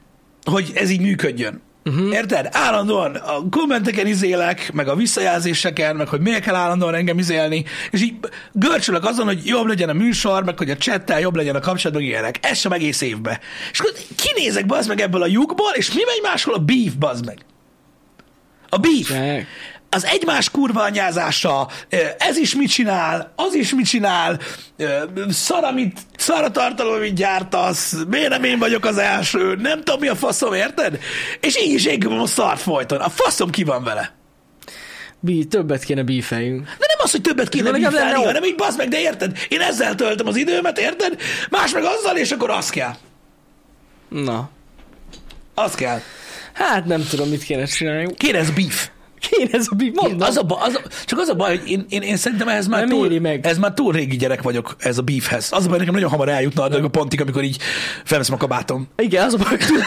hogy 0.48 0.72
ez 0.74 0.90
így 0.90 1.00
működjön. 1.00 1.62
Uh-huh. 1.84 2.12
Érted? 2.12 2.48
Állandóan 2.52 3.14
a 3.14 3.48
kommenteken 3.50 4.06
izélek, 4.06 4.72
meg 4.72 4.88
a 4.88 4.94
visszajelzéseken, 4.94 5.96
meg 5.96 6.08
hogy 6.08 6.20
miért 6.20 6.42
kell 6.42 6.54
állandóan 6.54 6.94
engem 6.94 7.18
izélni, 7.18 7.64
és 7.90 8.02
így 8.02 8.14
görcsölök 8.52 9.04
azon, 9.04 9.26
hogy 9.26 9.46
jobb 9.46 9.66
legyen 9.66 9.88
a 9.88 9.92
műsor, 9.92 10.44
meg 10.44 10.58
hogy 10.58 10.70
a 10.70 10.76
csettel 10.76 11.20
jobb 11.20 11.36
legyen 11.36 11.54
a 11.54 11.60
kapcsolat, 11.60 11.96
meg 11.96 12.06
ilyenek. 12.06 12.38
Ez 12.42 12.58
sem 12.58 12.72
egész 12.72 13.00
évbe. 13.00 13.40
És 13.72 13.80
akkor 13.80 13.92
kinézek 14.16 14.66
bazd 14.66 14.88
meg 14.88 15.00
ebből 15.00 15.22
a 15.22 15.26
lyukból, 15.26 15.72
és 15.74 15.92
mi 15.92 16.02
megy 16.06 16.20
máshol? 16.22 16.54
A 16.54 16.58
beef, 16.58 16.92
bazd 16.98 17.26
meg. 17.26 17.38
A 18.68 18.76
beef. 18.76 19.10
Meg. 19.10 19.46
Az 19.90 20.04
egymás 20.04 20.50
kurva 20.50 20.82
anyázása, 20.82 21.68
ez 22.18 22.36
is 22.36 22.54
mit 22.54 22.70
csinál, 22.70 23.32
az 23.36 23.54
is 23.54 23.74
mit 23.74 23.86
csinál, 23.86 24.40
szar, 25.28 25.64
amit, 25.64 25.98
szar 26.16 26.44
a 26.44 26.50
tartalom, 26.50 26.94
amit 26.94 27.14
gyártasz, 27.14 27.94
miért 28.08 28.28
nem 28.28 28.44
én 28.44 28.58
vagyok 28.58 28.84
az 28.84 28.98
első, 28.98 29.54
nem 29.54 29.78
tudom 29.82 30.00
mi 30.00 30.08
a 30.08 30.16
faszom, 30.16 30.52
érted? 30.52 30.98
És 31.40 31.58
így 31.58 31.72
is 31.72 31.86
égülöm 31.86 32.20
a 32.20 32.26
szart 32.26 32.60
folyton. 32.60 33.00
A 33.00 33.08
faszom 33.08 33.50
ki 33.50 33.64
van 33.64 33.84
vele. 33.84 34.16
Bí, 35.20 35.44
többet 35.44 35.84
kéne 35.84 36.02
bífeljünk. 36.02 36.64
De 36.64 36.86
nem 36.88 36.98
az, 37.02 37.10
hogy 37.10 37.20
többet 37.20 37.48
kéne 37.48 37.70
bífelni, 37.70 38.24
hanem 38.24 38.44
így 38.44 38.54
basz 38.54 38.76
meg, 38.76 38.88
de 38.88 39.00
érted? 39.00 39.38
Én 39.48 39.60
ezzel 39.60 39.94
töltöm 39.94 40.26
az 40.26 40.36
időmet, 40.36 40.78
érted? 40.78 41.20
Más 41.50 41.72
meg 41.72 41.84
azzal, 41.84 42.16
és 42.16 42.30
akkor 42.30 42.50
az 42.50 42.70
kell. 42.70 42.94
Na. 44.08 44.50
Az 45.54 45.74
kell. 45.74 46.00
Hát 46.52 46.84
nem 46.84 47.04
tudom, 47.10 47.28
mit 47.28 47.42
kéne 47.42 47.64
csinálni. 47.64 48.14
Kéne 48.16 48.38
ez 48.38 48.50
beef. 48.50 48.88
Kéne 49.18 49.50
ez 49.52 49.66
a 49.70 49.74
bí, 49.74 49.92
mondom. 49.94 50.28
Az 50.28 50.36
a, 50.36 50.42
ba- 50.42 50.62
az 50.62 50.74
a, 50.74 50.88
csak 51.04 51.18
az 51.18 51.28
a 51.28 51.34
baj, 51.34 51.58
hogy 51.58 51.70
én, 51.70 51.86
én, 51.88 52.02
én 52.02 52.16
szerintem 52.16 52.48
ez 52.48 52.66
már, 52.66 52.80
Nem 52.80 52.88
túl, 52.88 53.20
meg. 53.20 53.46
ez 53.46 53.58
már 53.58 53.72
túl 53.74 53.92
régi 53.92 54.16
gyerek 54.16 54.42
vagyok, 54.42 54.76
ez 54.78 54.98
a 54.98 55.02
beefhez. 55.02 55.48
Az 55.52 55.64
a 55.64 55.68
baj, 55.68 55.78
nekem 55.78 55.94
nagyon 55.94 56.10
hamar 56.10 56.28
eljutna 56.28 56.62
addig 56.62 56.84
a 56.84 56.88
pontig, 56.88 57.20
amikor 57.20 57.42
így 57.42 57.56
felveszem 58.04 58.34
a 58.34 58.38
kabátom. 58.38 58.88
Igen, 58.96 59.24
az 59.24 59.34
a 59.34 59.36
baj, 59.36 59.56
túl, 59.56 59.78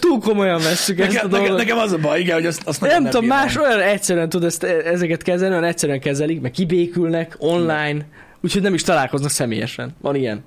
túl 0.00 0.20
komolyan 0.20 0.60
vesszük 0.62 0.98
ezt 1.00 1.08
a 1.08 1.12
Nekem, 1.12 1.28
nekem, 1.30 1.44
dolgot. 1.46 1.58
nekem, 1.58 1.78
az 1.78 1.92
a 1.92 1.98
baj, 1.98 2.20
igen, 2.20 2.34
hogy 2.34 2.46
azt, 2.46 2.62
azt 2.64 2.80
nagyon 2.80 3.02
nem 3.02 3.10
tudom, 3.10 3.26
más 3.26 3.56
olyan 3.56 3.80
egyszerűen 3.80 4.28
tud 4.28 4.44
ezt, 4.44 4.62
ezeket 4.62 5.22
kezelni, 5.22 5.54
olyan 5.54 5.68
egyszerűen 5.68 6.00
kezelik, 6.00 6.40
meg 6.40 6.50
kibékülnek 6.50 7.34
online, 7.38 8.06
úgyhogy 8.42 8.62
nem 8.62 8.74
is 8.74 8.82
találkoznak 8.82 9.30
személyesen. 9.30 9.96
Van 10.00 10.14
ilyen. 10.14 10.44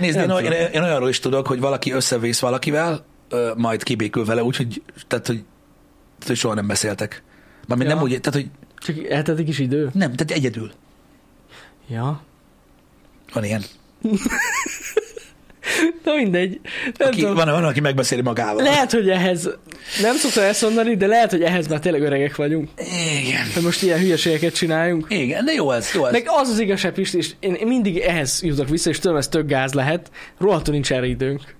Nézd, 0.00 0.18
én, 0.18 0.26
nem 0.26 0.44
én, 0.44 0.52
én, 0.72 0.82
olyanról 0.82 1.08
is 1.08 1.18
tudok, 1.20 1.46
hogy 1.46 1.60
valaki 1.60 1.92
összevész 1.92 2.38
valakivel, 2.38 3.04
majd 3.56 3.82
kibékül 3.82 4.24
vele, 4.24 4.42
úgyhogy 4.42 4.82
tehát, 5.06 5.26
hogy, 5.26 5.44
hogy 6.26 6.36
soha 6.36 6.54
nem 6.54 6.66
beszéltek. 6.66 7.22
Mármint 7.68 7.90
Ja. 7.90 7.94
nem 7.96 8.04
úgy, 8.04 8.20
tehát, 8.20 8.40
hogy 8.40 8.46
Csak 8.78 9.04
eltetik 9.10 9.48
is 9.48 9.58
idő. 9.58 9.90
nem, 9.92 10.12
tehát 10.12 10.30
egyedül. 10.30 10.70
Ja. 11.88 12.22
Van 13.32 13.44
ilyen. 13.44 13.62
Na 16.04 16.14
mindegy. 16.14 16.60
Nem 16.98 17.08
Aki, 17.08 17.20
tudom. 17.20 17.34
van, 17.34 17.46
van, 17.50 17.64
aki 17.64 17.80
megbeszéli 17.80 18.20
magával. 18.22 18.62
Lehet, 18.62 18.92
hogy 18.92 19.08
ehhez, 19.10 19.50
nem 20.02 20.16
szoktam 20.16 20.44
ezt 20.44 20.62
mondani, 20.62 20.96
de 20.96 21.06
lehet, 21.06 21.30
hogy 21.30 21.42
ehhez 21.42 21.68
már 21.68 21.78
tényleg 21.80 22.02
öregek 22.02 22.36
vagyunk. 22.36 22.68
Igen. 23.22 23.46
Hogy 23.54 23.62
most 23.62 23.82
ilyen 23.82 23.98
hülyeségeket 23.98 24.54
csináljunk. 24.54 25.06
Igen, 25.08 25.44
de 25.44 25.52
jó 25.52 25.70
ez, 25.72 25.90
jó 25.94 26.06
ez. 26.06 26.12
Meg 26.12 26.24
az 26.26 26.48
az 26.48 26.58
igazság, 26.58 26.92
Pisti, 26.92 27.16
és 27.16 27.30
én, 27.40 27.54
én 27.54 27.66
mindig 27.66 27.96
ehhez 27.98 28.42
jutok 28.42 28.68
vissza, 28.68 28.90
és 28.90 28.98
tudom, 28.98 29.16
ez 29.16 29.28
tök 29.28 29.46
gáz 29.46 29.72
lehet. 29.72 30.10
Rohadtul 30.38 30.72
nincs 30.74 30.92
erre 30.92 31.06
időnk. 31.06 31.54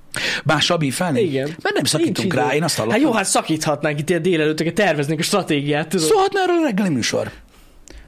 Mással 0.45 0.77
bífelni? 0.77 1.21
Igen. 1.21 1.55
Mert 1.63 1.75
nem 1.75 1.85
szakítunk 1.85 2.19
Nincs 2.19 2.35
rá, 2.35 2.45
idő. 2.47 2.57
én 2.57 2.63
azt 2.63 2.77
hallottam. 2.77 3.01
Hát 3.01 3.09
jó, 3.09 3.17
hát 3.17 3.25
szakíthatnánk 3.25 3.99
itt 3.99 4.09
ilyen 4.11 4.23
délelőtteket, 4.23 4.75
terveznénk 4.75 5.21
a 5.21 5.23
stratégiát, 5.23 5.89
tudod? 5.89 6.07
Szólhatna 6.07 6.41
erről 6.41 6.63
reggeli 6.63 6.89
műsor? 6.89 7.31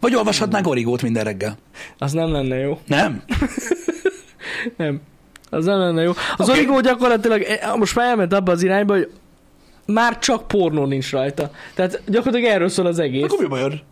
Vagy 0.01 0.15
olvashatnánk 0.15 0.67
origót 0.67 1.03
minden 1.03 1.25
reggel? 1.25 1.59
Az 1.99 2.13
nem 2.13 2.33
lenne 2.33 2.57
jó. 2.57 2.81
Nem? 2.87 3.23
Nem. 4.77 5.01
Az 5.51 5.65
nem 5.65 5.79
lenne 5.79 6.03
jó. 6.03 6.13
Az 6.37 6.49
okay. 6.49 6.61
origó 6.61 6.81
gyakorlatilag 6.81 7.43
eh, 7.43 7.75
most 7.77 7.95
már 7.95 8.07
elment 8.09 8.33
abba 8.33 8.53
az 8.53 8.63
irányba, 8.63 8.95
hogy 8.95 9.11
már 9.87 10.19
csak 10.19 10.47
pornó 10.47 10.85
nincs 10.85 11.11
rajta. 11.11 11.51
Tehát 11.75 12.03
gyakorlatilag 12.07 12.55
erről 12.55 12.69
szól 12.69 12.87
az 12.87 12.99
egész. 12.99 13.25
Akkor 13.25 13.39
mi 13.39 13.47
bajod? 13.47 13.83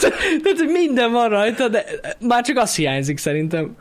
Tehát, 0.00 0.58
hogy 0.58 0.68
minden 0.72 1.12
van 1.12 1.28
rajta, 1.28 1.68
de 1.68 1.84
már 2.20 2.42
csak 2.44 2.56
az 2.56 2.74
hiányzik 2.74 3.18
szerintem. 3.18 3.76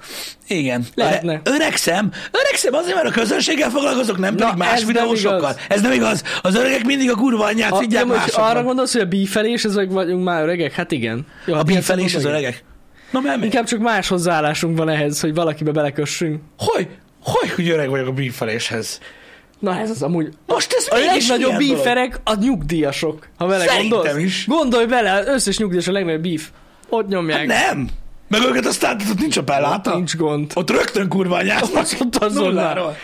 Igen. 0.47 0.85
Lehetne. 0.95 1.41
Öre- 1.43 1.61
Öregszem, 1.61 2.11
öregszem 2.31 2.73
azért, 2.73 2.95
mert 2.95 3.07
a 3.07 3.11
közönséggel 3.11 3.69
foglalkozok, 3.69 4.17
nem 4.17 4.35
Na, 4.35 4.43
pedig 4.45 4.57
más 4.59 4.73
ez 4.73 4.77
nem 4.83 4.87
videósokkal. 4.87 5.37
igaz. 5.39 5.55
Ez 5.69 5.81
nem 5.81 5.91
igaz. 5.91 6.23
Az 6.41 6.55
öregek 6.55 6.83
mindig 6.85 7.09
a 7.09 7.15
kurva 7.15 7.45
anyját 7.45 7.69
most 7.71 8.05
másoknak. 8.05 8.49
arra 8.49 8.63
gondolsz, 8.63 8.91
hogy 8.91 9.01
a 9.01 9.05
bífelés, 9.05 9.63
ezek 9.63 9.91
vagyunk 9.91 10.23
már 10.23 10.43
öregek? 10.43 10.71
Hát 10.73 10.91
igen. 10.91 11.25
Jó, 11.45 11.53
A 11.53 11.57
hát 11.57 11.65
bífelés 11.65 12.15
az 12.15 12.25
öregek. 12.25 12.63
Na 13.11 13.19
mert? 13.19 13.43
Inkább 13.43 13.65
csak 13.65 13.79
más 13.79 14.07
hozzáállásunk 14.07 14.77
van 14.77 14.89
ehhez, 14.89 15.19
hogy 15.19 15.33
valakibe 15.33 15.71
belekössünk. 15.71 16.41
Hogy? 16.57 16.87
Hogy, 17.23 17.51
hogy 17.51 17.69
öreg 17.69 17.89
vagyok 17.89 18.07
a 18.07 18.11
bífeléshez? 18.11 18.99
Na 19.61 19.79
ez 19.79 19.89
az 19.89 20.01
amúgy. 20.03 20.33
Most 20.47 20.73
ez 20.73 20.87
A 20.89 20.97
legnagyobb 20.97 21.57
bíferek 21.57 22.19
a 22.23 22.35
nyugdíjasok, 22.35 23.27
ha 23.37 23.45
vele 23.45 23.65
Szerintem 23.65 23.99
gondolsz. 23.99 24.23
is. 24.23 24.45
Gondolj 24.47 24.85
bele, 24.85 25.11
az 25.13 25.27
összes 25.27 25.57
nyugdíjas 25.57 25.87
a 25.87 25.91
legnagyobb 25.91 26.21
bíf. 26.21 26.49
Ott 26.89 27.07
nyomják. 27.07 27.51
Hát 27.51 27.65
nem. 27.73 27.89
Meg 28.27 28.41
őket 28.41 28.65
aztán 28.65 29.01
ott 29.11 29.19
nincs 29.19 29.37
a 29.37 29.43
pelláta. 29.43 29.95
Nincs 29.95 30.15
gond. 30.15 30.51
Ott 30.55 30.69
rögtön 30.69 31.07
kurva 31.07 31.35
anyáznak. 31.35 31.85
Ott 31.99 32.15
azonnal. 32.15 32.95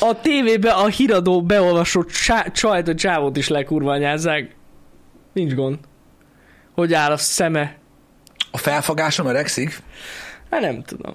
A 0.00 0.20
tévébe 0.20 0.70
a 0.72 0.86
híradó 0.86 1.42
beolvasott 1.42 2.10
csá- 2.10 2.52
csajt, 2.54 2.88
a 2.88 2.94
csávót 2.94 3.36
is 3.36 3.48
lekurványázzák. 3.48 4.54
Nincs 5.32 5.54
gond. 5.54 5.78
Hogy 6.74 6.94
áll 6.94 7.10
a 7.12 7.16
szeme? 7.16 7.76
A 8.50 8.58
felfogásom 8.58 9.26
öregszik. 9.26 9.82
Hát 10.50 10.60
nem 10.60 10.82
tudom. 10.82 11.14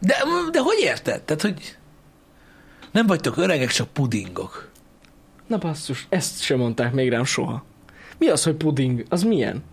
De, 0.00 0.16
de 0.50 0.58
hogy 0.60 0.78
érted? 0.80 1.22
Tehát, 1.22 1.42
hogy 1.42 1.76
nem 2.98 3.06
vagytok 3.06 3.36
öregek, 3.36 3.70
csak 3.70 3.88
pudingok. 3.88 4.68
Na 5.46 5.58
basszus, 5.58 6.06
ezt 6.08 6.42
sem 6.42 6.58
mondták 6.58 6.92
még 6.92 7.08
rám 7.08 7.24
soha. 7.24 7.64
Mi 8.18 8.28
az, 8.28 8.44
hogy 8.44 8.54
puding? 8.54 9.04
Az 9.08 9.22
milyen? 9.22 9.64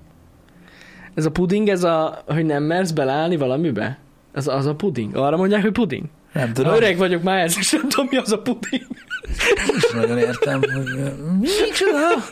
Ez 1.13 1.25
a 1.25 1.31
puding, 1.31 1.69
ez 1.69 1.83
a, 1.83 2.23
hogy 2.27 2.45
nem 2.45 2.63
mersz 2.63 2.91
beleállni 2.91 3.37
valamibe? 3.37 3.99
Ez 4.33 4.47
az 4.47 4.65
a 4.65 4.75
puding. 4.75 5.15
Arra 5.15 5.37
mondják, 5.37 5.61
hogy 5.61 5.71
puding. 5.71 6.03
Nem 6.33 6.47
Ha 6.47 6.53
tudom. 6.53 6.73
öreg 6.73 6.97
vagyok 6.97 7.23
már, 7.23 7.39
ez 7.43 7.61
sem 7.61 7.89
tudom, 7.89 8.07
mi 8.09 8.17
az 8.17 8.31
a 8.31 8.41
puding. 8.41 8.87
Nem 9.55 9.75
is 9.75 9.91
nagyon 9.93 10.17
értem, 10.17 10.59
hogy 10.59 11.13
micsoda. 11.39 12.07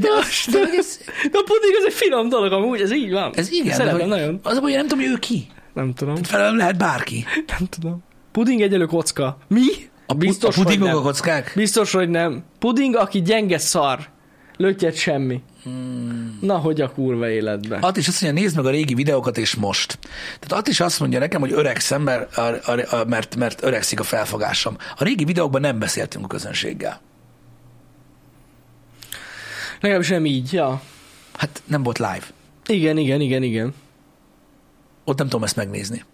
De, 0.00 0.08
az, 0.18 0.52
de 0.52 0.58
ez, 0.76 0.98
De 1.30 1.38
a 1.38 1.42
puding 1.44 1.74
az 1.78 1.84
egy 1.86 1.92
finom 1.92 2.28
dolog 2.28 2.52
amúgy, 2.52 2.80
ez 2.80 2.92
így 2.92 3.10
van. 3.10 3.32
ez 3.34 3.50
igen, 3.50 3.74
Szeretem 3.74 4.08
nagyon. 4.08 4.40
az 4.42 4.58
hogy 4.58 4.72
nem 4.72 4.86
tudom, 4.86 5.04
hogy 5.04 5.12
ő 5.14 5.18
ki. 5.18 5.46
Nem 5.74 5.94
tudom. 5.94 6.14
Felelőm 6.22 6.56
lehet 6.56 6.78
bárki. 6.78 7.24
Nem 7.58 7.68
tudom. 7.68 8.02
Puding 8.34 8.60
egyelő 8.60 8.86
kocka. 8.86 9.38
Mi? 9.48 9.62
A, 10.06 10.14
Biztos, 10.14 10.54
a 10.54 10.56
hogy 10.56 10.64
pudingok 10.64 10.88
nem. 10.88 10.96
a 10.96 11.02
kockák? 11.02 11.52
Biztos, 11.54 11.92
hogy 11.92 12.08
nem. 12.08 12.44
Puding, 12.58 12.96
aki 12.96 13.22
gyenge 13.22 13.58
szar. 13.58 14.08
Lötyet 14.56 14.94
semmi. 14.94 15.42
Hmm. 15.62 16.38
Na, 16.40 16.56
hogy 16.56 16.80
a 16.80 16.92
kurva 16.92 17.28
életben. 17.28 17.82
At 17.82 17.96
is 17.96 18.08
azt 18.08 18.22
mondja, 18.22 18.42
nézd 18.42 18.56
meg 18.56 18.66
a 18.66 18.70
régi 18.70 18.94
videókat, 18.94 19.38
és 19.38 19.54
most. 19.54 19.98
Tehát 20.40 20.62
At 20.62 20.68
is 20.68 20.80
azt 20.80 21.00
mondja 21.00 21.18
nekem, 21.18 21.40
hogy 21.40 21.52
öregszem, 21.52 22.02
mert, 22.02 22.36
a, 22.36 22.60
a, 22.64 22.96
a, 22.96 23.04
mert, 23.04 23.36
mert 23.36 23.62
öregszik 23.62 24.00
a 24.00 24.02
felfogásom. 24.02 24.76
A 24.96 25.04
régi 25.04 25.24
videókban 25.24 25.60
nem 25.60 25.78
beszéltünk 25.78 26.24
a 26.24 26.28
közönséggel. 26.28 27.00
Legalábbis 29.80 30.08
nem 30.08 30.26
így, 30.26 30.52
ja. 30.52 30.82
Hát 31.32 31.62
nem 31.66 31.82
volt 31.82 31.98
live. 31.98 32.26
Igen, 32.66 32.96
igen, 32.96 33.20
igen, 33.20 33.42
igen. 33.42 33.74
Ott 35.04 35.18
nem 35.18 35.28
tudom 35.28 35.44
ezt 35.44 35.56
megnézni. 35.56 36.04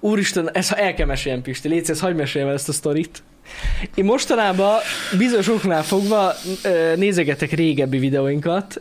Úristen, 0.00 0.50
ezt 0.52 0.72
el 0.72 0.94
kell 0.94 1.06
meséljem, 1.06 1.42
Pisti, 1.42 1.68
légy 1.68 1.84
szíves, 1.84 2.00
hagyd 2.00 2.16
meséljem 2.16 2.50
ezt 2.54 2.68
a 2.68 2.72
sztorit. 2.72 3.22
Én 3.94 4.04
mostanában 4.04 4.78
bizonyos 5.18 5.48
oknál 5.48 5.82
fogva 5.82 6.32
nézegetek 6.96 7.50
régebbi 7.50 7.98
videóinkat, 7.98 8.80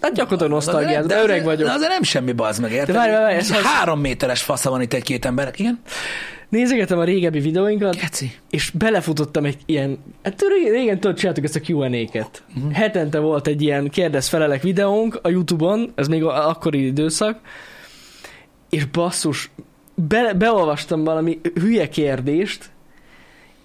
hát 0.00 0.12
gyakorlatilag 0.14 0.52
nosztalgiát, 0.52 1.06
de 1.06 1.14
azért- 1.14 1.28
öreg 1.30 1.44
vagyok. 1.44 1.66
De 1.68 1.72
azért 1.74 1.90
nem 1.90 2.02
semmi 2.02 2.32
bazd 2.32 2.60
meg, 2.60 2.72
érted? 2.72 2.86
De 2.94 3.00
várj, 3.00 3.12
várj, 3.12 3.34
ez 3.36 3.50
az- 3.50 3.62
Három 3.62 4.00
méteres 4.00 4.42
fasza 4.42 4.70
van 4.70 4.80
itt 4.82 4.92
egy-két 4.92 5.24
emberek, 5.24 5.58
igen? 5.58 5.80
Nézegetem 6.48 6.98
a 6.98 7.04
régebbi 7.04 7.40
videóinkat, 7.40 7.96
Geci. 8.00 8.32
és 8.50 8.70
belefutottam 8.70 9.44
egy 9.44 9.56
ilyen, 9.66 9.98
hát 10.22 10.42
ré- 10.48 10.70
régen 10.70 11.00
tudod, 11.00 11.16
csináltuk 11.16 11.44
ezt 11.44 11.56
a 11.56 11.60
Q&A-ket. 11.68 12.42
Mhm. 12.54 12.70
Hetente 12.70 13.18
volt 13.18 13.46
egy 13.46 13.62
ilyen 13.62 13.88
kérdez-felelek 13.90 14.62
videónk 14.62 15.18
a 15.22 15.28
Youtube-on, 15.28 15.92
ez 15.94 16.08
még 16.08 16.24
a- 16.24 16.48
akkori 16.48 16.86
időszak, 16.86 17.38
és 18.70 18.84
basszus, 18.84 19.50
be, 19.94 20.34
beolvastam 20.34 21.04
valami 21.04 21.40
hülye 21.54 21.88
kérdést, 21.88 22.70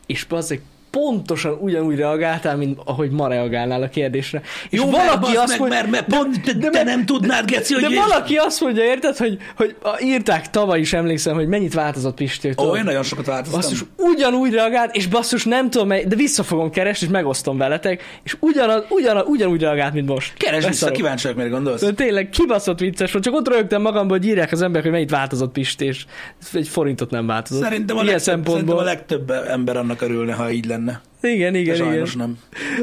és 0.05 0.23
bazzeg, 0.23 0.61
pontosan 0.91 1.57
ugyanúgy 1.59 1.95
reagáltál, 1.95 2.57
mint 2.57 2.79
ahogy 2.85 3.09
ma 3.11 3.27
reagálnál 3.27 3.81
a 3.81 3.89
kérdésre. 3.89 4.41
És 4.69 4.79
Jó, 4.79 4.89
valaki 4.89 5.25
mert, 5.25 5.37
azt 5.37 5.47
meg, 5.47 5.59
mondja, 5.59 5.77
mert, 5.79 5.89
mert 5.91 6.05
pont 6.05 6.41
te, 6.41 6.53
de- 6.53 6.69
te 6.69 6.83
nem 6.83 7.05
tudnád, 7.05 7.45
Geci, 7.51 7.73
hogy 7.73 7.83
de 7.83 7.89
és- 7.89 7.95
valaki 8.07 8.35
azt 8.35 8.61
mondja, 8.61 8.83
érted, 8.83 9.17
hogy, 9.17 9.37
hogy 9.55 9.75
a, 9.81 9.99
írták 10.03 10.49
tavaly 10.49 10.79
is, 10.79 10.93
emlékszem, 10.93 11.35
hogy 11.35 11.47
mennyit 11.47 11.73
változott 11.73 12.15
Pisti. 12.15 12.53
Ó, 12.57 12.75
én 12.75 12.83
nagyon 12.83 13.03
sokat 13.03 13.25
változtam. 13.25 13.59
Basszus, 13.61 13.83
ugyanúgy 13.97 14.53
reagált, 14.53 14.95
és 14.95 15.07
basszus 15.07 15.45
nem 15.45 15.69
tudom, 15.69 15.87
mely, 15.87 16.03
de 16.05 16.15
vissza 16.15 16.43
fogom 16.43 16.69
keresni, 16.71 17.05
és 17.07 17.11
megosztom 17.13 17.57
veletek, 17.57 18.03
és 18.23 18.35
ugyanaz, 18.39 18.83
ugyanaz, 18.89 19.23
ugyanúgy 19.27 19.61
reagált, 19.61 19.93
mint 19.93 20.07
most. 20.07 20.33
Keresd 20.37 20.57
vissza, 20.57 20.69
Beszarok. 20.69 20.95
kíváncsi 20.95 21.23
vagyok, 21.23 21.37
mire 21.37 21.49
gondolsz. 21.49 21.81
De 21.81 21.91
tényleg 21.93 22.29
kibaszott 22.29 22.79
vicces 22.79 23.11
volt, 23.11 23.23
csak 23.23 23.33
ott 23.33 23.47
rögtem 23.47 23.81
magamból, 23.81 24.17
hogy 24.17 24.27
írják 24.27 24.51
az 24.51 24.61
emberek, 24.61 24.83
hogy 24.83 24.91
mennyit 24.93 25.09
változott 25.09 25.51
Pisti, 25.51 25.85
és 25.85 26.05
egy 26.53 26.67
forintot 26.67 27.09
nem 27.09 27.25
változott. 27.27 27.63
Szerintem 27.63 27.97
a, 27.97 28.01
Ilyen 28.01 28.13
legtöbb, 28.13 28.23
szerintem 28.25 28.53
szempontból. 28.53 28.79
a 28.83 28.83
legtöbb 28.87 29.31
ember 29.31 29.77
annak 29.77 30.01
örülne, 30.01 30.33
ha 30.33 30.51
így 30.51 30.65
lenne. 30.65 30.77
Igen, 30.85 30.99
De 31.21 31.29
igen, 31.29 31.55
igen. 31.55 31.75
sajnos 31.75 32.15
nem. 32.15 32.37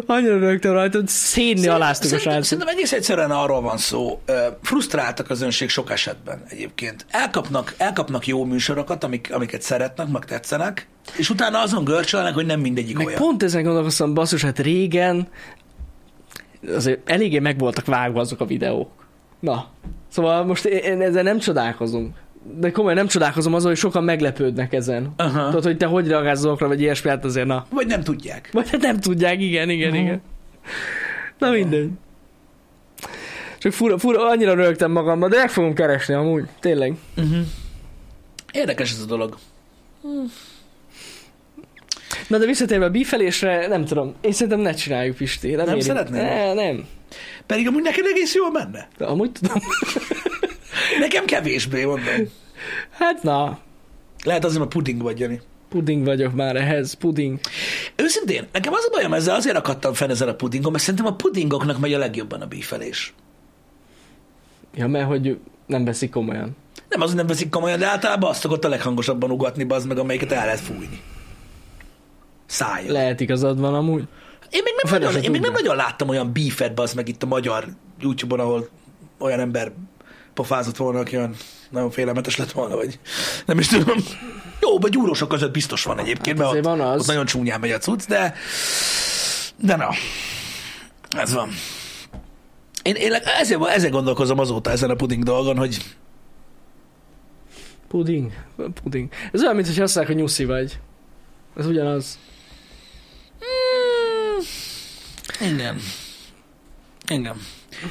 Annyira 0.07 0.39
rögtem 0.39 0.73
rajta, 0.73 0.99
hogy 0.99 1.09
szédni 1.09 1.67
aláztuk 1.67 2.13
a 2.13 2.19
srácot. 2.19 2.43
szerintem 2.45 2.75
egész 2.75 2.93
egyszerűen 2.93 3.31
arról 3.31 3.61
van 3.61 3.77
szó, 3.77 4.21
ö, 4.27 4.47
frusztrált 4.63 5.21
a 5.21 5.23
közönség 5.23 5.69
sok 5.69 5.91
esetben 5.91 6.43
egyébként. 6.49 7.07
Elkapnak, 7.11 7.75
elkapnak 7.77 8.27
jó 8.27 8.45
műsorokat, 8.45 9.05
amik, 9.05 9.29
amiket 9.33 9.63
szeretnek, 9.63 10.09
meg 10.09 10.25
tetszenek, 10.25 10.87
és 11.17 11.31
utána 11.31 11.61
azon 11.61 11.85
görcsölnek, 11.85 12.35
hogy 12.35 12.47
nem 12.47 12.61
mindegyik 12.61 12.97
Meg 12.97 13.07
olyan. 13.07 13.19
pont 13.19 13.43
ezen 13.43 13.63
gondolkoztam, 13.63 14.15
basszus, 14.15 14.43
hát 14.43 14.59
régen 14.59 15.29
azért 16.75 17.11
eléggé 17.11 17.39
meg 17.39 17.59
voltak 17.59 17.85
vágva 17.85 18.21
azok 18.21 18.41
a 18.41 18.45
videók. 18.47 18.91
Na, 19.41 19.67
szóval 20.09 20.45
most 20.45 20.65
én 20.65 21.01
ezzel 21.01 21.23
nem 21.23 21.39
csodálkozunk. 21.39 22.15
De 22.55 22.71
komolyan 22.71 22.97
nem 22.97 23.07
csodálkozom 23.07 23.55
azon, 23.55 23.69
hogy 23.69 23.79
sokan 23.79 24.05
meglepődnek 24.05 24.73
ezen. 24.73 25.13
Aha. 25.17 25.47
Tudod, 25.49 25.65
hogy 25.65 25.77
te 25.77 25.87
hogy 25.87 26.09
reagálsz 26.09 26.39
azokra, 26.39 26.67
vagy 26.69 26.81
ilyesmi, 26.81 27.11
hát 27.11 27.25
azért 27.25 27.47
na. 27.47 27.67
Vagy 27.71 27.87
nem 27.87 28.03
tudják. 28.03 28.49
Vagy 28.53 28.71
hát 28.71 28.81
nem 28.81 29.01
tudják, 29.01 29.41
igen, 29.41 29.71
igen, 29.71 29.91
Mhm. 29.91 29.99
igen. 30.01 30.21
Na 31.39 31.51
mindegy. 31.51 31.91
Csak 33.59 33.73
fura, 33.73 33.99
fura, 33.99 34.29
annyira 34.29 34.55
rögtem 34.55 34.91
magamban, 34.91 35.31
de 35.31 35.37
meg 35.37 35.51
fogom 35.51 35.75
keresni 35.75 36.15
amúgy, 36.15 36.45
tényleg. 36.61 36.95
Uh-huh. 37.17 37.37
Érdekes 38.53 38.91
ez 38.93 39.01
a 39.01 39.07
dolog. 39.07 39.37
Na 42.29 42.39
de 42.39 42.47
visszatérve 42.47 42.85
a 42.85 42.91
bífelésre, 42.91 43.67
nem 43.67 43.85
tudom, 43.85 44.15
én 44.21 44.33
szerintem 44.33 44.61
ne 44.61 44.73
csináljuk, 44.75 45.17
Pisti. 45.17 45.55
Nem 45.55 45.69
éri. 45.69 45.81
szeretnéd? 45.81 46.23
Ne, 46.23 46.55
nem. 46.55 46.87
Pedig 47.47 47.67
amúgy 47.67 47.83
neked 47.83 48.05
egész 48.07 48.35
jól 48.35 48.51
menne. 48.51 48.89
De 48.99 49.05
amúgy 49.05 49.33
tudom. 49.33 49.63
Nekem 50.99 51.25
kevésbé, 51.25 51.85
mondom. 51.85 52.29
Hát 52.91 53.23
na, 53.23 53.59
Lehet 54.25 54.45
azért, 54.45 54.59
mert 54.59 54.73
puding 54.73 55.03
vagy, 55.03 55.19
Jani. 55.19 55.41
puding 55.69 56.05
vagyok 56.05 56.35
már 56.35 56.57
ehhez, 56.57 56.93
puding. 56.93 57.41
Őszintén, 57.97 58.47
nekem 58.53 58.73
az 58.73 58.85
a 58.89 58.91
bajom 58.93 59.13
ezzel, 59.13 59.35
azért 59.35 59.57
akadtam 59.57 59.93
fenn 59.93 60.11
ezzel 60.11 60.29
a 60.29 60.35
pudingon, 60.35 60.71
mert 60.73 60.83
szerintem 60.85 61.07
a 61.07 61.17
pudingoknak 61.17 61.79
megy 61.79 61.95
a 61.95 61.99
legjobban 61.99 62.41
a 62.41 62.47
bífelés. 62.47 63.15
Ja, 64.75 64.87
mert 64.87 65.07
hogy 65.07 65.39
nem 65.67 65.85
veszik 65.85 66.11
komolyan. 66.11 66.57
Nem 66.89 67.01
az, 67.01 67.07
hogy 67.07 67.17
nem 67.17 67.27
veszik 67.27 67.49
komolyan, 67.49 67.79
de 67.79 67.87
általában 67.87 68.31
azt 68.31 68.41
szokott 68.41 68.65
a 68.65 68.69
leghangosabban 68.69 69.31
ugatni, 69.31 69.65
bazd 69.65 69.87
meg, 69.87 69.99
amelyiket 69.99 70.33
el 70.33 70.45
lehet 70.45 70.61
fújni. 70.61 71.01
Szájon. 72.47 72.93
Lehet 72.93 73.21
igazad 73.21 73.61
van 73.61 73.75
amúgy. 73.75 74.05
Én 74.51 74.63
még, 74.65 74.75
nem 74.83 75.01
nagyon, 75.01 75.23
én 75.23 75.31
még 75.31 75.41
nem 75.41 75.53
nagyon 75.53 75.77
láttam 75.77 76.09
olyan 76.09 76.33
beefet, 76.33 76.75
bazd 76.75 76.97
meg 76.97 77.09
itt 77.09 77.23
a 77.23 77.27
magyar 77.27 77.65
YouTube-on, 78.01 78.41
ahol 78.41 78.69
olyan 79.19 79.41
ember 79.41 79.73
pofázott 80.37 80.77
volna, 80.77 80.99
aki 80.99 81.17
olyan 81.17 81.35
nagyon 81.71 81.91
félelmetes 81.91 82.37
lett 82.37 82.53
volna, 82.53 82.77
vagy 82.77 82.99
nem 83.47 83.59
is 83.59 83.67
tudom. 83.67 83.99
Jó, 84.61 84.79
vagy 84.79 84.91
gyúrósok 84.91 85.29
között 85.29 85.51
biztos 85.53 85.85
van 85.85 85.99
egyébként, 85.99 86.39
Hát 86.39 86.47
mert 86.53 86.59
ott, 86.59 86.65
van 86.65 86.81
az. 86.81 87.01
ott 87.01 87.07
nagyon 87.07 87.27
csúnyán 87.27 87.61
megy 87.61 87.71
a 87.71 87.79
cucc, 87.79 88.07
de 88.07 88.35
de 89.57 89.77
na, 89.77 89.89
ez 91.17 91.33
van. 91.33 91.49
Én, 92.83 92.95
én 92.95 93.13
ezért, 93.13 93.65
ezért 93.67 93.93
gondolkozom 93.93 94.39
azóta 94.39 94.71
ezen 94.71 94.91
a 94.91 94.95
puding 94.95 95.23
dolgon, 95.23 95.57
hogy 95.57 95.79
Puding. 97.89 98.33
Puding. 98.83 99.09
Ez 99.33 99.43
olyan, 99.43 99.55
mint 99.55 99.67
hogy 99.67 99.81
azt 99.81 99.95
mondják, 99.95 100.07
hogy 100.17 100.25
nyuszi 100.25 100.45
vagy. 100.45 100.79
Ez 101.57 101.67
ugyanaz. 101.67 102.19
igen. 105.41 105.81
Igen. 107.09 107.37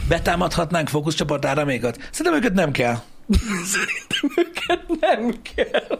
Betámadhatnánk 0.07 0.87
fókuszcsoport 0.89 1.45
áramékat? 1.45 1.97
Szerintem 2.11 2.41
őket 2.41 2.53
nem 2.53 2.71
kell. 2.71 2.95
Szerintem 3.73 4.45
őket 4.45 4.99
nem 5.01 5.35
kell. 5.55 5.99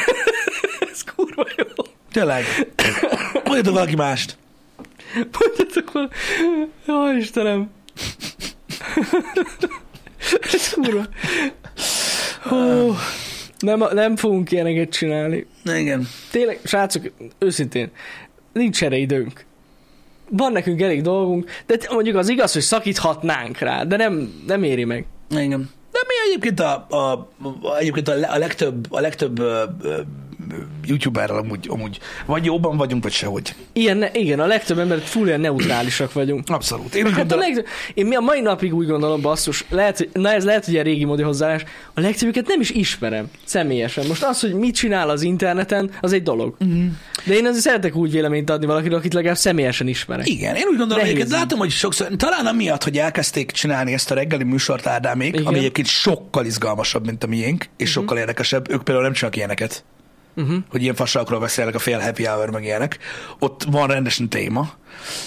Ez 0.92 1.04
kurva 1.14 1.46
jó. 1.56 1.84
Tényleg. 2.12 2.44
Mondjatok 3.44 3.72
valaki 3.74 3.96
mást. 3.96 4.36
Mondjatok 5.14 5.92
val- 5.92 6.12
Jó, 6.86 7.16
Istenem. 7.16 7.70
Ez 10.52 10.70
kurva. 10.70 11.06
Hú, 12.42 12.94
nem, 13.58 13.84
nem 13.92 14.16
fogunk 14.16 14.50
ilyeneket 14.50 14.90
csinálni. 14.90 15.46
Igen. 15.64 16.08
Tényleg, 16.30 16.58
srácok, 16.64 17.12
őszintén, 17.38 17.90
nincs 18.52 18.82
erre 18.82 18.96
időnk. 18.96 19.44
Van 20.30 20.52
nekünk 20.52 20.80
elég 20.80 21.02
dolgunk, 21.02 21.50
de 21.66 21.78
mondjuk 21.90 22.16
az 22.16 22.28
igaz, 22.28 22.52
hogy 22.52 22.62
szakíthatnánk 22.62 23.58
rá, 23.58 23.84
de 23.84 23.96
nem, 23.96 24.42
nem 24.46 24.62
éri 24.62 24.84
meg. 24.84 25.06
Igen. 25.30 25.70
De 25.92 25.98
mi 26.06 26.14
egyébként 26.28 26.60
a, 26.60 26.86
a, 26.88 27.12
a, 27.62 27.76
egyébként 27.78 28.08
a, 28.08 28.32
a 28.32 28.38
legtöbb, 28.38 28.86
a 28.90 29.00
legtöbb 29.00 29.38
ö, 29.38 29.64
ö, 29.82 30.00
youtuberrel 30.86 31.36
amúgy, 31.36 31.66
amúgy 31.68 31.98
vagy 32.26 32.44
jóban 32.44 32.76
vagyunk, 32.76 33.02
vagy 33.02 33.12
sehogy. 33.12 33.54
Ilyen, 33.72 33.96
ne, 33.96 34.08
igen, 34.12 34.40
a 34.40 34.46
legtöbb 34.46 34.78
ember 34.78 34.98
full 34.98 35.26
ilyen 35.26 35.40
neutrálisak 35.40 36.12
vagyunk. 36.12 36.48
Abszolút. 36.48 36.94
Én 36.94 37.12
Hát 37.12 37.32
a 37.32 37.36
legtöbb, 37.36 37.66
én 37.94 38.06
mi 38.06 38.14
a 38.14 38.20
mai 38.20 38.40
napig 38.40 38.74
úgy 38.74 38.86
gondolom, 38.86 39.20
basszus, 39.20 39.64
lehet, 39.70 39.96
hogy, 39.98 40.08
na 40.12 40.32
ez 40.32 40.44
lehet, 40.44 40.64
hogy 40.64 40.72
ilyen 40.72 40.84
régi 40.84 41.04
módi 41.04 41.22
hozzáállás, 41.22 41.64
a 41.94 42.00
legtöbbüket 42.00 42.46
nem 42.46 42.60
is 42.60 42.70
ismerem 42.70 43.26
személyesen. 43.44 44.06
Most 44.06 44.22
az, 44.22 44.40
hogy 44.40 44.52
mit 44.54 44.74
csinál 44.74 45.10
az 45.10 45.22
interneten, 45.22 45.90
az 46.00 46.12
egy 46.12 46.22
dolog. 46.22 46.54
Uh-huh. 46.60 46.84
De 47.24 47.34
én 47.34 47.46
azért 47.46 47.62
szeretek 47.64 47.96
úgy 47.96 48.10
véleményt 48.10 48.50
adni 48.50 48.66
valakiről, 48.66 48.98
akit 48.98 49.14
legalább 49.14 49.36
személyesen 49.36 49.88
ismerek. 49.88 50.28
Igen, 50.28 50.54
én 50.54 50.62
úgy 50.70 50.78
gondolom, 50.78 51.06
így. 51.06 51.28
látom, 51.28 51.58
hogy 51.58 51.70
sokszor, 51.70 52.08
talán 52.16 52.46
amiatt, 52.46 52.84
hogy 52.84 52.98
elkezdték 52.98 53.50
csinálni 53.50 53.92
ezt 53.92 54.10
a 54.10 54.14
reggeli 54.14 54.44
műsort 54.44 54.86
Ádámék, 54.86 55.34
Igen. 55.34 55.46
ami 55.46 55.58
egyébként 55.58 55.86
sokkal 55.86 56.44
izgalmasabb, 56.46 57.06
mint 57.06 57.24
a 57.24 57.26
miénk, 57.26 57.64
és 57.76 57.90
Mhm. 57.90 57.98
sokkal 58.00 58.18
érdekesebb. 58.18 58.70
Ők 58.70 58.82
például 58.82 59.06
nem 59.06 59.14
csak 59.14 59.36
ilyeneket, 59.36 59.84
Uh-huh. 60.36 60.56
hogy 60.70 60.82
ilyen 60.82 60.94
fasságokról 60.94 61.40
beszélnek, 61.40 61.74
a 61.74 61.78
fél 61.78 61.98
happy 61.98 62.24
hour, 62.24 62.50
meg 62.50 62.64
ilyenek. 62.64 62.98
Ott 63.38 63.64
van 63.70 63.86
rendesen 63.88 64.28
téma. 64.28 64.70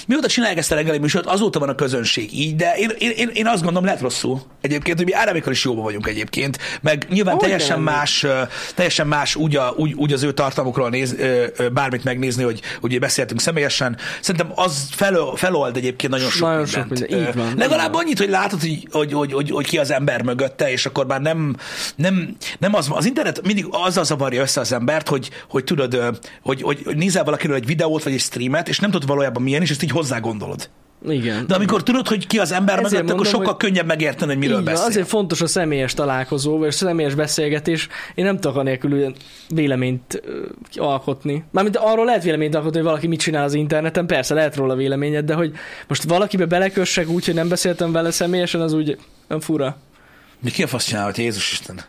Mióta 0.07 0.27
csinálják 0.27 0.57
ezt 0.57 0.71
a 0.71 0.75
reggeli 0.75 0.97
műsort, 0.97 1.25
azóta 1.25 1.59
van 1.59 1.69
a 1.69 1.75
közönség 1.75 2.39
így, 2.39 2.55
de 2.55 2.73
én, 2.75 2.89
én, 2.97 3.29
én, 3.33 3.47
azt 3.47 3.61
gondolom, 3.61 3.85
lehet 3.85 4.01
rosszul 4.01 4.41
egyébként, 4.61 4.97
hogy 4.97 5.05
mi 5.05 5.13
Ádámékkal 5.13 5.51
is 5.51 5.63
jóban 5.63 5.83
vagyunk 5.83 6.07
egyébként, 6.07 6.57
meg 6.81 7.05
nyilván 7.09 7.33
Hogy 7.33 7.43
teljesen 7.43 7.81
más, 7.81 8.25
teljesen 8.75 9.07
más 9.07 9.35
úgy, 9.35 9.55
a, 9.55 9.73
úgy, 9.77 9.93
úgy 9.93 10.13
az 10.13 10.23
ő 10.23 10.31
tartalmukról 10.31 10.89
néz, 10.89 11.15
bármit 11.73 12.03
megnézni, 12.03 12.43
hogy 12.43 12.61
ugye 12.81 12.99
beszéltünk 12.99 13.41
személyesen. 13.41 13.97
Szerintem 14.21 14.51
az 14.55 14.87
fel, 14.91 15.15
felold 15.35 15.77
egyébként 15.77 16.11
nagyon 16.11 16.29
sok 16.29 16.41
Nagyon 16.41 16.63
mindent. 16.63 16.97
sok 16.97 17.09
minden, 17.09 17.27
így 17.27 17.35
van. 17.35 17.53
Legalább 17.57 17.93
annyit, 17.93 18.17
hogy 18.17 18.29
látod, 18.29 18.59
hogy, 18.59 18.87
hogy, 18.91 19.13
hogy, 19.13 19.33
hogy, 19.33 19.49
hogy 19.49 19.67
ki 19.67 19.77
az 19.77 19.91
ember 19.91 20.21
mögötte, 20.21 20.71
és 20.71 20.85
akkor 20.85 21.05
már 21.05 21.21
nem, 21.21 21.55
nem, 21.95 22.35
nem 22.59 22.75
az, 22.75 22.87
az 22.89 23.05
internet 23.05 23.41
mindig 23.45 23.65
azzal 23.69 24.03
zavarja 24.03 24.41
össze 24.41 24.59
az 24.59 24.71
embert, 24.71 25.07
hogy, 25.07 25.29
hogy 25.49 25.63
tudod, 25.63 26.19
hogy, 26.41 26.61
hogy, 26.61 26.81
nézel 26.95 27.23
valakiről 27.23 27.55
egy 27.55 27.65
videót, 27.65 28.03
vagy 28.03 28.13
egy 28.13 28.19
streamet, 28.19 28.69
és 28.69 28.79
nem 28.79 28.91
tudod 28.91 29.07
valójában 29.07 29.41
milyen, 29.53 29.61
és 29.61 29.71
ezt 29.71 29.83
így 29.83 29.91
hozzá 29.91 30.19
gondolod. 30.19 30.69
Igen. 31.07 31.47
De 31.47 31.55
amikor 31.55 31.83
tudod, 31.83 32.07
hogy 32.07 32.27
ki 32.27 32.39
az 32.39 32.51
ember 32.51 32.73
Ezért 32.79 32.91
mögött, 32.91 33.03
akkor 33.03 33.15
mondom, 33.15 33.31
sokkal 33.33 33.53
hogy- 33.53 33.57
könnyebb 33.69 33.85
megérteni, 33.85 34.31
hogy 34.31 34.39
miről 34.39 34.55
van, 34.55 34.63
beszél. 34.63 34.85
azért 34.85 35.07
fontos 35.07 35.41
a 35.41 35.47
személyes 35.47 35.93
találkozó, 35.93 36.57
vagy 36.57 36.67
a 36.67 36.71
személyes 36.71 37.15
beszélgetés. 37.15 37.87
Én 38.15 38.25
nem 38.25 38.39
tudok 38.39 38.57
anélkül 38.57 39.13
véleményt 39.49 40.21
alkotni. 40.75 41.43
Mármint 41.51 41.77
arról 41.77 42.05
lehet 42.05 42.23
véleményt 42.23 42.55
alkotni, 42.55 42.77
hogy 42.77 42.87
valaki 42.87 43.07
mit 43.07 43.19
csinál 43.19 43.43
az 43.43 43.53
interneten, 43.53 44.07
persze 44.07 44.33
lehet 44.33 44.55
róla 44.55 44.75
véleményed, 44.75 45.25
de 45.25 45.33
hogy 45.33 45.51
most 45.87 46.03
valakibe 46.03 46.45
belekössek 46.45 47.09
úgy, 47.09 47.25
hogy 47.25 47.33
nem 47.33 47.47
beszéltem 47.47 47.91
vele 47.91 48.11
személyesen, 48.11 48.61
az 48.61 48.73
úgy 48.73 48.97
nem 49.27 49.39
fura. 49.39 49.77
Mi 50.39 50.49
ki 50.51 50.63
a 50.63 50.67
fasz 50.67 50.85
csinál, 50.85 51.05
hogy 51.05 51.17
Jézus 51.17 51.51
Isten? 51.51 51.81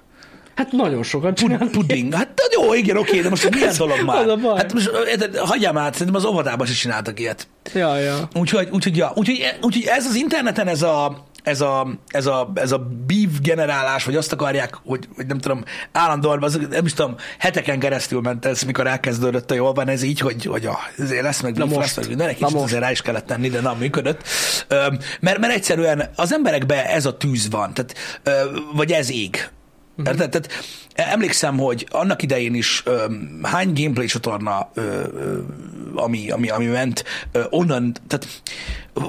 Hát 0.55 0.73
nagyon 0.73 1.03
sokat 1.03 1.41
Pud- 1.41 1.51
csinál. 1.51 1.69
pudding. 1.69 2.15
Hát 2.15 2.41
jó, 2.53 2.75
igen, 2.75 2.97
oké, 2.97 3.21
de 3.21 3.29
most 3.29 3.51
milyen 3.51 3.75
dolog 3.77 4.03
már? 4.05 4.23
az 4.23 4.29
a 4.29 4.37
baj. 4.37 4.57
Hát 4.57 4.73
most 4.73 4.91
hagyjál 5.37 5.73
már, 5.73 5.93
szerintem 5.93 6.15
az 6.17 6.25
óvodában 6.25 6.67
is 6.67 6.79
csináltak 6.81 7.21
ilyet. 7.21 7.49
Ja, 7.75 7.99
ja. 7.99 8.29
Úgyhogy, 8.35 8.69
úgyhogy, 8.73 8.97
ja, 8.97 9.13
úgyhogy, 9.15 9.41
úgyhogy 9.63 9.85
ez 9.87 10.07
az 10.07 10.15
interneten 10.15 10.69
ez 10.69 10.83
a, 10.83 11.25
ez 11.43 11.61
a, 11.61 11.89
ez 12.07 12.27
a, 12.27 12.53
ez 12.55 12.73
a 12.73 12.79
beef 13.07 13.41
generálás, 13.41 14.05
vagy 14.05 14.17
azt 14.17 14.33
akarják, 14.33 14.79
hogy, 14.85 15.09
hogy 15.17 15.27
nem 15.27 15.39
tudom, 15.39 15.65
állandóan, 15.93 16.43
az, 16.43 16.61
nem 16.71 16.85
is 16.87 16.93
tudom, 16.93 17.15
heteken 17.39 17.79
keresztül 17.79 18.21
ment 18.21 18.45
ez, 18.45 18.63
mikor 18.63 18.87
elkezdődött 18.87 19.51
a 19.51 19.55
jól 19.55 19.73
van, 19.73 19.89
ez 19.89 20.03
így, 20.03 20.21
hogy, 20.21 20.45
hogy 20.45 20.67
a, 20.67 20.79
ezért 20.99 21.23
lesz 21.23 21.41
meg 21.41 21.55
beef, 21.55 21.69
most. 21.69 21.81
lesz 21.81 21.97
meg 21.97 22.09
minden, 22.09 22.35
kicsit 22.35 22.55
azért 22.55 22.81
rá 22.81 22.91
is 22.91 23.03
kellett 23.03 23.27
tenni, 23.27 23.49
de 23.49 23.61
nem 23.61 23.77
működött. 23.77 24.23
Mert, 25.21 25.39
mert 25.39 25.53
egyszerűen 25.53 26.11
az 26.17 26.33
emberekben 26.33 26.85
ez 26.85 27.07
a 27.07 27.17
tűz 27.17 27.51
van, 27.51 27.75
tehát, 27.75 27.95
vagy 28.75 28.93
ez 28.93 29.11
ég. 29.11 29.49
Mhm. 29.95 30.07
Érted? 30.07 30.31
Tehát 30.31 30.49
emlékszem, 30.95 31.59
hogy 31.59 31.87
annak 31.91 32.23
idején 32.23 32.55
is 32.55 32.83
öm, 32.85 33.41
hány 33.43 33.73
gameplay 33.75 34.07
csatorna, 34.07 34.71
ö, 34.75 34.81
ö, 34.81 35.39
ami, 35.95 36.31
ami, 36.31 36.49
ami 36.49 36.67
ment, 36.67 37.05
ö, 37.33 37.45
onnan, 37.51 37.95
tehát 38.07 38.43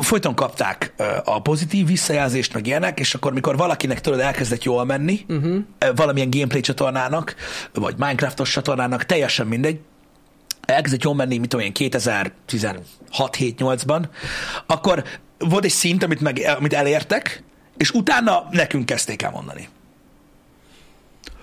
folyton 0.02 0.36
kapták 0.36 0.94
ö, 0.98 1.04
a 1.24 1.42
pozitív 1.42 1.88
visszajelzést, 1.88 2.54
meg 2.54 2.68
ilyenek, 2.68 3.00
és 3.00 3.14
akkor 3.14 3.34
mikor 3.34 3.58
valakinek 3.58 4.02
tudod 4.02 4.20
elkezdett 4.20 4.64
jól 4.64 4.86
menni, 4.86 5.26
uh-huh. 5.28 5.58
valamilyen 5.96 6.30
gameplay 6.30 6.62
csatornának, 6.62 7.36
vagy 7.74 7.96
Minecraftos 7.98 8.52
csatornának, 8.52 9.06
teljesen 9.06 9.48
mindegy, 9.48 9.80
elkezdett 10.66 11.04
jól 11.04 11.16
menni, 11.16 11.38
mit 11.38 11.50
tudom 11.50 11.66
én, 11.66 11.72
2016-7-8-ban, 11.76 14.04
akkor 14.66 15.04
volt 15.38 15.64
egy 15.64 15.72
szint, 15.72 16.04
amit, 16.04 16.20
meg, 16.20 16.42
amit 16.58 16.74
elértek, 16.74 17.44
és 17.78 17.92
utána 17.92 18.48
nekünk 18.52 18.86
kezdték 18.86 19.22
el 19.22 19.32
mondani. 19.32 19.70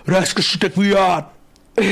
Reszkesítek 0.05 0.75
VR! 0.75 1.31
Meg 1.75 1.85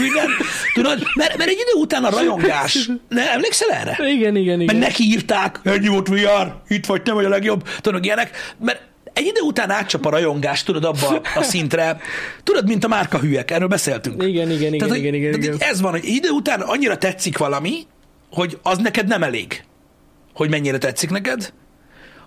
minden. 0.00 0.26
Tudod, 0.74 1.02
mert, 1.14 1.36
mert 1.36 1.50
egy 1.50 1.58
idő 1.68 1.80
után 1.80 2.04
a 2.04 2.10
rajongás, 2.10 2.90
ne, 3.08 3.32
emlékszel 3.32 3.70
erre? 3.70 3.96
Igen, 4.08 4.36
igen, 4.36 4.60
igen. 4.60 4.74
Mert 4.76 4.78
neki 4.88 5.02
írták, 5.02 5.60
ennyi 5.62 5.88
volt 5.88 6.08
VR, 6.08 6.54
itt 6.68 6.86
vagy, 6.86 7.02
te 7.02 7.12
vagy 7.12 7.24
a 7.24 7.28
legjobb, 7.28 7.68
tudod, 7.80 8.04
ilyenek, 8.04 8.54
mert 8.60 8.80
egy 9.12 9.26
idő 9.26 9.40
után 9.40 9.70
átcsap 9.70 10.06
a 10.06 10.10
rajongás, 10.10 10.62
tudod, 10.62 10.84
abba 10.84 11.20
a 11.34 11.42
szintre, 11.42 12.00
tudod, 12.42 12.66
mint 12.66 12.84
a 12.84 12.88
márka 12.88 13.18
hülyek, 13.18 13.50
erről 13.50 13.68
beszéltünk. 13.68 14.22
Igen, 14.22 14.50
igen, 14.50 14.74
igen, 14.74 14.78
Tehát, 14.78 14.88
hogy- 14.88 14.98
igen, 14.98 15.14
igen, 15.14 15.30
tehát 15.40 15.56
igen. 15.56 15.68
Ez 15.70 15.80
van, 15.80 15.90
hogy 15.90 16.04
idő 16.04 16.28
után 16.28 16.60
annyira 16.60 16.96
tetszik 16.98 17.38
valami, 17.38 17.86
hogy 18.30 18.58
az 18.62 18.78
neked 18.78 19.06
nem 19.06 19.22
elég, 19.22 19.64
hogy 20.34 20.50
mennyire 20.50 20.78
tetszik 20.78 21.10
neked, 21.10 21.52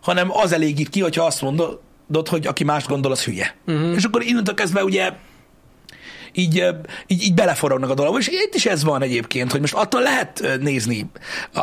hanem 0.02 0.32
az 0.32 0.52
elégít 0.52 0.90
ki, 0.90 1.02
hogyha 1.02 1.26
azt 1.26 1.42
mondod, 1.42 1.80
hogy 2.28 2.48
aki 2.48 2.64
mást 2.64 2.88
gondol, 2.88 3.12
az 3.12 3.24
hülye. 3.24 3.56
Uh-huh. 3.68 3.96
És 3.96 4.04
akkor 4.04 4.24
innentől 4.24 4.56
kezdve 4.56 4.84
ugye 4.84 5.12
így, 6.32 6.66
így, 7.08 7.24
így 7.24 7.34
beleforognak 7.34 7.90
a 7.90 7.94
dolgok. 7.94 8.20
És 8.20 8.28
itt 8.28 8.56
is 8.56 8.66
ez 8.66 8.84
van 8.84 9.02
egyébként, 9.02 9.52
hogy 9.52 9.60
most 9.60 9.74
attól 9.74 10.02
lehet 10.02 10.58
nézni 10.60 11.06
a, 11.54 11.60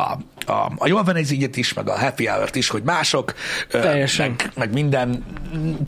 a, 0.51 0.71
a 0.77 0.87
jól 0.87 1.03
van 1.03 1.15
ez 1.15 1.31
ígyet 1.31 1.57
is, 1.57 1.73
meg 1.73 1.89
a 1.89 1.99
happy 1.99 2.25
hour 2.25 2.49
is, 2.53 2.69
hogy 2.69 2.83
mások, 2.83 3.33
Teljesen. 3.69 4.29
meg, 4.29 4.51
meg 4.55 4.73
minden. 4.73 5.25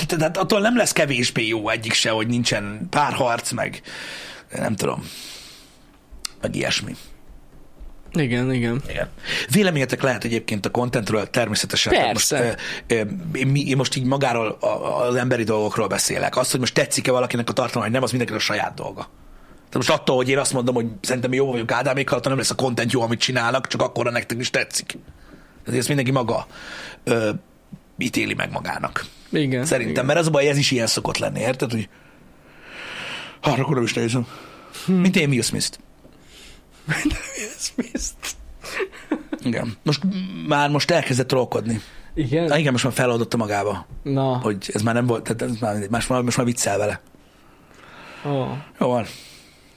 Tehát 0.08 0.38
attól 0.38 0.60
nem 0.60 0.78
lesz 0.78 0.92
kevésbé 0.92 1.48
jó 1.48 1.70
egyik 1.70 1.94
se, 1.94 2.10
hogy 2.10 2.28
nincsen 2.28 2.88
párharc, 2.90 3.52
meg 3.52 3.82
nem 4.58 4.76
tudom, 4.76 5.04
meg 6.42 6.56
ilyesmi. 6.56 6.96
Igen, 8.14 8.54
igen. 8.54 8.82
Igen. 8.90 9.10
Véleményetek 9.52 10.02
lehet 10.02 10.24
egyébként 10.24 10.66
a 10.66 10.72
contentről 10.72 11.30
természetesen. 11.30 11.94
Persze. 11.94 12.12
Most, 12.14 12.58
ö, 12.88 12.96
ö, 12.96 13.46
mi- 13.46 13.68
én 13.68 13.76
most 13.78 13.96
így 13.96 14.04
magáról, 14.04 14.58
a- 14.60 15.02
az 15.08 15.16
emberi 15.16 15.44
dolgokról 15.44 15.88
beszélek. 15.88 16.38
Azt, 16.38 16.52
hogy 16.52 16.60
most 16.60 16.74
tetszik-e 16.74 17.12
valakinek 17.12 17.50
a 17.50 17.54
tartalma, 17.54 17.82
vagy 17.84 17.92
nem, 17.94 18.04
az 18.04 18.10
mindenkinek 18.10 18.42
a 18.42 18.46
saját 18.46 18.74
dolga. 18.74 19.10
Tehát 19.56 19.88
most 19.88 19.90
attól, 19.90 20.16
hogy 20.16 20.30
én 20.30 20.38
azt 20.38 20.54
mondom, 20.54 20.76
hogy 20.76 20.86
szerintem 21.02 21.34
jó 21.34 21.52
vagyok 21.52 21.72
Ádámékkal, 21.72 22.18
attól 22.18 22.30
nem 22.32 22.40
lesz 22.40 22.50
a 22.50 22.56
content 22.56 22.92
jó, 22.92 23.02
amit 23.02 23.20
csinálnak, 23.20 23.68
csak 23.68 23.82
akkor 23.82 24.12
nektek 24.12 24.40
is 24.40 24.50
tetszik. 24.50 24.98
Tehát 25.64 25.80
ezt 25.80 25.88
mindenki 25.88 26.12
maga 26.12 26.48
ö, 27.04 27.30
ítéli 27.98 28.34
meg 28.34 28.52
magának. 28.52 29.06
Igen. 29.32 29.66
Szerintem, 29.66 29.94
Igen. 29.94 30.06
mert 30.06 30.20
az 30.20 30.28
a 30.28 30.30
baj, 30.30 30.48
ez 30.48 30.58
is 30.58 30.72
ilyen 30.72 30.88
szokott 30.88 31.18
lenni, 31.18 31.40
érted? 31.40 31.72
Hogy 31.72 31.90
arra 33.42 33.62
akkor 33.64 33.76
nem 33.76 33.84
is 33.84 33.94
nézem. 33.94 34.28
Mint 34.86 35.16
én 35.16 35.30
Will 35.30 35.42
Smith-t. 35.42 35.80
Igen. 39.44 39.78
Most 39.84 40.02
már 40.48 40.70
most 40.70 40.92
elkezdett 40.92 41.28
trollkodni. 41.28 41.82
Igen? 42.14 42.46
Na, 42.46 42.58
igen, 42.58 42.72
most 42.72 42.84
már 42.84 42.94
feloldotta 42.94 43.38
magába, 43.38 43.86
Na. 44.04 44.38
hogy 44.38 44.70
ez 44.74 44.82
már 44.82 44.94
nem 44.94 45.06
volt, 45.06 45.24
tehát 45.24 45.42
ez 45.42 45.60
már, 45.60 45.88
most, 45.90 46.10
már, 46.10 46.22
most 46.22 46.38
már 46.38 46.46
viccel 46.46 46.78
vele. 46.78 47.02
Oh. 48.26 48.48
Jó 48.80 48.88
van, 48.88 49.06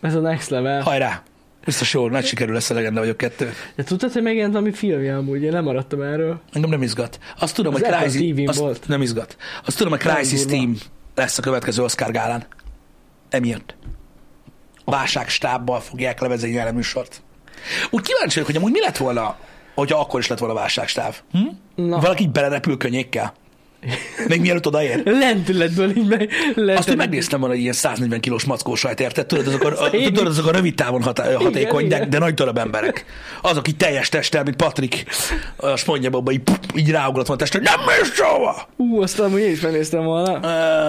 Ez 0.01 0.15
a 0.15 0.21
next 0.21 0.49
level. 0.51 0.83
hajrá! 0.83 1.23
Biztos 1.65 1.93
jó, 1.95 2.09
nagy 2.09 2.25
sikerül 2.25 2.55
lesz 2.55 2.71
a 2.71 2.75
legenda 2.75 3.01
vagyok 3.01 3.17
kettő. 3.17 3.53
De 3.75 3.83
tudtad, 3.85 4.13
hogy 4.13 4.23
megjelent 4.23 4.53
valami 4.53 4.73
filmje 4.73 5.17
amúgy? 5.17 5.43
Én 5.43 5.51
nem 5.51 5.65
maradtam 5.65 6.01
erről. 6.03 6.41
Engem 6.53 6.71
nem 6.71 6.83
izgat. 6.83 7.19
Azt 7.39 7.55
tudom, 7.55 7.75
Az 7.75 7.81
hogy 7.81 7.91
Crysis, 7.91 8.47
azt 8.47 8.59
volt. 8.59 8.89
nem 8.89 9.03
izgat. 9.03 9.37
Azt 9.65 9.77
tudom, 9.77 9.93
hogy 9.93 10.01
Crysis. 10.01 10.45
Team 10.45 10.77
lesz 11.15 11.39
a 11.39 11.43
következő 11.43 11.83
Oscar 11.83 12.11
gálán. 12.11 12.45
Emiatt. 13.29 13.75
Válságstábbal 14.85 15.81
fogják 15.81 16.21
levezetni 16.21 16.59
a 16.59 16.73
műsort. 16.73 17.23
Úgy 17.91 18.03
kíváncsi 18.03 18.35
vagyok, 18.35 18.47
hogy 18.47 18.57
amúgy 18.57 18.73
mi 18.73 18.81
lett 18.81 18.97
volna, 18.97 19.37
hogyha 19.75 19.99
akkor 19.99 20.21
is 20.21 20.27
lett 20.27 20.39
volna 20.39 20.55
válságstáv. 20.55 21.21
Hm? 21.33 21.39
Na. 21.75 22.01
Valaki 22.01 22.23
így 22.23 22.31
belerepül 22.31 22.77
könnyékkel. 22.77 23.33
Még 24.29 24.41
mielőtt 24.41 24.67
odaér. 24.67 25.03
Lentületből 25.05 25.91
így 25.97 26.07
meg... 26.07 26.19
Lentületből. 26.21 26.77
Azt, 26.77 26.89
hogy 26.89 26.97
megnéztem 26.97 27.41
volna 27.41 27.55
egy 27.55 27.61
ilyen 27.61 27.73
140 27.73 28.21
kilós 28.21 28.45
mackó 28.45 28.75
sajt, 28.75 29.01
érted? 29.01 29.27
Tudod, 29.27 29.47
azok 29.47 29.63
a, 29.65 29.85
a, 29.85 29.91
tudod, 29.91 30.27
azok 30.27 30.47
a 30.47 30.51
rövid 30.51 30.75
távon 30.75 31.03
hatá, 31.03 31.35
hatékony, 31.35 31.89
de, 31.89 31.97
igen. 31.97 32.11
de 32.11 32.19
nagy 32.19 32.35
darab 32.35 32.59
emberek. 32.59 33.05
Azok 33.43 33.69
így 33.69 33.77
teljes 33.77 34.09
testtel, 34.09 34.43
mint 34.43 34.57
Patrik 34.57 35.05
a 35.57 35.77
spondjabobba, 35.77 36.33
így, 36.33 36.43
így 36.75 36.91
ráugrott 36.91 37.27
van 37.27 37.37
a 37.37 37.39
testre, 37.39 37.61
nem 37.61 37.81
mész 37.87 38.15
sehova! 38.15 38.69
Ú, 38.77 39.03
azt 39.03 39.21
amúgy 39.21 39.41
én 39.41 39.51
is 39.51 39.61
megnéztem 39.61 40.03
volna. 40.05 40.41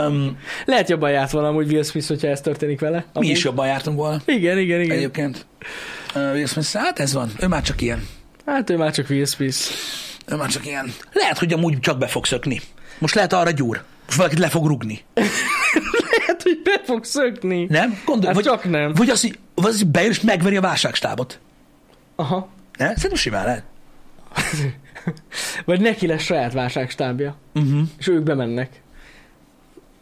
Um, 0.07 0.37
Lehet 0.65 0.89
jobban 0.89 1.11
járt 1.11 1.31
volna 1.31 1.47
amúgy 1.47 1.71
Will 1.71 1.83
Smith, 1.83 2.07
hogyha 2.07 2.27
ez 2.27 2.41
történik 2.41 2.79
vele. 2.79 2.97
mi 2.97 3.03
Amúgy. 3.13 3.29
is 3.29 3.43
jobban 3.43 3.67
jártunk 3.67 3.97
volna 3.97 4.21
Igen, 4.25 4.57
igen, 4.57 4.81
igen. 4.81 4.97
egyébként. 4.97 5.45
Uh, 6.15 6.31
Will 6.33 6.45
Smith, 6.45 6.73
hát 6.73 6.99
ez 6.99 7.13
van, 7.13 7.31
ő 7.39 7.47
már 7.47 7.61
csak 7.61 7.81
ilyen. 7.81 8.07
Hát 8.45 8.69
ő 8.69 8.77
már 8.77 8.91
csak 8.91 9.09
Will 9.09 9.25
Smith. 9.25 9.57
Ő 10.27 10.35
már 10.35 10.49
csak 10.49 10.65
ilyen. 10.65 10.93
Lehet, 11.13 11.37
hogy 11.37 11.53
amúgy 11.53 11.79
csak 11.79 11.97
be 11.97 12.07
fog 12.07 12.25
szökni. 12.25 12.61
Most 12.99 13.15
lehet 13.15 13.33
arra 13.33 13.51
gyúr. 13.51 13.83
Most 14.05 14.17
valakit 14.17 14.39
le 14.39 14.49
fog 14.49 14.67
rugni. 14.67 15.03
Lehet, 16.17 16.41
hogy 16.43 16.59
be 16.63 16.81
fog 16.83 17.03
szökni. 17.03 17.65
Nem? 17.69 18.01
Gondolj, 18.05 18.25
Hát 18.25 18.35
vagy, 18.35 18.43
csak 18.43 18.63
nem. 18.69 18.93
Vagy 18.93 19.09
az, 19.09 19.21
hogy, 19.21 19.39
vagy 19.55 19.65
az, 19.71 19.77
hogy 19.77 19.87
bejön 19.87 20.09
és 20.11 20.21
megveri 20.21 20.55
a 20.55 20.61
válságstábot. 20.61 21.39
Aha. 22.15 22.47
Ne? 22.77 22.85
Szerintem 22.85 23.15
simán 23.15 23.45
lehet. 23.45 23.63
Vagy 25.65 25.81
neki 25.81 26.07
lesz 26.07 26.21
saját 26.21 26.53
válságstábja. 26.53 27.35
Uh-huh. 27.53 27.81
És 27.97 28.07
ők 28.07 28.23
bemennek. 28.23 28.81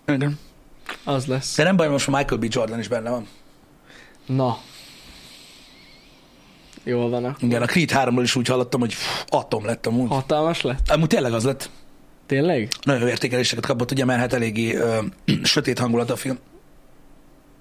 Igen. 0.08 0.39
Az 1.04 1.26
lesz. 1.26 1.56
De 1.56 1.64
nem 1.64 1.76
baj, 1.76 1.88
most 1.88 2.08
Michael 2.08 2.39
B. 2.39 2.46
Jordan 2.50 2.80
is 2.80 2.88
benne 2.88 3.10
van. 3.10 3.28
Na. 4.26 4.58
Jól 6.84 7.10
van. 7.10 7.26
akkor. 7.26 7.44
Igen, 7.44 7.62
a 7.62 7.66
Creed 7.66 7.92
3-ról 7.94 8.20
is 8.24 8.36
úgy 8.36 8.48
hallottam, 8.48 8.80
hogy 8.80 8.94
atom 9.28 9.66
lett 9.66 9.86
amúgy. 9.86 10.10
Hatalmas 10.10 10.62
lett? 10.62 10.89
Amúgy 10.89 11.08
tényleg 11.08 11.34
az 11.34 11.44
lett. 11.44 11.70
Tényleg? 12.32 12.68
Nagyon 12.84 13.02
jó 13.02 13.08
értékeléseket 13.08 13.66
kapott, 13.66 13.92
ugye, 13.92 14.06
mert 14.06 14.20
hát 14.20 14.34
eléggé 14.34 14.76
ö, 14.76 15.00
sötét 15.44 15.80
hangulat 15.80 16.10
a 16.10 16.16
film. 16.16 16.38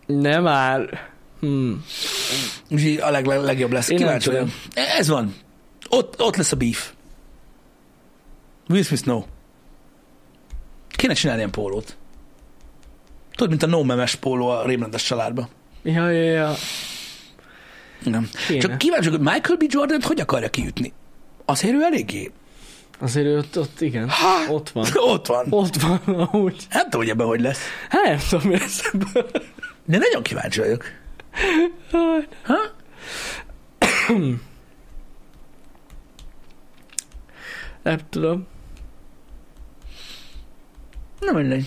Nem 0.07 0.43
már. 0.43 1.09
Hmm. 1.41 1.85
Úgyhogy 2.71 2.97
a 2.97 3.11
leg, 3.11 3.27
leg, 3.27 3.41
legjobb 3.43 3.73
lesz. 3.73 3.89
Én 3.89 3.97
Kíváncsi 3.97 4.31
vagyok. 4.31 4.49
Ez 4.75 5.09
van. 5.09 5.35
Ott, 5.89 6.21
ott 6.23 6.37
lesz 6.37 6.53
a 6.53 6.57
beef. 6.57 6.93
Will 8.69 8.83
Smith 8.83 9.07
no. 9.07 9.23
Kéne 10.89 11.15
csinálni 11.15 11.41
ilyen 11.41 11.53
pólót. 11.53 11.97
Tudod, 13.31 13.49
mint 13.49 13.63
a 13.63 13.67
no 13.67 13.83
memes 13.83 14.15
póló 14.15 14.49
a 14.49 14.67
rémrendes 14.67 15.03
családba. 15.03 15.49
Ja, 15.83 16.11
ja, 16.11 16.23
ja. 16.23 16.55
Nem. 18.05 18.31
Kéne. 18.47 18.61
Csak 18.61 18.79
kíváncsi, 18.79 19.09
hogy 19.09 19.21
Michael 19.21 19.57
B. 19.59 19.65
Jordan 19.69 20.03
hogy 20.03 20.21
akarja 20.21 20.51
kiütni? 20.51 20.93
Azért 21.45 21.75
ő 21.75 21.83
eléggé. 21.83 22.31
Azért 23.01 23.39
ott, 23.39 23.59
ott 23.59 23.81
igen. 23.81 24.09
Ha! 24.09 24.53
Ott 24.53 24.71
van. 24.71 24.87
Ott 25.13 25.27
van. 25.27 25.47
Ott 25.51 25.77
van, 25.77 26.01
amúgy. 26.05 26.67
Nem 26.71 26.83
tudom, 26.83 27.01
hogy 27.01 27.09
ebben 27.09 27.27
hogy 27.27 27.41
lesz. 27.41 27.61
Hát 27.89 28.05
nem 28.05 28.19
tudom, 28.29 28.49
mi 28.49 28.59
lesz 28.59 28.91
ebből. 28.93 29.31
De 29.85 29.99
nagyon 29.99 30.23
kíváncsi 30.23 30.61
vagyok. 30.61 30.85
Ha? 32.43 32.59
Nem 37.83 37.99
tudom. 38.11 38.47
Nem 41.21 41.35
mindegy. 41.37 41.67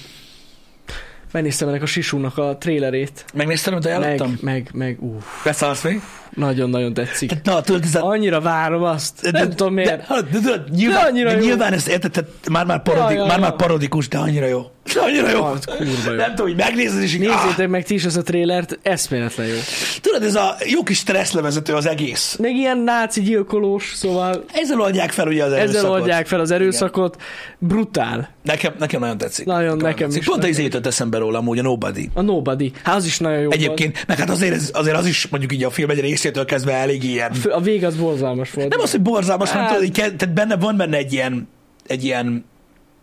Megnéztem 1.32 1.68
ennek 1.68 1.82
a 1.82 1.86
Sisúnak 1.86 2.38
a 2.38 2.58
trailerét. 2.58 3.26
Megnézted, 3.34 3.74
amit 3.74 3.86
ajánlottam? 3.86 4.30
Meg, 4.30 4.42
meg, 4.42 4.70
meg, 4.74 5.04
uff, 5.04 5.44
Beszarsz 5.44 5.84
még? 5.84 6.02
Nagyon-nagyon 6.36 6.94
tetszik. 6.94 7.32
Na, 7.44 7.62
tudod, 7.62 7.84
ez 7.84 7.96
a... 7.96 8.06
Annyira 8.06 8.42
várom 8.42 8.84
azt. 8.84 9.32
Nem 9.32 9.50
tudom 9.50 9.74
miért. 9.74 10.08
De, 10.08 10.22
de, 10.22 10.40
tudod, 10.40 10.70
nyilván, 10.70 11.02
De 11.02 11.08
annyira 11.10 11.30
de 11.34 11.40
nyilván 11.40 11.74
ezt 11.74 11.88
érted, 11.88 12.12
tehát 12.12 12.30
már 12.50 12.66
már, 12.66 12.82
parodi, 12.82 13.14
Ja, 13.14 13.26
ja, 13.26 13.38
már, 13.40 13.56
parodikus, 13.56 14.08
de 14.08 14.18
annyira 14.18 14.46
jó. 14.46 14.72
De 14.94 15.00
annyira 15.02 15.30
jó. 15.30 15.44
Hát, 15.44 15.66
kurva 15.66 16.12
jó. 16.12 16.16
Nem 16.16 16.30
tudom, 16.30 16.48
hogy 16.48 16.56
megnézed, 16.56 17.02
és 17.02 17.14
így, 17.14 17.20
Nézzétek 17.20 17.68
meg 17.68 17.84
ti 17.84 17.94
is 17.94 18.04
ezt 18.06 18.18
a 18.18 18.22
trailert, 18.22 18.80
eszméletlen 18.82 19.48
jó. 19.48 19.54
ah, 19.54 19.62
tudod, 20.02 20.24
ez 20.24 20.36
a 20.36 20.56
jó 20.66 20.84
kis 20.84 20.98
stresszlevezető 20.98 21.74
az 21.74 21.86
egész. 21.86 22.36
Meg 22.40 22.56
ilyen 22.56 22.78
náci 22.78 23.22
gyilkolós, 23.22 23.94
szóval 23.96 24.44
Ezzel 24.54 24.82
oldják 24.82 25.12
fel 25.12 25.28
ugye 25.28 25.44
az 25.44 25.52
erőszakot. 25.52 25.76
ezzel 25.76 25.92
oldják 25.92 26.28
fel 26.28 26.40
az 26.40 26.52
erőszakot. 26.52 27.22
Brutál. 27.58 28.30
Nekem, 28.44 28.74
nekem 28.80 29.00
nagyon 29.00 29.18
tetszik. 29.18 29.46
Nagyon, 29.46 29.78
nekem 29.78 30.08
tetszik. 30.08 30.22
is 30.22 30.28
Pont 30.28 30.44
az 30.44 30.60
jutott 30.60 30.86
eszembe 30.86 31.18
róla, 31.18 31.38
amúgy 31.38 31.60
a 31.60 31.62
Nobody. 31.62 32.10
A 32.14 32.22
Nobody. 32.22 32.72
Hát 32.84 32.96
az 32.96 33.06
is 33.06 33.20
nagyon 33.20 33.38
jó 33.38 33.44
volt. 33.44 33.56
Egyébként, 33.56 34.04
meg 34.08 34.18
hát 34.18 34.30
azért, 34.30 34.70
azért 34.78 34.98
az 34.98 35.06
is 35.06 35.28
mondjuk 35.28 35.54
így 35.54 35.64
a 35.64 35.70
film 35.70 35.90
egy 35.90 36.00
részétől 36.24 36.46
kezdve 36.46 36.74
elég 36.74 37.04
ilyen. 37.04 37.32
A 37.50 37.62
vég 37.62 37.84
az 37.86 37.96
borzalmas 37.96 38.52
volt. 38.52 38.70
Nem 38.70 38.80
az, 38.80 38.92
hogy 38.92 39.02
borzalmas, 39.02 39.50
hanem 39.52 39.66
Hát- 39.68 39.76
tudod, 39.76 39.90
hogy 39.90 40.04
ke- 40.04 40.16
tehát 40.16 40.34
benne 40.36 40.56
van 40.58 40.78
benne 40.78 40.98
egy 40.98 41.14
ilyen, 41.14 41.48
egy 41.88 42.04
ilyen, 42.04 42.46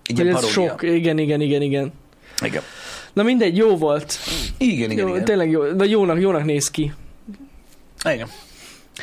egy 0.04 0.18
ilyen 0.18 0.32
paródia. 0.34 0.52
sok. 0.52 0.82
Igen, 0.82 1.18
igen, 1.18 1.40
igen, 1.40 1.62
igen. 1.62 1.92
Igen. 2.44 2.62
Na 3.12 3.22
mindegy, 3.22 3.56
jó 3.56 3.76
volt. 3.76 4.18
Igen, 4.58 4.90
igen, 4.90 5.06
jó, 5.06 5.14
igen. 5.14 5.24
Tényleg 5.24 5.50
jó, 5.50 5.72
de 5.72 5.84
jónak, 5.84 6.20
jónak 6.20 6.44
néz 6.44 6.70
ki. 6.70 6.92
igen. 8.04 8.28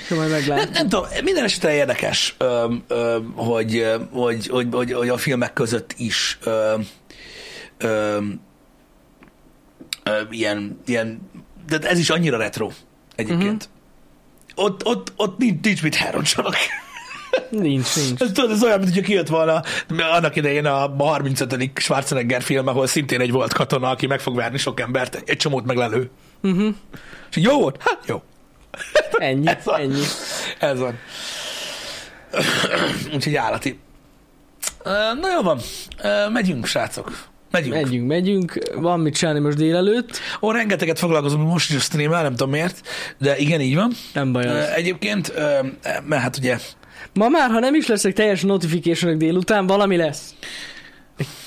Majd 0.10 0.22
Nem, 0.22 0.30
meglátjuk. 0.30 0.74
nem 0.74 0.90
tudom, 0.90 1.06
minden 1.24 1.44
esetre 1.44 1.74
érdekes, 1.74 2.36
öm, 2.38 2.84
öm, 2.88 3.34
hogy, 3.36 3.86
hogy, 4.12 4.48
hogy, 4.48 4.68
hogy, 4.72 4.92
hogy 4.94 5.10
a 5.10 5.18
filmek 5.18 5.54
között 5.54 5.94
is 5.98 6.38
öm, 6.44 6.88
öm, 7.78 8.42
öm, 10.04 10.28
ilyen, 10.32 10.80
ilyen, 10.86 11.30
de 11.68 11.78
ez 11.80 12.00
is 12.00 12.10
annyira 12.10 12.38
retro 12.38 12.70
egyébként. 13.16 13.64
Uh-huh. 13.64 13.76
Ott, 14.60 14.86
ott, 14.86 15.14
ott 15.16 15.38
nincs, 15.38 15.64
nincs 15.64 15.84
mit 15.84 15.96
elroncsanak. 15.96 16.56
Nincs, 17.50 17.96
nincs. 17.96 18.22
Ez, 18.22 18.32
tudod, 18.32 18.52
ez 18.52 18.64
olyan, 18.64 18.80
mint 18.80 18.90
hogyha 18.94 19.06
kijött 19.08 19.28
volna 19.28 19.62
annak 20.12 20.36
idején 20.36 20.66
a 20.66 20.96
35. 20.98 21.72
Schwarzenegger 21.76 22.42
film, 22.42 22.68
ahol 22.68 22.88
szintén 22.88 23.22
egy 23.22 23.32
volt 23.32 23.54
katona, 23.54 23.90
aki 23.90 24.08
meg 24.08 24.20
fog 24.20 24.36
verni 24.36 24.58
sok 24.58 24.80
embert, 24.80 25.24
egy 25.26 25.38
csomót 25.38 25.66
meglelő. 25.66 26.10
Uh-huh. 26.44 26.76
És 27.30 27.38
jó 27.38 27.60
volt? 27.60 27.78
Hát 27.80 28.00
jó. 28.06 28.22
Ennyi, 29.12 29.48
Ez 29.58 29.64
van. 29.64 29.80
ennyi. 29.80 30.04
Ez 30.60 30.80
van. 30.80 31.00
Úgyhogy 33.14 33.36
állati. 33.36 33.80
Na 35.22 35.32
jó 35.36 35.42
van, 35.42 35.60
megyünk, 36.32 36.66
srácok. 36.66 37.12
Megyünk. 37.58 37.74
Megyünk, 37.84 38.08
megyünk. 38.08 38.60
Van 38.76 39.00
mit 39.00 39.16
csinálni 39.16 39.40
most 39.40 39.58
délelőtt. 39.58 40.20
Ó, 40.42 40.52
rengeteget 40.52 41.00
foglalkozom 41.00 41.42
most 41.42 41.70
is 41.70 41.76
a 41.76 41.80
streammel, 41.80 42.22
nem 42.22 42.32
tudom 42.32 42.50
miért, 42.50 42.88
de 43.18 43.38
igen, 43.38 43.62
így 43.62 43.76
van. 43.76 43.92
Nem 44.14 44.32
baj 44.32 44.46
az. 44.46 44.66
Egyébként, 44.76 45.34
mert 46.08 46.22
hát 46.22 46.38
ugye, 46.38 46.58
Ma 47.14 47.30
már, 47.30 47.50
ha 47.50 47.60
nem 47.60 47.76
is 47.76 47.88
leszek 47.88 48.14
teljes 48.14 48.42
notification 48.42 49.18
délután, 49.18 49.68
valami 49.68 49.96
lesz. 49.98 50.34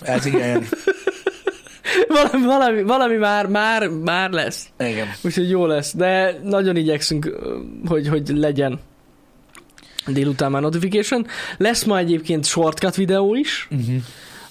ez 0.02 0.26
igen. 0.26 0.64
Valami, 2.08 2.44
valami, 2.44 2.82
valami 2.82 3.16
már, 3.16 3.46
már, 3.46 3.88
már 3.88 4.30
lesz. 4.30 4.66
igen. 4.78 5.06
Úgyhogy 5.22 5.50
jó 5.50 5.66
lesz, 5.66 5.94
de 5.96 6.38
nagyon 6.42 6.76
igyekszünk, 6.76 7.36
hogy, 7.86 8.08
hogy 8.08 8.28
legyen 8.28 8.80
délután 10.06 10.50
már 10.50 10.62
notification. 10.62 11.26
Lesz 11.56 11.84
ma 11.84 11.98
egyébként 11.98 12.44
shortcut 12.46 12.94
videó 12.96 13.34
is, 13.34 13.68
Uh-huh. 13.70 14.02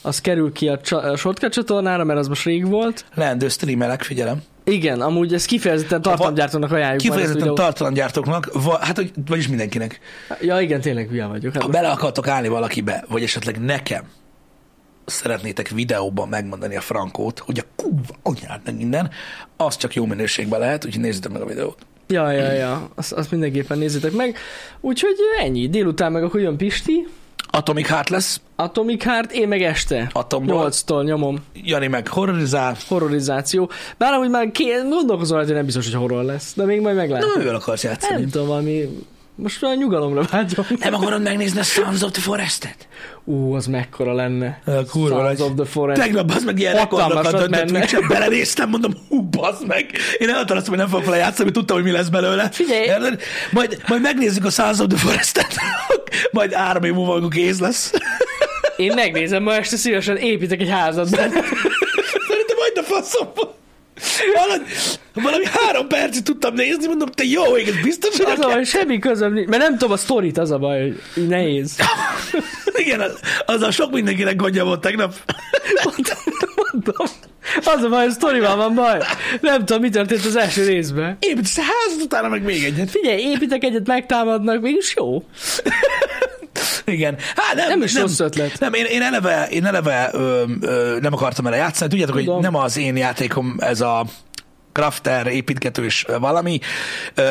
Az 0.01 0.21
kerül 0.21 0.51
ki 0.51 0.67
a, 0.67 0.79
csa- 0.79 1.03
a 1.03 1.15
shortcut 1.15 1.51
csatornára, 1.51 2.03
mert 2.03 2.19
az 2.19 2.27
most 2.27 2.45
rég 2.45 2.67
volt. 2.67 3.05
Leendő 3.13 3.47
streamelek, 3.47 4.03
figyelem. 4.03 4.41
Igen, 4.63 5.01
amúgy 5.01 5.33
ez 5.33 5.45
kifejezetten 5.45 6.01
tartalomgyártónak 6.01 6.71
ajánljuk 6.71 7.01
Kifejezetten 7.01 7.55
tartalomgyártóknak, 7.55 8.49
va, 8.53 8.77
hát, 8.77 8.95
hogy, 8.95 9.11
vagyis 9.27 9.47
mindenkinek. 9.47 9.99
Ja, 10.41 10.59
igen, 10.59 10.81
tényleg 10.81 11.09
hülye 11.09 11.25
vagyok. 11.25 11.53
Hát 11.53 11.61
Ha 11.61 11.69
bele 11.69 11.89
akartok 11.89 12.27
állni 12.27 12.47
valakibe, 12.47 13.03
vagy 13.07 13.23
esetleg 13.23 13.59
nekem 13.59 14.03
szeretnétek 15.05 15.69
videóban 15.69 16.27
megmondani 16.27 16.75
a 16.75 16.81
frankót, 16.81 17.39
hogy 17.39 17.59
a 17.59 17.63
kurva 17.75 18.15
anyád 18.23 18.61
meg 18.65 18.75
minden, 18.75 19.09
az 19.57 19.77
csak 19.77 19.93
jó 19.93 20.05
minőségben 20.05 20.59
lehet, 20.59 20.85
úgyhogy 20.85 21.01
nézzétek 21.01 21.31
meg 21.31 21.41
a 21.41 21.45
videót. 21.45 21.77
Ja, 22.07 22.31
ja, 22.31 22.51
ja, 22.51 22.89
azt, 22.95 23.11
azt 23.11 23.31
mindenképpen 23.31 23.77
nézzétek 23.77 24.11
meg. 24.11 24.37
Úgyhogy 24.79 25.15
ennyi, 25.39 25.69
délután 25.69 26.11
meg 26.11 26.23
akkor 26.23 26.39
jön 26.39 26.57
Pisti, 26.57 27.07
Atomic 27.51 27.87
Heart 27.87 28.09
lesz, 28.09 28.41
Atomic 28.55 29.03
Heart, 29.03 29.31
én 29.31 29.47
meg 29.47 29.61
este. 29.61 30.09
Atomból, 30.13 30.69
8-tól 30.69 31.03
nyomom. 31.03 31.37
Jani 31.53 31.87
meg 31.87 32.07
horrorizál. 32.07 32.75
Horrorizáció. 32.87 33.69
Bár 33.97 34.13
amúgy 34.13 34.29
már 34.29 34.51
ké... 34.51 34.63
gondolkozom 34.89 35.37
hogy 35.37 35.53
nem 35.53 35.65
biztos, 35.65 35.85
hogy 35.85 35.93
horror 35.93 36.23
lesz. 36.23 36.53
De 36.55 36.65
még 36.65 36.81
majd 36.81 36.95
Na, 36.95 37.01
meglátjuk. 37.01 37.37
mivel 37.37 37.55
akarsz 37.55 37.83
játszani? 37.83 38.19
Nem 38.19 38.29
tudom, 38.29 38.47
valami... 38.47 38.89
Most 39.41 39.61
már 39.61 39.77
nyugalomra 39.77 40.21
vágyom. 40.31 40.65
Nem 40.79 40.93
akarod 40.93 41.21
megnézni 41.21 41.59
a 41.59 41.63
Sons 41.63 42.01
of 42.01 42.11
the 42.11 42.21
Forest-et? 42.21 42.87
Ú, 43.23 43.53
az 43.53 43.65
mekkora 43.65 44.13
lenne. 44.13 44.61
A 44.65 44.85
kurva 44.85 45.25
Sons 45.27 45.39
of 45.39 45.51
the 45.55 45.65
Forest. 45.65 46.01
Tegnap 46.01 46.31
az 46.31 46.43
meg 46.43 46.59
ilyen 46.59 46.73
rekordokat 46.73 47.47
döntött, 47.47 47.85
csak 47.85 48.07
belenéztem, 48.07 48.69
mondom, 48.69 48.93
hú, 49.09 49.21
bazd 49.21 49.67
meg. 49.67 49.91
Én 50.17 50.29
elhatároztam, 50.29 50.69
hogy 50.73 50.81
nem 50.81 50.89
fogok 50.91 51.05
vele 51.05 51.17
játszani, 51.17 51.43
mert 51.43 51.53
tudtam, 51.53 51.75
hogy 51.75 51.85
mi 51.85 51.91
lesz 51.91 52.07
belőle. 52.07 52.49
Figyelj. 52.51 52.87
Majd, 53.51 53.81
majd 53.87 54.01
megnézzük 54.01 54.45
a 54.45 54.49
Sons 54.49 54.79
of 54.79 54.87
the 54.87 54.97
Forest-et, 54.97 55.55
majd 56.31 56.53
három 56.53 56.83
év 56.83 56.93
múlva, 56.93 57.27
kész 57.27 57.59
lesz. 57.59 57.93
Én 58.77 58.93
megnézem, 58.95 59.43
ma 59.43 59.53
este 59.53 59.77
szívesen 59.77 60.17
építek 60.17 60.61
egy 60.61 60.69
házat 60.69 61.09
benne. 61.09 61.41
Szerintem 62.27 62.57
majd 62.57 62.73
a 62.75 62.81
faszomba. 62.83 63.57
Valami, 64.35 64.63
valami 65.13 65.45
három 65.45 65.87
percig 65.87 66.23
tudtam 66.23 66.53
nézni, 66.53 66.87
mondom, 66.87 67.07
te 67.07 67.23
jó 67.23 67.57
ég, 67.57 67.67
ez 67.67 67.81
biztos, 67.83 68.17
hogy 68.17 68.25
Az 68.31 68.39
a 68.45 68.47
baj, 68.47 68.63
semmi 68.63 68.99
közöm 68.99 69.33
nincs, 69.33 69.47
mert 69.47 69.61
nem 69.61 69.71
tudom 69.71 69.91
a 69.91 69.97
sztorit, 69.97 70.37
az 70.37 70.51
a 70.51 70.57
baj, 70.57 70.93
hogy 71.13 71.27
nehéz. 71.27 71.75
Igen, 72.83 72.99
az, 72.99 73.19
az 73.45 73.61
a 73.61 73.71
sok 73.71 73.91
mindenkinek 73.91 74.35
gondja 74.35 74.63
volt 74.63 74.81
tegnap. 74.81 75.13
Mondtam, 75.83 76.17
mondtam. 76.55 77.05
Az 77.63 77.83
a 77.83 77.89
baj, 77.89 78.05
a 78.05 78.11
sztorival 78.11 78.55
van 78.55 78.75
baj. 78.75 78.99
Nem 79.41 79.65
tudom, 79.65 79.81
mi 79.81 79.89
történt 79.89 80.25
az 80.25 80.35
első 80.35 80.65
részben. 80.65 81.17
Építesz 81.19 81.57
a 81.57 81.61
házat, 81.61 82.03
utána 82.03 82.27
meg 82.27 82.43
még 82.43 82.63
egyet. 82.63 82.89
Figyelj, 82.89 83.21
építek 83.21 83.63
egyet, 83.63 83.87
megtámadnak, 83.87 84.61
mégis 84.61 84.95
jó. 84.95 85.23
Igen. 86.85 87.17
Hát 87.35 87.55
nem, 87.55 87.67
Nem 87.67 87.81
is 87.81 87.95
rossz 87.95 88.19
ötlet. 88.19 88.59
Nem, 88.59 88.73
én, 88.73 88.85
én 88.85 89.01
eleve, 89.01 89.47
én 89.51 89.65
eleve 89.65 90.09
ö, 90.13 90.43
ö, 90.61 90.97
nem 91.01 91.13
akartam 91.13 91.47
erre 91.47 91.55
játszani. 91.55 91.89
Tudjátok, 91.89 92.15
hogy 92.15 92.23
Tudom. 92.23 92.41
nem 92.41 92.55
az 92.55 92.77
én 92.77 92.97
játékom 92.97 93.55
ez 93.59 93.81
a 93.81 94.05
crafter, 94.73 95.27
építgetős 95.27 96.05
valami, 96.19 96.59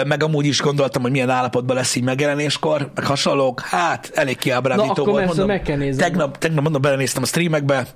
meg 0.06 0.22
amúgy 0.22 0.46
is 0.46 0.60
gondoltam, 0.60 1.02
hogy 1.02 1.10
milyen 1.10 1.30
állapotban 1.30 1.76
lesz 1.76 1.94
így 1.94 2.02
megjelenéskor, 2.02 2.90
meg 2.94 3.04
hasonlók. 3.04 3.60
Hát, 3.60 4.10
elég 4.14 4.38
kiábrándító 4.38 5.04
volt. 5.04 5.26
Mondom, 5.26 5.46
meg 5.46 5.62
kell 5.62 5.76
néznem. 5.76 6.08
tegnap, 6.08 6.38
tegnap 6.38 6.62
mondom, 6.62 6.82
belenéztem 6.82 7.22
a 7.22 7.26
streamekbe, 7.26 7.86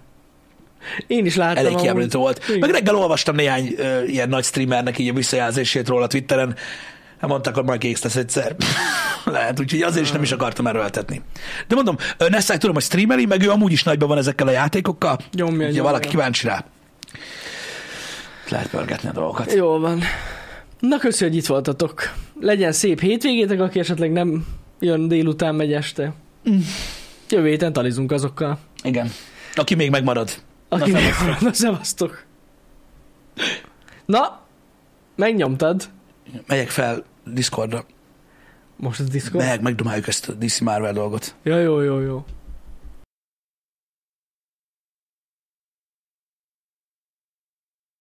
Én 1.07 1.26
is 1.26 1.37
láttam. 1.37 1.64
elég 1.64 1.76
kiábrándító 1.76 2.20
volt. 2.20 2.45
Igen. 2.49 2.59
Meg 2.59 2.70
reggel 2.70 2.97
olvastam 2.97 3.35
néhány 3.35 3.74
ö, 3.76 4.03
ilyen 4.05 4.28
nagy 4.28 4.45
streamernek 4.45 4.99
így 4.99 5.09
a 5.09 5.12
visszajelzését 5.12 5.89
róla 5.89 6.07
Twitteren, 6.07 6.57
mondták, 7.29 7.55
hogy 7.55 7.64
majd 7.64 7.81
kész 7.81 8.03
lesz 8.03 8.16
egyszer. 8.16 8.57
Lehet, 9.25 9.61
úgyhogy 9.61 9.83
azért 9.83 10.05
is 10.05 10.11
nem 10.12 10.23
is 10.23 10.33
akartam 10.33 10.66
erőltetni. 10.66 11.23
De 11.68 11.75
mondom, 11.75 11.97
ö, 12.18 12.29
Nessai 12.29 12.59
tudom, 12.59 12.75
hogy 12.75 12.85
streameli, 12.85 13.27
meg 13.27 13.43
ő 13.43 13.51
amúgy 13.51 13.73
is 13.73 13.83
nagyban 13.83 14.09
van 14.09 14.18
ezekkel 14.18 14.47
a 14.47 14.51
játékokkal. 14.51 15.18
Nyomja, 15.33 15.68
Ugye 15.68 15.83
valaki 15.83 16.09
kíváncsi 16.09 16.47
rá. 16.47 16.64
Lehet 18.49 18.68
pörgetni 18.68 19.09
a 19.09 19.12
dolgokat. 19.12 19.53
Jól 19.53 19.81
van. 19.81 20.03
Na 20.81 20.99
köszi, 20.99 21.25
hogy 21.25 21.37
itt 21.37 21.47
voltatok. 21.47 22.12
Legyen 22.41 22.73
szép 22.73 23.01
hétvégétek, 23.01 23.61
aki 23.61 23.79
esetleg 23.79 24.12
nem 24.12 24.47
jön 24.81 25.09
délután, 25.09 25.55
megy 25.55 25.73
este. 25.73 26.12
Jövő 27.29 27.49
héten 27.49 27.73
talizunk 27.73 28.12
azokkal. 28.12 28.59
Igen. 28.83 29.11
Aki 29.55 29.75
még 29.75 29.91
megmarad. 29.91 30.31
Aki 30.68 30.91
Na, 30.91 30.99
meg 30.99 31.37
Na, 31.41 31.53
szevasztok. 31.53 32.25
Na, 34.05 34.41
megnyomtad. 35.16 35.89
Megyek 36.47 36.68
fel 36.68 37.05
Discordra. 37.25 37.85
Most 38.77 39.01
az 39.01 39.09
Discord? 39.09 39.45
Meg, 39.45 39.62
megdomáljuk 39.62 40.07
ezt 40.09 40.29
a 40.29 40.33
DC 40.33 40.61
Marvel 40.61 40.93
dolgot. 40.93 41.35
Ja, 41.43 41.59
jó, 41.59 41.81
jó, 41.81 42.01
jó. 42.01 42.25